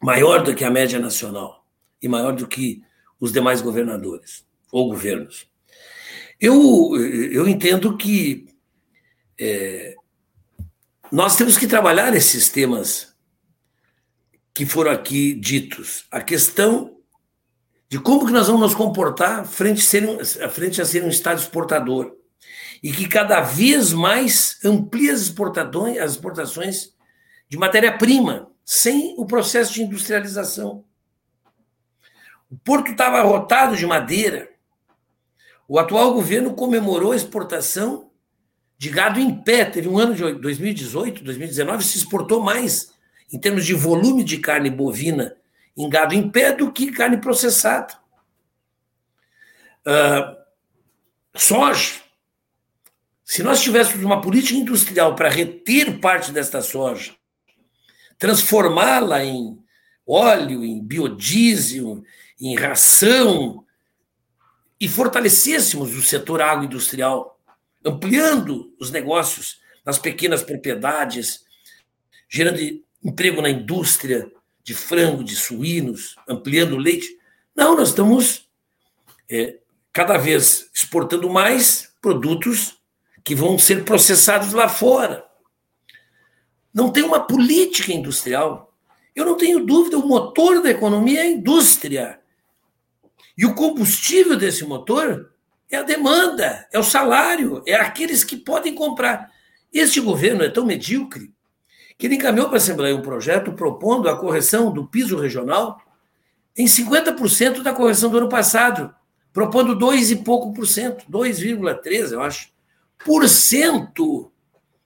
maior 0.00 0.42
do 0.42 0.54
que 0.54 0.64
a 0.64 0.70
média 0.70 0.98
nacional 0.98 1.66
e 2.00 2.08
maior 2.08 2.32
do 2.32 2.46
que 2.46 2.85
os 3.20 3.32
demais 3.32 3.60
governadores 3.60 4.44
ou 4.70 4.88
governos. 4.90 5.46
Eu, 6.40 6.96
eu 6.96 7.48
entendo 7.48 7.96
que 7.96 8.46
é, 9.38 9.94
nós 11.10 11.36
temos 11.36 11.56
que 11.56 11.66
trabalhar 11.66 12.14
esses 12.14 12.48
temas 12.48 13.14
que 14.52 14.66
foram 14.66 14.90
aqui 14.90 15.34
ditos. 15.34 16.06
A 16.10 16.20
questão 16.20 16.96
de 17.88 17.98
como 17.98 18.26
que 18.26 18.32
nós 18.32 18.46
vamos 18.46 18.62
nos 18.62 18.74
comportar 18.74 19.46
frente 19.46 19.80
a 19.80 19.84
ser 19.84 20.50
frente 20.50 20.82
a 20.82 20.84
ser 20.84 21.04
um 21.04 21.08
Estado 21.08 21.40
exportador 21.40 22.16
e 22.82 22.90
que 22.90 23.06
cada 23.06 23.40
vez 23.40 23.92
mais 23.92 24.58
amplia 24.64 25.12
as 25.12 25.20
exportações, 25.20 25.98
as 25.98 26.12
exportações 26.12 26.94
de 27.48 27.56
matéria-prima, 27.56 28.50
sem 28.64 29.14
o 29.16 29.26
processo 29.26 29.74
de 29.74 29.82
industrialização. 29.82 30.84
O 32.50 32.56
porto 32.56 32.92
estava 32.92 33.22
rotado 33.22 33.76
de 33.76 33.86
madeira. 33.86 34.48
O 35.68 35.78
atual 35.78 36.12
governo 36.14 36.54
comemorou 36.54 37.12
a 37.12 37.16
exportação 37.16 38.10
de 38.78 38.88
gado 38.88 39.18
em 39.18 39.34
pé. 39.42 39.64
Teve 39.64 39.88
um 39.88 39.98
ano 39.98 40.14
de 40.14 40.32
2018, 40.34 41.24
2019, 41.24 41.84
se 41.84 41.98
exportou 41.98 42.40
mais 42.40 42.92
em 43.32 43.38
termos 43.38 43.66
de 43.66 43.74
volume 43.74 44.22
de 44.22 44.38
carne 44.38 44.70
bovina 44.70 45.36
em 45.76 45.88
gado 45.88 46.14
em 46.14 46.30
pé 46.30 46.52
do 46.52 46.72
que 46.72 46.90
carne 46.90 47.18
processada. 47.18 47.94
Uh, 49.86 50.36
soja. 51.34 52.00
Se 53.24 53.42
nós 53.42 53.60
tivéssemos 53.60 54.04
uma 54.04 54.20
política 54.20 54.58
industrial 54.58 55.14
para 55.14 55.28
reter 55.28 56.00
parte 56.00 56.32
desta 56.32 56.62
soja, 56.62 57.14
transformá-la 58.18 59.22
em 59.24 59.58
óleo, 60.06 60.64
em 60.64 60.80
biodiesel, 60.82 62.02
em 62.40 62.54
ração, 62.54 63.64
e 64.80 64.88
fortalecêssemos 64.88 65.96
o 65.96 66.02
setor 66.02 66.42
agroindustrial, 66.42 67.40
ampliando 67.84 68.74
os 68.78 68.90
negócios 68.90 69.60
nas 69.84 69.98
pequenas 69.98 70.42
propriedades, 70.42 71.44
gerando 72.28 72.60
emprego 73.02 73.40
na 73.40 73.48
indústria 73.48 74.30
de 74.62 74.74
frango, 74.74 75.24
de 75.24 75.36
suínos, 75.36 76.16
ampliando 76.28 76.72
o 76.72 76.78
leite. 76.78 77.06
Não, 77.54 77.76
nós 77.76 77.90
estamos 77.90 78.48
é, 79.30 79.58
cada 79.92 80.18
vez 80.18 80.68
exportando 80.74 81.30
mais 81.30 81.94
produtos 82.02 82.76
que 83.24 83.34
vão 83.34 83.58
ser 83.58 83.84
processados 83.84 84.52
lá 84.52 84.68
fora. 84.68 85.24
Não 86.74 86.92
tem 86.92 87.02
uma 87.02 87.26
política 87.26 87.92
industrial. 87.92 88.65
Eu 89.16 89.24
não 89.24 89.36
tenho 89.36 89.64
dúvida, 89.64 89.98
o 89.98 90.06
motor 90.06 90.62
da 90.62 90.70
economia 90.70 91.20
é 91.20 91.22
a 91.22 91.30
indústria. 91.30 92.20
E 93.36 93.46
o 93.46 93.54
combustível 93.54 94.36
desse 94.36 94.62
motor 94.64 95.32
é 95.70 95.78
a 95.78 95.82
demanda, 95.82 96.68
é 96.70 96.78
o 96.78 96.82
salário, 96.82 97.62
é 97.66 97.74
aqueles 97.74 98.22
que 98.22 98.36
podem 98.36 98.74
comprar. 98.74 99.32
Este 99.72 100.00
governo 100.00 100.44
é 100.44 100.50
tão 100.50 100.66
medíocre 100.66 101.32
que 101.98 102.06
ele 102.06 102.16
encaminhou 102.16 102.48
para 102.48 102.56
a 102.56 102.60
Assembleia 102.60 102.94
um 102.94 103.00
projeto 103.00 103.52
propondo 103.52 104.08
a 104.08 104.16
correção 104.16 104.70
do 104.70 104.86
piso 104.86 105.16
regional 105.16 105.80
em 106.54 106.66
50% 106.66 107.62
da 107.62 107.72
correção 107.72 108.10
do 108.10 108.18
ano 108.18 108.28
passado, 108.28 108.94
propondo 109.32 109.74
2 109.74 110.10
e 110.10 110.16
pouco 110.16 110.52
por 110.52 110.66
cento, 110.66 111.04
2,3, 111.10 112.12
eu 112.12 112.22
acho, 112.22 112.50
por 113.04 113.26
cento 113.28 114.30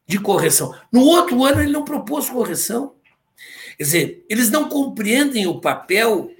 de 0.06 0.18
correção. 0.18 0.74
No 0.92 1.02
outro 1.02 1.44
ano 1.44 1.62
ele 1.62 1.72
não 1.72 1.84
propôs 1.84 2.28
correção. 2.28 2.94
Quer 3.80 3.84
dizer, 3.84 4.26
eles 4.28 4.50
não 4.50 4.68
compreendem 4.68 5.46
o 5.46 5.58
papel 5.58 6.30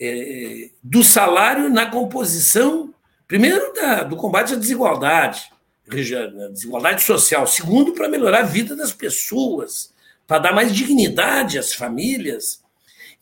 é, 0.00 0.70
do 0.82 1.04
salário 1.04 1.70
na 1.70 1.86
composição, 1.86 2.92
primeiro, 3.28 3.72
da, 3.72 4.02
do 4.02 4.16
combate 4.16 4.54
à 4.54 4.56
desigualdade, 4.56 5.44
desigualdade 5.86 7.04
social. 7.04 7.46
Segundo, 7.46 7.92
para 7.92 8.08
melhorar 8.08 8.40
a 8.40 8.46
vida 8.46 8.74
das 8.74 8.92
pessoas, 8.92 9.94
para 10.26 10.40
dar 10.40 10.52
mais 10.52 10.74
dignidade 10.74 11.56
às 11.56 11.72
famílias. 11.72 12.60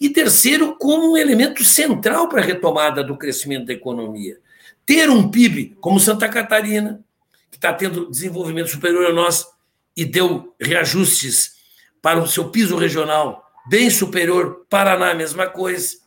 E 0.01 0.09
terceiro, 0.09 0.75
como 0.77 1.13
um 1.13 1.17
elemento 1.19 1.63
central 1.63 2.31
para 2.31 2.41
a 2.41 2.47
retomada 2.47 3.05
do 3.05 3.19
crescimento 3.19 3.67
da 3.67 3.75
economia. 3.75 4.39
Ter 4.87 5.11
um 5.11 5.31
PIB 5.31 5.77
como 5.83 6.01
Santa 6.01 6.31
Catarina, 6.31 7.05
que 7.51 7.59
está 7.59 7.75
tendo 7.75 8.11
desenvolvimento 8.11 8.71
superior 8.71 9.05
a 9.05 9.13
nós 9.13 9.47
e 9.95 10.07
deu 10.07 10.55
reajustes 10.59 11.58
para 12.01 12.21
o 12.21 12.27
seu 12.27 12.51
piso 12.51 12.77
regional 12.77 13.45
bem 13.69 13.91
superior, 13.91 14.67
Paraná, 14.69 15.15
mesma 15.15 15.47
coisa. 15.47 15.99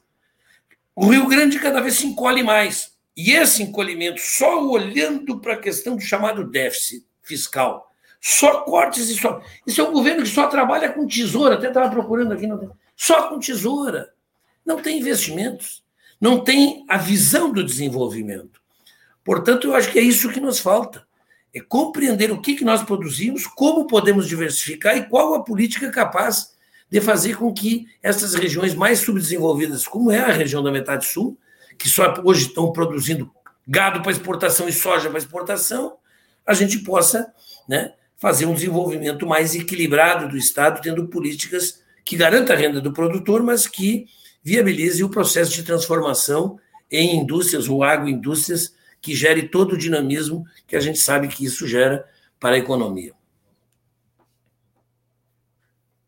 O 0.96 1.08
Rio 1.08 1.28
Grande 1.28 1.60
cada 1.60 1.80
vez 1.80 1.96
se 1.96 2.08
encolhe 2.08 2.44
mais. 2.44 2.92
E 3.16 3.32
esse 3.32 3.62
encolhimento, 3.62 4.20
só 4.20 4.66
olhando 4.68 5.40
para 5.40 5.54
a 5.54 5.60
questão 5.60 5.96
do 5.96 6.02
chamado 6.02 6.44
déficit 6.44 7.06
fiscal, 7.22 7.92
só 8.20 8.62
cortes 8.62 9.10
e 9.10 9.16
só. 9.16 9.42
Isso 9.66 9.80
é 9.80 9.84
um 9.84 9.92
governo 9.92 10.24
que 10.24 10.30
só 10.30 10.48
trabalha 10.48 10.92
com 10.92 11.06
tesoura, 11.06 11.56
até 11.56 11.68
estava 11.68 11.90
procurando 11.90 12.34
aqui, 12.34 12.48
não 12.48 12.58
tem. 12.58 12.70
Só 12.96 13.30
com 13.30 13.40
tesoura. 13.40 14.12
Não 14.66 14.82
tem 14.82 15.00
investimentos, 15.00 15.84
não 16.20 16.44
tem 16.44 16.86
a 16.88 16.98
visão 16.98 17.52
do 17.52 17.64
desenvolvimento. 17.64 18.62
Portanto, 19.24 19.68
eu 19.68 19.76
acho 19.76 19.92
que 19.92 20.00
é 20.00 20.04
isso 20.04 20.32
que 20.32 20.40
nos 20.40 20.60
falta. 20.60 21.06
É 21.54 21.60
compreender 21.60 22.32
o 22.32 22.42
que, 22.42 22.56
que 22.56 22.64
nós 22.64 22.82
produzimos, 22.84 23.46
como 23.46 23.88
podemos 23.88 24.28
diversificar 24.28 24.96
e 24.96 25.08
qual 25.08 25.34
a 25.34 25.44
política 25.44 25.90
capaz 25.92 26.52
de 26.90 27.00
fazer 27.00 27.38
com 27.38 27.54
que 27.54 27.88
essas 28.04 28.34
regiões 28.36 28.76
mais 28.76 29.00
subdesenvolvidas, 29.00 29.88
como 29.88 30.12
é 30.12 30.20
a 30.20 30.32
região 30.32 30.62
da 30.62 30.72
metade 30.72 31.06
sul, 31.06 31.38
que 31.78 31.90
só 31.90 32.14
hoje 32.24 32.48
estão 32.48 32.72
produzindo 32.72 33.32
gado 33.68 34.02
para 34.02 34.12
exportação 34.12 34.68
e 34.68 34.74
soja 34.74 35.10
para 35.10 35.18
exportação, 35.18 35.96
a 36.46 36.54
gente 36.54 36.80
possa 36.80 37.32
né, 37.68 37.94
fazer 38.18 38.46
um 38.46 38.54
desenvolvimento 38.54 39.26
mais 39.26 39.56
equilibrado 39.56 40.28
do 40.28 40.38
Estado, 40.38 40.82
tendo 40.82 41.08
políticas 41.08 41.82
que 42.04 42.18
garantam 42.18 42.56
a 42.56 42.60
renda 42.60 42.82
do 42.82 42.92
produtor, 42.92 43.42
mas 43.42 43.68
que 43.68 44.08
viabilize 44.44 45.04
o 45.04 45.10
processo 45.10 45.52
de 45.52 45.64
transformação 45.64 46.60
em 46.90 47.18
indústrias 47.18 47.70
ou 47.70 47.84
agroindústrias 47.84 48.74
que 49.02 49.16
gere 49.16 49.50
todo 49.50 49.74
o 49.74 49.78
dinamismo 49.78 50.46
que 50.68 50.76
a 50.76 50.80
gente 50.80 51.00
sabe 51.00 51.28
que 51.28 51.44
isso 51.44 51.68
gera 51.68 52.08
para 52.40 52.56
a 52.56 52.60
economia. 52.60 53.14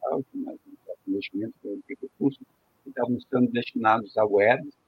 tá? 0.00 0.16
um 0.16 0.58
investimento 1.06 1.54
que 1.86 1.98
recursos 2.00 2.42
que 2.82 2.88
estavam 2.88 3.20
sendo 3.20 3.52
destinados 3.52 4.16
a 4.16 4.24
webs, 4.24 4.79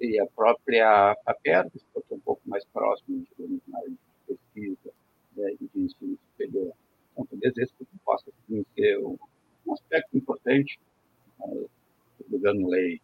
e 0.00 0.20
a 0.20 0.26
própria 0.26 1.16
FAPER, 1.24 1.70
que 1.70 1.78
ficou 1.78 2.04
um 2.10 2.20
pouco 2.20 2.42
mais 2.46 2.64
próximo, 2.66 3.24
digamos, 3.30 3.60
na 3.68 3.78
área 3.78 3.90
de 3.90 3.98
pesquisa 4.26 4.92
né, 5.36 5.52
e 5.52 5.68
de 5.68 5.84
ensino 5.84 6.18
superior. 6.30 6.72
Então, 7.12 7.26
talvez 7.26 7.56
esse 7.56 7.72
possa 8.04 8.30
ser 8.74 8.98
um, 8.98 9.16
aspecto 9.72 10.16
importante 10.16 10.78
né, 11.40 11.46
do 11.46 12.30
governo 12.30 12.68
lei, 12.68 13.00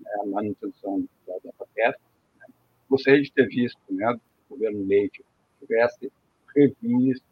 né, 0.00 0.10
a 0.20 0.26
manutenção 0.26 1.06
da, 1.26 1.34
da 1.44 1.52
FAPER. 1.52 1.98
Né. 2.38 2.46
Gostaria 2.88 3.22
de 3.22 3.32
ter 3.32 3.46
visto 3.48 3.78
né, 3.90 4.18
o 4.48 4.54
governo 4.54 4.84
Leite 4.86 5.24
tivesse 5.60 6.12
revisto 6.54 7.26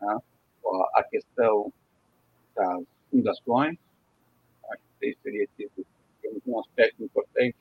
né, 0.00 0.16
a 0.94 1.02
questão 1.04 1.72
das 2.54 2.84
fundações, 3.10 3.78
acho 4.70 4.82
que 5.00 5.16
teria 5.22 5.46
sido 5.56 5.86
um 6.46 6.60
aspecto 6.60 7.02
importante 7.02 7.56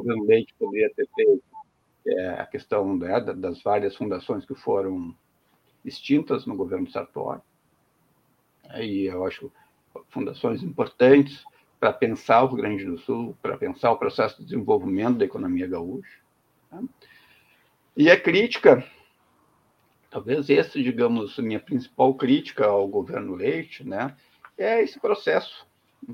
governo 0.00 0.24
Leite 0.24 0.54
poderia 0.58 0.90
ter 0.94 1.08
feito, 1.14 1.42
é 2.06 2.28
a 2.40 2.46
questão 2.46 2.96
né, 2.96 3.20
das 3.20 3.62
várias 3.62 3.94
fundações 3.96 4.44
que 4.44 4.54
foram 4.54 5.14
extintas 5.84 6.46
no 6.46 6.56
governo 6.56 6.90
Sartori. 6.90 7.40
E 8.76 9.04
eu 9.04 9.24
acho 9.24 9.50
fundações 10.08 10.62
importantes 10.62 11.44
para 11.80 11.92
pensar 11.92 12.42
o 12.42 12.46
Rio 12.48 12.56
Grande 12.56 12.84
do 12.84 12.98
Sul, 12.98 13.36
para 13.40 13.56
pensar 13.56 13.92
o 13.92 13.98
processo 13.98 14.38
de 14.38 14.44
desenvolvimento 14.44 15.18
da 15.18 15.24
economia 15.24 15.66
gaúcha. 15.66 16.18
Né? 16.72 16.82
E 17.96 18.10
a 18.10 18.20
crítica, 18.20 18.84
talvez 20.10 20.50
essa, 20.50 20.80
digamos, 20.80 21.38
minha 21.38 21.60
principal 21.60 22.14
crítica 22.14 22.66
ao 22.66 22.86
governo 22.88 23.34
Leite, 23.34 23.86
né, 23.86 24.16
é 24.56 24.82
esse 24.82 24.98
processo, 25.00 25.66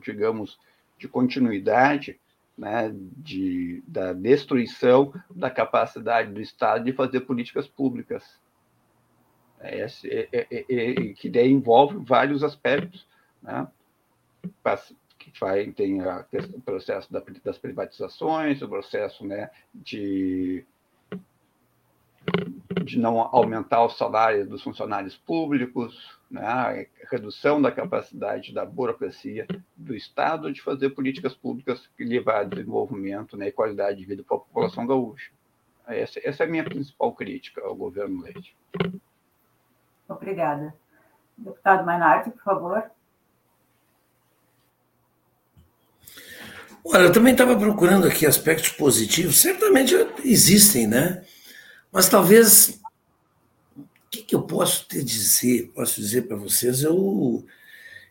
digamos, 0.02 0.58
de 0.98 1.08
continuidade 1.08 2.20
né, 2.56 2.90
de, 2.94 3.82
da 3.86 4.12
destruição 4.12 5.12
da 5.30 5.50
capacidade 5.50 6.32
do 6.32 6.40
Estado 6.40 6.84
de 6.84 6.92
fazer 6.92 7.20
políticas 7.20 7.66
públicas. 7.66 8.40
É, 9.60 9.86
é, 10.04 10.28
é, 10.32 10.64
é 10.68 10.94
que 11.14 11.28
daí 11.30 11.50
envolve 11.50 11.96
vários 12.04 12.42
aspectos, 12.44 13.06
né, 13.42 13.66
que 15.18 15.32
vai, 15.40 15.70
tem 15.72 16.00
o 16.02 16.60
processo 16.64 17.10
das 17.42 17.58
privatizações, 17.58 18.60
o 18.60 18.68
processo 18.68 19.26
né, 19.26 19.50
de 19.74 20.64
de 22.84 22.98
não 22.98 23.18
aumentar 23.18 23.82
o 23.82 23.90
salário 23.90 24.46
dos 24.46 24.62
funcionários 24.62 25.16
públicos, 25.16 26.18
né, 26.30 26.86
redução 27.10 27.60
da 27.60 27.72
capacidade 27.72 28.52
da 28.52 28.64
burocracia 28.64 29.46
do 29.76 29.94
Estado 29.94 30.52
de 30.52 30.60
fazer 30.60 30.90
políticas 30.90 31.34
públicas 31.34 31.88
que 31.96 32.04
levar 32.04 32.40
a 32.40 32.44
desenvolvimento 32.44 33.36
né, 33.36 33.48
e 33.48 33.52
qualidade 33.52 33.98
de 33.98 34.04
vida 34.04 34.22
para 34.22 34.36
a 34.36 34.40
população 34.40 34.86
gaúcha. 34.86 35.30
Essa, 35.86 36.20
essa 36.24 36.44
é 36.44 36.46
a 36.46 36.50
minha 36.50 36.64
principal 36.64 37.12
crítica 37.12 37.62
ao 37.62 37.74
governo 37.74 38.22
Leite. 38.22 38.56
Obrigada. 40.08 40.74
Deputado 41.36 41.84
Mainardi, 41.84 42.30
por 42.30 42.42
favor. 42.42 42.90
Olha, 46.84 47.04
eu 47.04 47.12
também 47.12 47.32
estava 47.32 47.56
procurando 47.56 48.06
aqui 48.06 48.26
aspectos 48.26 48.68
positivos. 48.70 49.40
Certamente 49.40 49.94
existem, 50.22 50.86
né? 50.86 51.24
Mas 51.94 52.08
talvez 52.08 52.80
o 53.76 53.84
que, 54.10 54.24
que 54.24 54.34
eu 54.34 54.42
posso 54.42 54.84
te 54.88 55.00
dizer, 55.00 55.70
posso 55.72 56.00
dizer 56.00 56.22
para 56.22 56.36
vocês, 56.36 56.82
eu, 56.82 57.46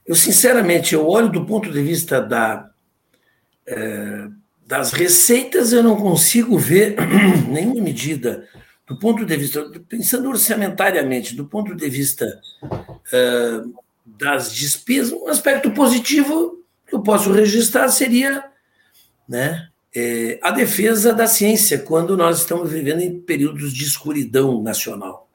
eu 0.07 0.15
sinceramente 0.15 0.95
eu 0.95 1.05
olho 1.05 1.29
do 1.29 1.45
ponto 1.45 1.69
de 1.69 1.81
vista 1.81 2.21
da, 2.21 2.71
é, 3.67 4.29
das 4.65 4.93
receitas, 4.93 5.73
eu 5.73 5.83
não 5.83 5.97
consigo 5.97 6.57
ver 6.57 6.95
nenhuma 7.51 7.81
medida 7.81 8.47
do 8.87 8.97
ponto 8.97 9.25
de 9.25 9.35
vista, 9.35 9.69
pensando 9.89 10.29
orçamentariamente, 10.29 11.35
do 11.35 11.45
ponto 11.45 11.75
de 11.75 11.89
vista 11.89 12.39
é, 13.11 13.61
das 14.05 14.53
despesas, 14.53 15.11
um 15.11 15.27
aspecto 15.27 15.71
positivo 15.71 16.63
que 16.87 16.95
eu 16.95 17.01
posso 17.01 17.33
registrar 17.33 17.89
seria 17.89 18.45
né, 19.27 19.69
é, 19.95 20.39
a 20.41 20.51
defesa 20.51 21.13
da 21.13 21.27
ciência 21.27 21.77
quando 21.79 22.17
nós 22.17 22.39
estamos 22.39 22.71
vivendo 22.71 23.01
em 23.01 23.19
períodos 23.19 23.73
de 23.73 23.83
escuridão 23.83 24.61
nacional. 24.61 25.29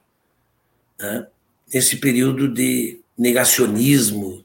Né? 0.98 1.26
Esse 1.72 1.96
período 1.96 2.48
de 2.48 3.00
negacionismo 3.16 4.44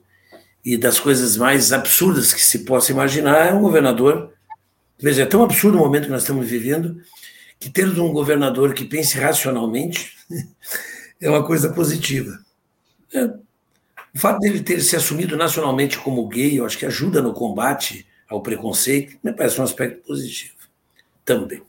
e 0.63 0.77
das 0.77 0.99
coisas 0.99 1.35
mais 1.35 1.73
absurdas 1.73 2.33
que 2.33 2.41
se 2.41 2.59
possa 2.59 2.91
imaginar, 2.91 3.47
é 3.47 3.53
um 3.53 3.61
governador. 3.61 4.31
Veja, 4.99 5.23
é 5.23 5.25
tão 5.25 5.43
absurdo 5.43 5.77
o 5.77 5.81
momento 5.81 6.05
que 6.05 6.11
nós 6.11 6.21
estamos 6.21 6.47
vivendo 6.47 7.01
que 7.59 7.69
ter 7.69 7.87
um 7.87 8.11
governador 8.11 8.73
que 8.73 8.83
pense 8.83 9.17
racionalmente 9.17 10.17
é 11.19 11.29
uma 11.29 11.45
coisa 11.45 11.69
positiva. 11.69 12.39
É. 13.13 13.25
O 14.13 14.19
fato 14.19 14.39
dele 14.39 14.61
ter 14.61 14.79
se 14.81 14.95
assumido 14.95 15.35
nacionalmente 15.35 15.97
como 15.97 16.27
gay, 16.27 16.59
eu 16.59 16.65
acho 16.65 16.77
que 16.77 16.85
ajuda 16.85 17.21
no 17.21 17.33
combate 17.33 18.05
ao 18.35 18.41
preconceito, 18.41 19.17
me 19.23 19.33
parece 19.33 19.59
um 19.59 19.63
aspecto 19.63 20.05
positivo 20.05 20.55
também. 21.23 21.61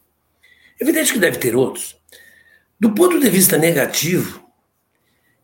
Evidente 0.80 1.12
que 1.12 1.18
deve 1.18 1.38
ter 1.38 1.54
outros. 1.54 1.96
Do 2.78 2.92
ponto 2.92 3.18
de 3.20 3.30
vista 3.30 3.56
negativo, 3.56 4.44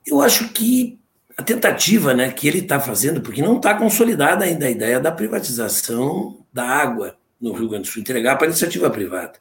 eu 0.07 0.21
acho 0.21 0.49
que 0.53 0.99
a 1.37 1.43
tentativa 1.43 2.13
né, 2.13 2.31
que 2.31 2.47
ele 2.47 2.59
está 2.59 2.79
fazendo, 2.81 3.21
porque 3.21 3.41
não 3.41 3.57
está 3.57 3.75
consolidada 3.75 4.45
ainda 4.45 4.67
a 4.67 4.71
ideia 4.71 5.01
da 5.01 5.13
privatização 5.13 6.45
da 6.53 6.65
água 6.65 7.17
no 7.41 7.53
Rio 7.53 7.69
Grande 7.69 7.89
do 7.89 7.93
Sul, 7.93 8.03
entregar 8.03 8.37
para 8.37 8.49
iniciativa 8.49 8.91
privada. 8.91 9.39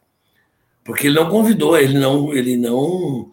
Porque 0.84 1.08
ele 1.08 1.16
não 1.16 1.30
convidou, 1.30 1.78
ele 1.78 2.00
não, 2.00 2.34
ele 2.34 2.56
não 2.56 3.32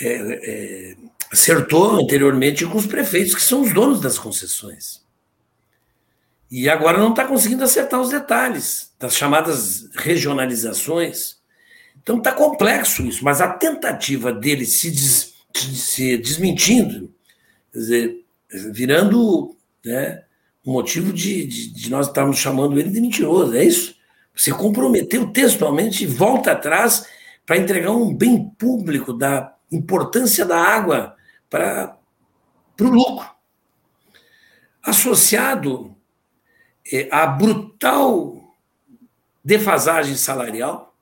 é, 0.00 0.06
é, 0.12 0.96
acertou 1.30 2.00
anteriormente 2.00 2.64
com 2.64 2.78
os 2.78 2.86
prefeitos, 2.86 3.34
que 3.34 3.42
são 3.42 3.60
os 3.60 3.72
donos 3.72 4.00
das 4.00 4.18
concessões. 4.18 5.06
E 6.50 6.68
agora 6.68 6.98
não 6.98 7.10
está 7.10 7.26
conseguindo 7.26 7.62
acertar 7.62 8.00
os 8.00 8.08
detalhes 8.08 8.92
das 8.98 9.14
chamadas 9.14 9.88
regionalizações. 9.94 11.36
Então 12.02 12.18
está 12.18 12.32
complexo 12.32 13.02
isso, 13.02 13.22
mas 13.22 13.40
a 13.40 13.48
tentativa 13.48 14.32
dele 14.32 14.64
se, 14.64 14.90
des, 14.90 15.34
se 15.54 16.16
desmentindo, 16.16 17.12
dizer, 17.72 18.24
virando 18.72 19.54
né, 19.84 20.22
motivo 20.64 21.12
de, 21.12 21.46
de, 21.46 21.72
de, 21.72 21.90
nós 21.90 22.06
estarmos 22.06 22.38
chamando 22.38 22.78
ele 22.78 22.90
de 22.90 23.00
mentiroso, 23.00 23.56
é 23.56 23.64
isso? 23.64 23.94
Você 24.34 24.50
comprometeu 24.52 25.30
textualmente 25.32 26.04
e 26.04 26.06
volta 26.06 26.52
atrás 26.52 27.06
para 27.44 27.58
entregar 27.58 27.90
um 27.90 28.14
bem 28.14 28.48
público 28.50 29.12
da 29.12 29.54
importância 29.70 30.44
da 30.44 30.58
água 30.58 31.14
para 31.50 31.98
o 32.80 32.84
lucro. 32.84 33.28
Associado 34.82 35.97
a 37.10 37.26
brutal 37.26 38.54
defasagem 39.44 40.16
salarial, 40.16 40.94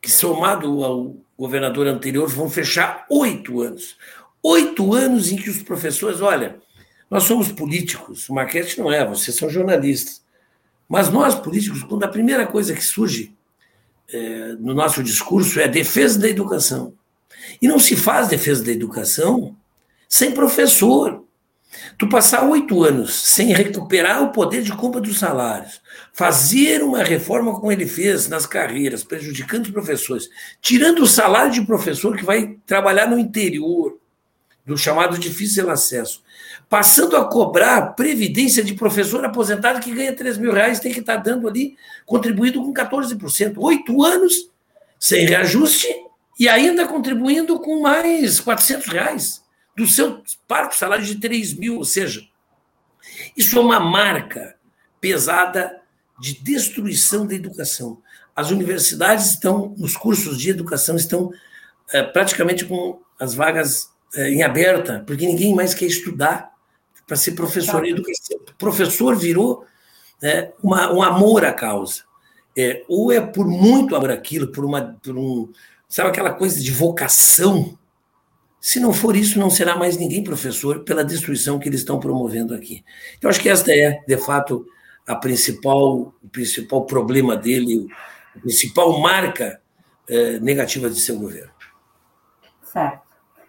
que 0.00 0.10
somado 0.10 0.84
ao 0.84 1.16
governador 1.38 1.86
anterior 1.86 2.28
vão 2.28 2.50
fechar 2.50 3.06
oito 3.10 3.60
anos. 3.60 3.96
Oito 4.42 4.92
anos 4.94 5.30
em 5.30 5.36
que 5.36 5.50
os 5.50 5.62
professores, 5.62 6.20
olha, 6.20 6.58
nós 7.10 7.24
somos 7.24 7.52
políticos, 7.52 8.28
o 8.28 8.34
Marquete 8.34 8.78
não 8.78 8.90
é, 8.90 9.06
vocês 9.06 9.36
são 9.36 9.48
jornalistas. 9.48 10.22
Mas 10.88 11.08
nós, 11.08 11.34
políticos, 11.34 11.82
quando 11.82 12.04
a 12.04 12.08
primeira 12.08 12.46
coisa 12.46 12.74
que 12.74 12.84
surge 12.84 13.34
é, 14.12 14.54
no 14.58 14.74
nosso 14.74 15.02
discurso 15.02 15.58
é 15.58 15.64
a 15.64 15.68
defesa 15.68 16.18
da 16.18 16.28
educação. 16.28 16.94
E 17.60 17.68
não 17.68 17.78
se 17.78 17.96
faz 17.96 18.28
defesa 18.28 18.64
da 18.64 18.72
educação 18.72 19.56
sem 20.08 20.32
professor. 20.32 21.21
Tu 21.96 22.08
passar 22.08 22.44
oito 22.48 22.82
anos 22.82 23.14
sem 23.14 23.52
recuperar 23.52 24.22
o 24.22 24.32
poder 24.32 24.62
de 24.62 24.72
compra 24.72 25.00
dos 25.00 25.18
salários, 25.18 25.80
fazer 26.12 26.82
uma 26.82 27.02
reforma 27.02 27.58
como 27.58 27.72
ele 27.72 27.86
fez 27.86 28.28
nas 28.28 28.44
carreiras, 28.44 29.02
prejudicando 29.02 29.66
os 29.66 29.70
professores, 29.70 30.28
tirando 30.60 31.02
o 31.02 31.06
salário 31.06 31.52
de 31.52 31.62
professor 31.62 32.16
que 32.16 32.24
vai 32.24 32.56
trabalhar 32.66 33.08
no 33.08 33.18
interior, 33.18 33.98
do 34.64 34.76
chamado 34.76 35.18
difícil 35.18 35.68
acesso, 35.70 36.22
passando 36.68 37.16
a 37.16 37.24
cobrar 37.24 37.94
previdência 37.96 38.62
de 38.62 38.74
professor 38.74 39.24
aposentado 39.24 39.80
que 39.80 39.92
ganha 39.92 40.14
3 40.14 40.38
mil 40.38 40.52
reais, 40.52 40.78
tem 40.78 40.92
que 40.92 41.00
estar 41.00 41.16
dando 41.16 41.48
ali, 41.48 41.76
contribuído 42.06 42.62
com 42.62 42.72
14%. 42.72 43.54
Oito 43.56 44.04
anos 44.04 44.50
sem 45.00 45.26
reajuste 45.26 45.88
e 46.38 46.48
ainda 46.48 46.86
contribuindo 46.86 47.58
com 47.58 47.80
mais 47.80 48.38
400 48.38 48.86
reais 48.86 49.41
do 49.76 49.86
seu 49.86 50.22
parco 50.46 50.74
salário 50.74 51.04
de 51.04 51.16
3 51.16 51.54
mil, 51.54 51.78
ou 51.78 51.84
seja, 51.84 52.22
isso 53.36 53.58
é 53.58 53.60
uma 53.60 53.80
marca 53.80 54.56
pesada 55.00 55.80
de 56.20 56.34
destruição 56.34 57.26
da 57.26 57.34
educação. 57.34 58.00
As 58.34 58.50
universidades 58.50 59.26
estão, 59.30 59.74
os 59.78 59.96
cursos 59.96 60.38
de 60.38 60.50
educação 60.50 60.96
estão 60.96 61.30
é, 61.92 62.02
praticamente 62.02 62.64
com 62.64 63.00
as 63.18 63.34
vagas 63.34 63.90
é, 64.14 64.30
em 64.30 64.42
aberta, 64.42 65.02
porque 65.06 65.26
ninguém 65.26 65.54
mais 65.54 65.74
quer 65.74 65.86
estudar 65.86 66.52
para 67.06 67.16
ser 67.16 67.32
professor. 67.32 67.84
Educação, 67.84 68.38
professor 68.56 69.16
virou 69.16 69.66
é, 70.22 70.52
uma, 70.62 70.92
um 70.92 71.02
amor 71.02 71.44
à 71.44 71.52
causa. 71.52 72.04
É, 72.56 72.84
ou 72.88 73.10
é 73.10 73.20
por 73.20 73.46
muito 73.46 73.96
amor 73.96 74.10
aquilo, 74.10 74.48
por 74.48 74.64
uma, 74.64 74.98
por 75.02 75.16
um, 75.16 75.50
sabe 75.88 76.10
aquela 76.10 76.32
coisa 76.32 76.60
de 76.60 76.70
vocação. 76.70 77.76
Se 78.64 78.78
não 78.78 78.92
for 78.92 79.16
isso, 79.16 79.40
não 79.40 79.50
será 79.50 79.74
mais 79.74 79.96
ninguém 79.96 80.22
professor 80.22 80.84
pela 80.84 81.04
destruição 81.04 81.58
que 81.58 81.68
eles 81.68 81.80
estão 81.80 81.98
promovendo 81.98 82.54
aqui. 82.54 82.84
Eu 83.20 83.28
acho 83.28 83.40
que 83.40 83.48
esta 83.48 83.72
é, 83.72 84.00
de 84.06 84.16
fato, 84.16 84.64
a 85.04 85.16
principal, 85.16 86.14
o 86.22 86.28
principal 86.30 86.86
problema 86.86 87.36
dele, 87.36 87.88
a 88.36 88.38
principal 88.38 89.00
marca 89.00 89.60
é, 90.08 90.38
negativa 90.38 90.88
de 90.88 91.00
seu 91.00 91.18
governo. 91.18 91.50
Certo. 92.62 93.02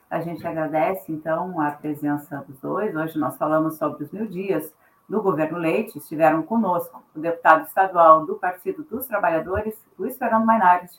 A 0.10 0.20
gente 0.20 0.46
agradece, 0.48 1.12
então, 1.12 1.62
a 1.62 1.70
presença 1.70 2.44
dos 2.48 2.60
dois. 2.60 2.96
Hoje 2.96 3.20
nós 3.20 3.38
falamos 3.38 3.78
sobre 3.78 4.06
os 4.06 4.12
mil 4.12 4.26
dias 4.26 4.74
do 5.08 5.22
governo 5.22 5.60
Leite. 5.60 6.00
Estiveram 6.00 6.42
conosco 6.42 7.04
o 7.16 7.20
deputado 7.20 7.68
estadual 7.68 8.26
do 8.26 8.34
Partido 8.34 8.84
dos 8.84 9.06
Trabalhadores, 9.06 9.76
Luiz 9.98 10.18
Fernando 10.18 10.48
Mainardi, 10.48 10.98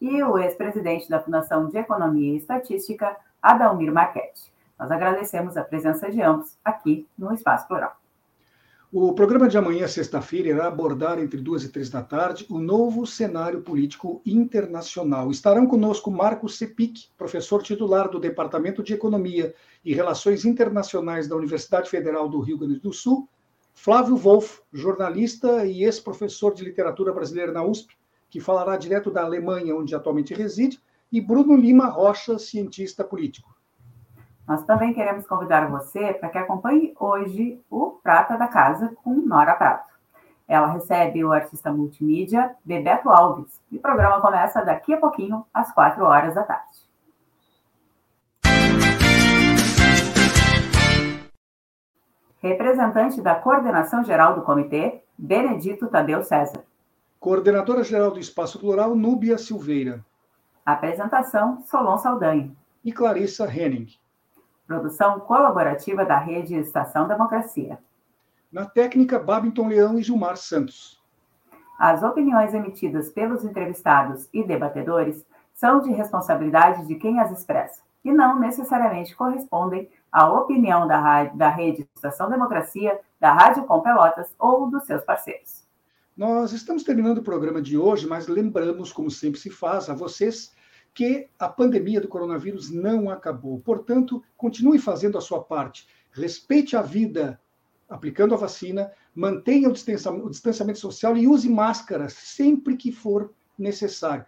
e 0.00 0.22
o 0.22 0.38
ex-presidente 0.38 1.10
da 1.10 1.20
Fundação 1.20 1.68
de 1.68 1.76
Economia 1.78 2.32
e 2.32 2.36
Estatística, 2.36 3.16
Adalmir 3.42 3.92
Marchetti. 3.92 4.52
Nós 4.78 4.90
agradecemos 4.90 5.56
a 5.56 5.64
presença 5.64 6.10
de 6.10 6.22
ambos 6.22 6.56
aqui 6.64 7.06
no 7.18 7.32
Espaço 7.32 7.68
Plural. 7.68 8.00
O 8.92 9.14
programa 9.14 9.46
de 9.46 9.56
amanhã, 9.56 9.86
sexta-feira, 9.86 10.48
irá 10.48 10.66
abordar 10.66 11.20
entre 11.20 11.40
duas 11.40 11.62
e 11.62 11.68
três 11.68 11.88
da 11.88 12.02
tarde 12.02 12.44
o 12.50 12.58
novo 12.58 13.06
cenário 13.06 13.62
político 13.62 14.20
internacional. 14.26 15.30
Estarão 15.30 15.64
conosco 15.64 16.10
Marcos 16.10 16.58
Sepic, 16.58 17.08
professor 17.16 17.62
titular 17.62 18.08
do 18.08 18.18
Departamento 18.18 18.82
de 18.82 18.92
Economia 18.92 19.54
e 19.84 19.94
Relações 19.94 20.44
Internacionais 20.44 21.28
da 21.28 21.36
Universidade 21.36 21.88
Federal 21.88 22.28
do 22.28 22.40
Rio 22.40 22.58
Grande 22.58 22.80
do 22.80 22.92
Sul, 22.92 23.28
Flávio 23.72 24.16
Wolff, 24.16 24.60
jornalista 24.72 25.64
e 25.64 25.84
ex-professor 25.84 26.52
de 26.52 26.64
literatura 26.64 27.12
brasileira 27.12 27.52
na 27.52 27.62
USP, 27.62 27.96
que 28.28 28.40
falará 28.40 28.76
direto 28.76 29.08
da 29.08 29.22
Alemanha, 29.22 29.76
onde 29.76 29.94
atualmente 29.94 30.34
reside, 30.34 30.80
e 31.12 31.20
Bruno 31.20 31.56
Lima 31.56 31.86
Rocha, 31.86 32.38
cientista 32.38 33.02
político. 33.02 33.54
Nós 34.46 34.64
também 34.64 34.92
queremos 34.92 35.26
convidar 35.26 35.70
você 35.70 36.12
para 36.14 36.28
que 36.28 36.38
acompanhe 36.38 36.94
hoje 36.98 37.60
o 37.70 37.98
Prata 38.02 38.36
da 38.36 38.48
Casa 38.48 38.92
com 39.02 39.14
Nora 39.14 39.54
Prato. 39.54 39.90
Ela 40.48 40.66
recebe 40.66 41.24
o 41.24 41.32
artista 41.32 41.72
multimídia 41.72 42.56
Bebeto 42.64 43.08
Alves 43.08 43.60
e 43.70 43.76
o 43.76 43.80
programa 43.80 44.20
começa 44.20 44.64
daqui 44.64 44.92
a 44.92 44.98
pouquinho, 44.98 45.46
às 45.54 45.72
quatro 45.72 46.04
horas 46.04 46.34
da 46.34 46.42
tarde. 46.42 46.90
Representante 52.42 53.20
da 53.20 53.34
Coordenação 53.34 54.02
Geral 54.02 54.34
do 54.34 54.42
Comitê, 54.42 55.04
Benedito 55.16 55.86
Tadeu 55.88 56.24
César. 56.24 56.64
Coordenadora 57.20 57.84
Geral 57.84 58.10
do 58.10 58.18
Espaço 58.18 58.58
Plural, 58.58 58.96
Núbia 58.96 59.36
Silveira. 59.38 60.04
Apresentação, 60.64 61.62
Solon 61.66 61.98
Saldanha. 61.98 62.54
E 62.84 62.92
Clarissa 62.92 63.44
Henning. 63.44 63.88
Produção 64.66 65.20
colaborativa 65.20 66.04
da 66.04 66.18
Rede 66.18 66.54
Estação 66.54 67.08
Democracia. 67.08 67.78
Na 68.52 68.66
técnica, 68.66 69.18
Babington 69.18 69.68
Leão 69.68 69.98
e 69.98 70.02
Gilmar 70.02 70.36
Santos. 70.36 71.00
As 71.78 72.02
opiniões 72.02 72.52
emitidas 72.52 73.10
pelos 73.10 73.44
entrevistados 73.44 74.28
e 74.32 74.44
debatedores 74.44 75.24
são 75.54 75.80
de 75.80 75.90
responsabilidade 75.90 76.86
de 76.86 76.94
quem 76.94 77.20
as 77.20 77.30
expressa 77.30 77.80
e 78.04 78.12
não 78.12 78.38
necessariamente 78.38 79.14
correspondem 79.14 79.90
à 80.10 80.30
opinião 80.30 80.86
da, 80.86 81.24
da 81.24 81.48
Rede 81.48 81.88
Estação 81.94 82.28
Democracia, 82.28 82.98
da 83.18 83.32
Rádio 83.32 83.64
Com 83.64 83.80
Pelotas 83.80 84.34
ou 84.38 84.70
dos 84.70 84.84
seus 84.84 85.02
parceiros. 85.04 85.66
Nós 86.16 86.52
estamos 86.52 86.82
terminando 86.82 87.18
o 87.18 87.22
programa 87.22 87.62
de 87.62 87.78
hoje, 87.78 88.06
mas 88.06 88.26
lembramos, 88.26 88.92
como 88.92 89.10
sempre 89.10 89.40
se 89.40 89.50
faz, 89.50 89.88
a 89.88 89.94
vocês 89.94 90.52
que 90.92 91.28
a 91.38 91.48
pandemia 91.48 92.00
do 92.00 92.08
coronavírus 92.08 92.70
não 92.70 93.08
acabou. 93.08 93.60
Portanto, 93.60 94.22
continue 94.36 94.78
fazendo 94.78 95.16
a 95.16 95.20
sua 95.20 95.42
parte. 95.42 95.86
Respeite 96.10 96.76
a 96.76 96.82
vida 96.82 97.40
aplicando 97.88 98.34
a 98.34 98.36
vacina, 98.36 98.92
mantenha 99.14 99.68
o 99.68 99.72
distanciamento, 99.72 100.26
o 100.26 100.30
distanciamento 100.30 100.78
social 100.78 101.16
e 101.16 101.26
use 101.26 101.48
máscara 101.48 102.08
sempre 102.08 102.76
que 102.76 102.92
for 102.92 103.32
necessário 103.58 104.24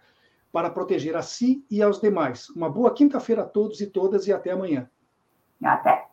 para 0.51 0.69
proteger 0.69 1.15
a 1.15 1.21
si 1.21 1.65
e 1.69 1.81
aos 1.81 1.99
demais. 1.99 2.49
Uma 2.49 2.69
boa 2.69 2.93
quinta-feira 2.93 3.41
a 3.41 3.45
todos 3.45 3.81
e 3.81 3.87
todas 3.87 4.27
e 4.27 4.33
até 4.33 4.51
amanhã. 4.51 4.89
Até. 5.63 6.12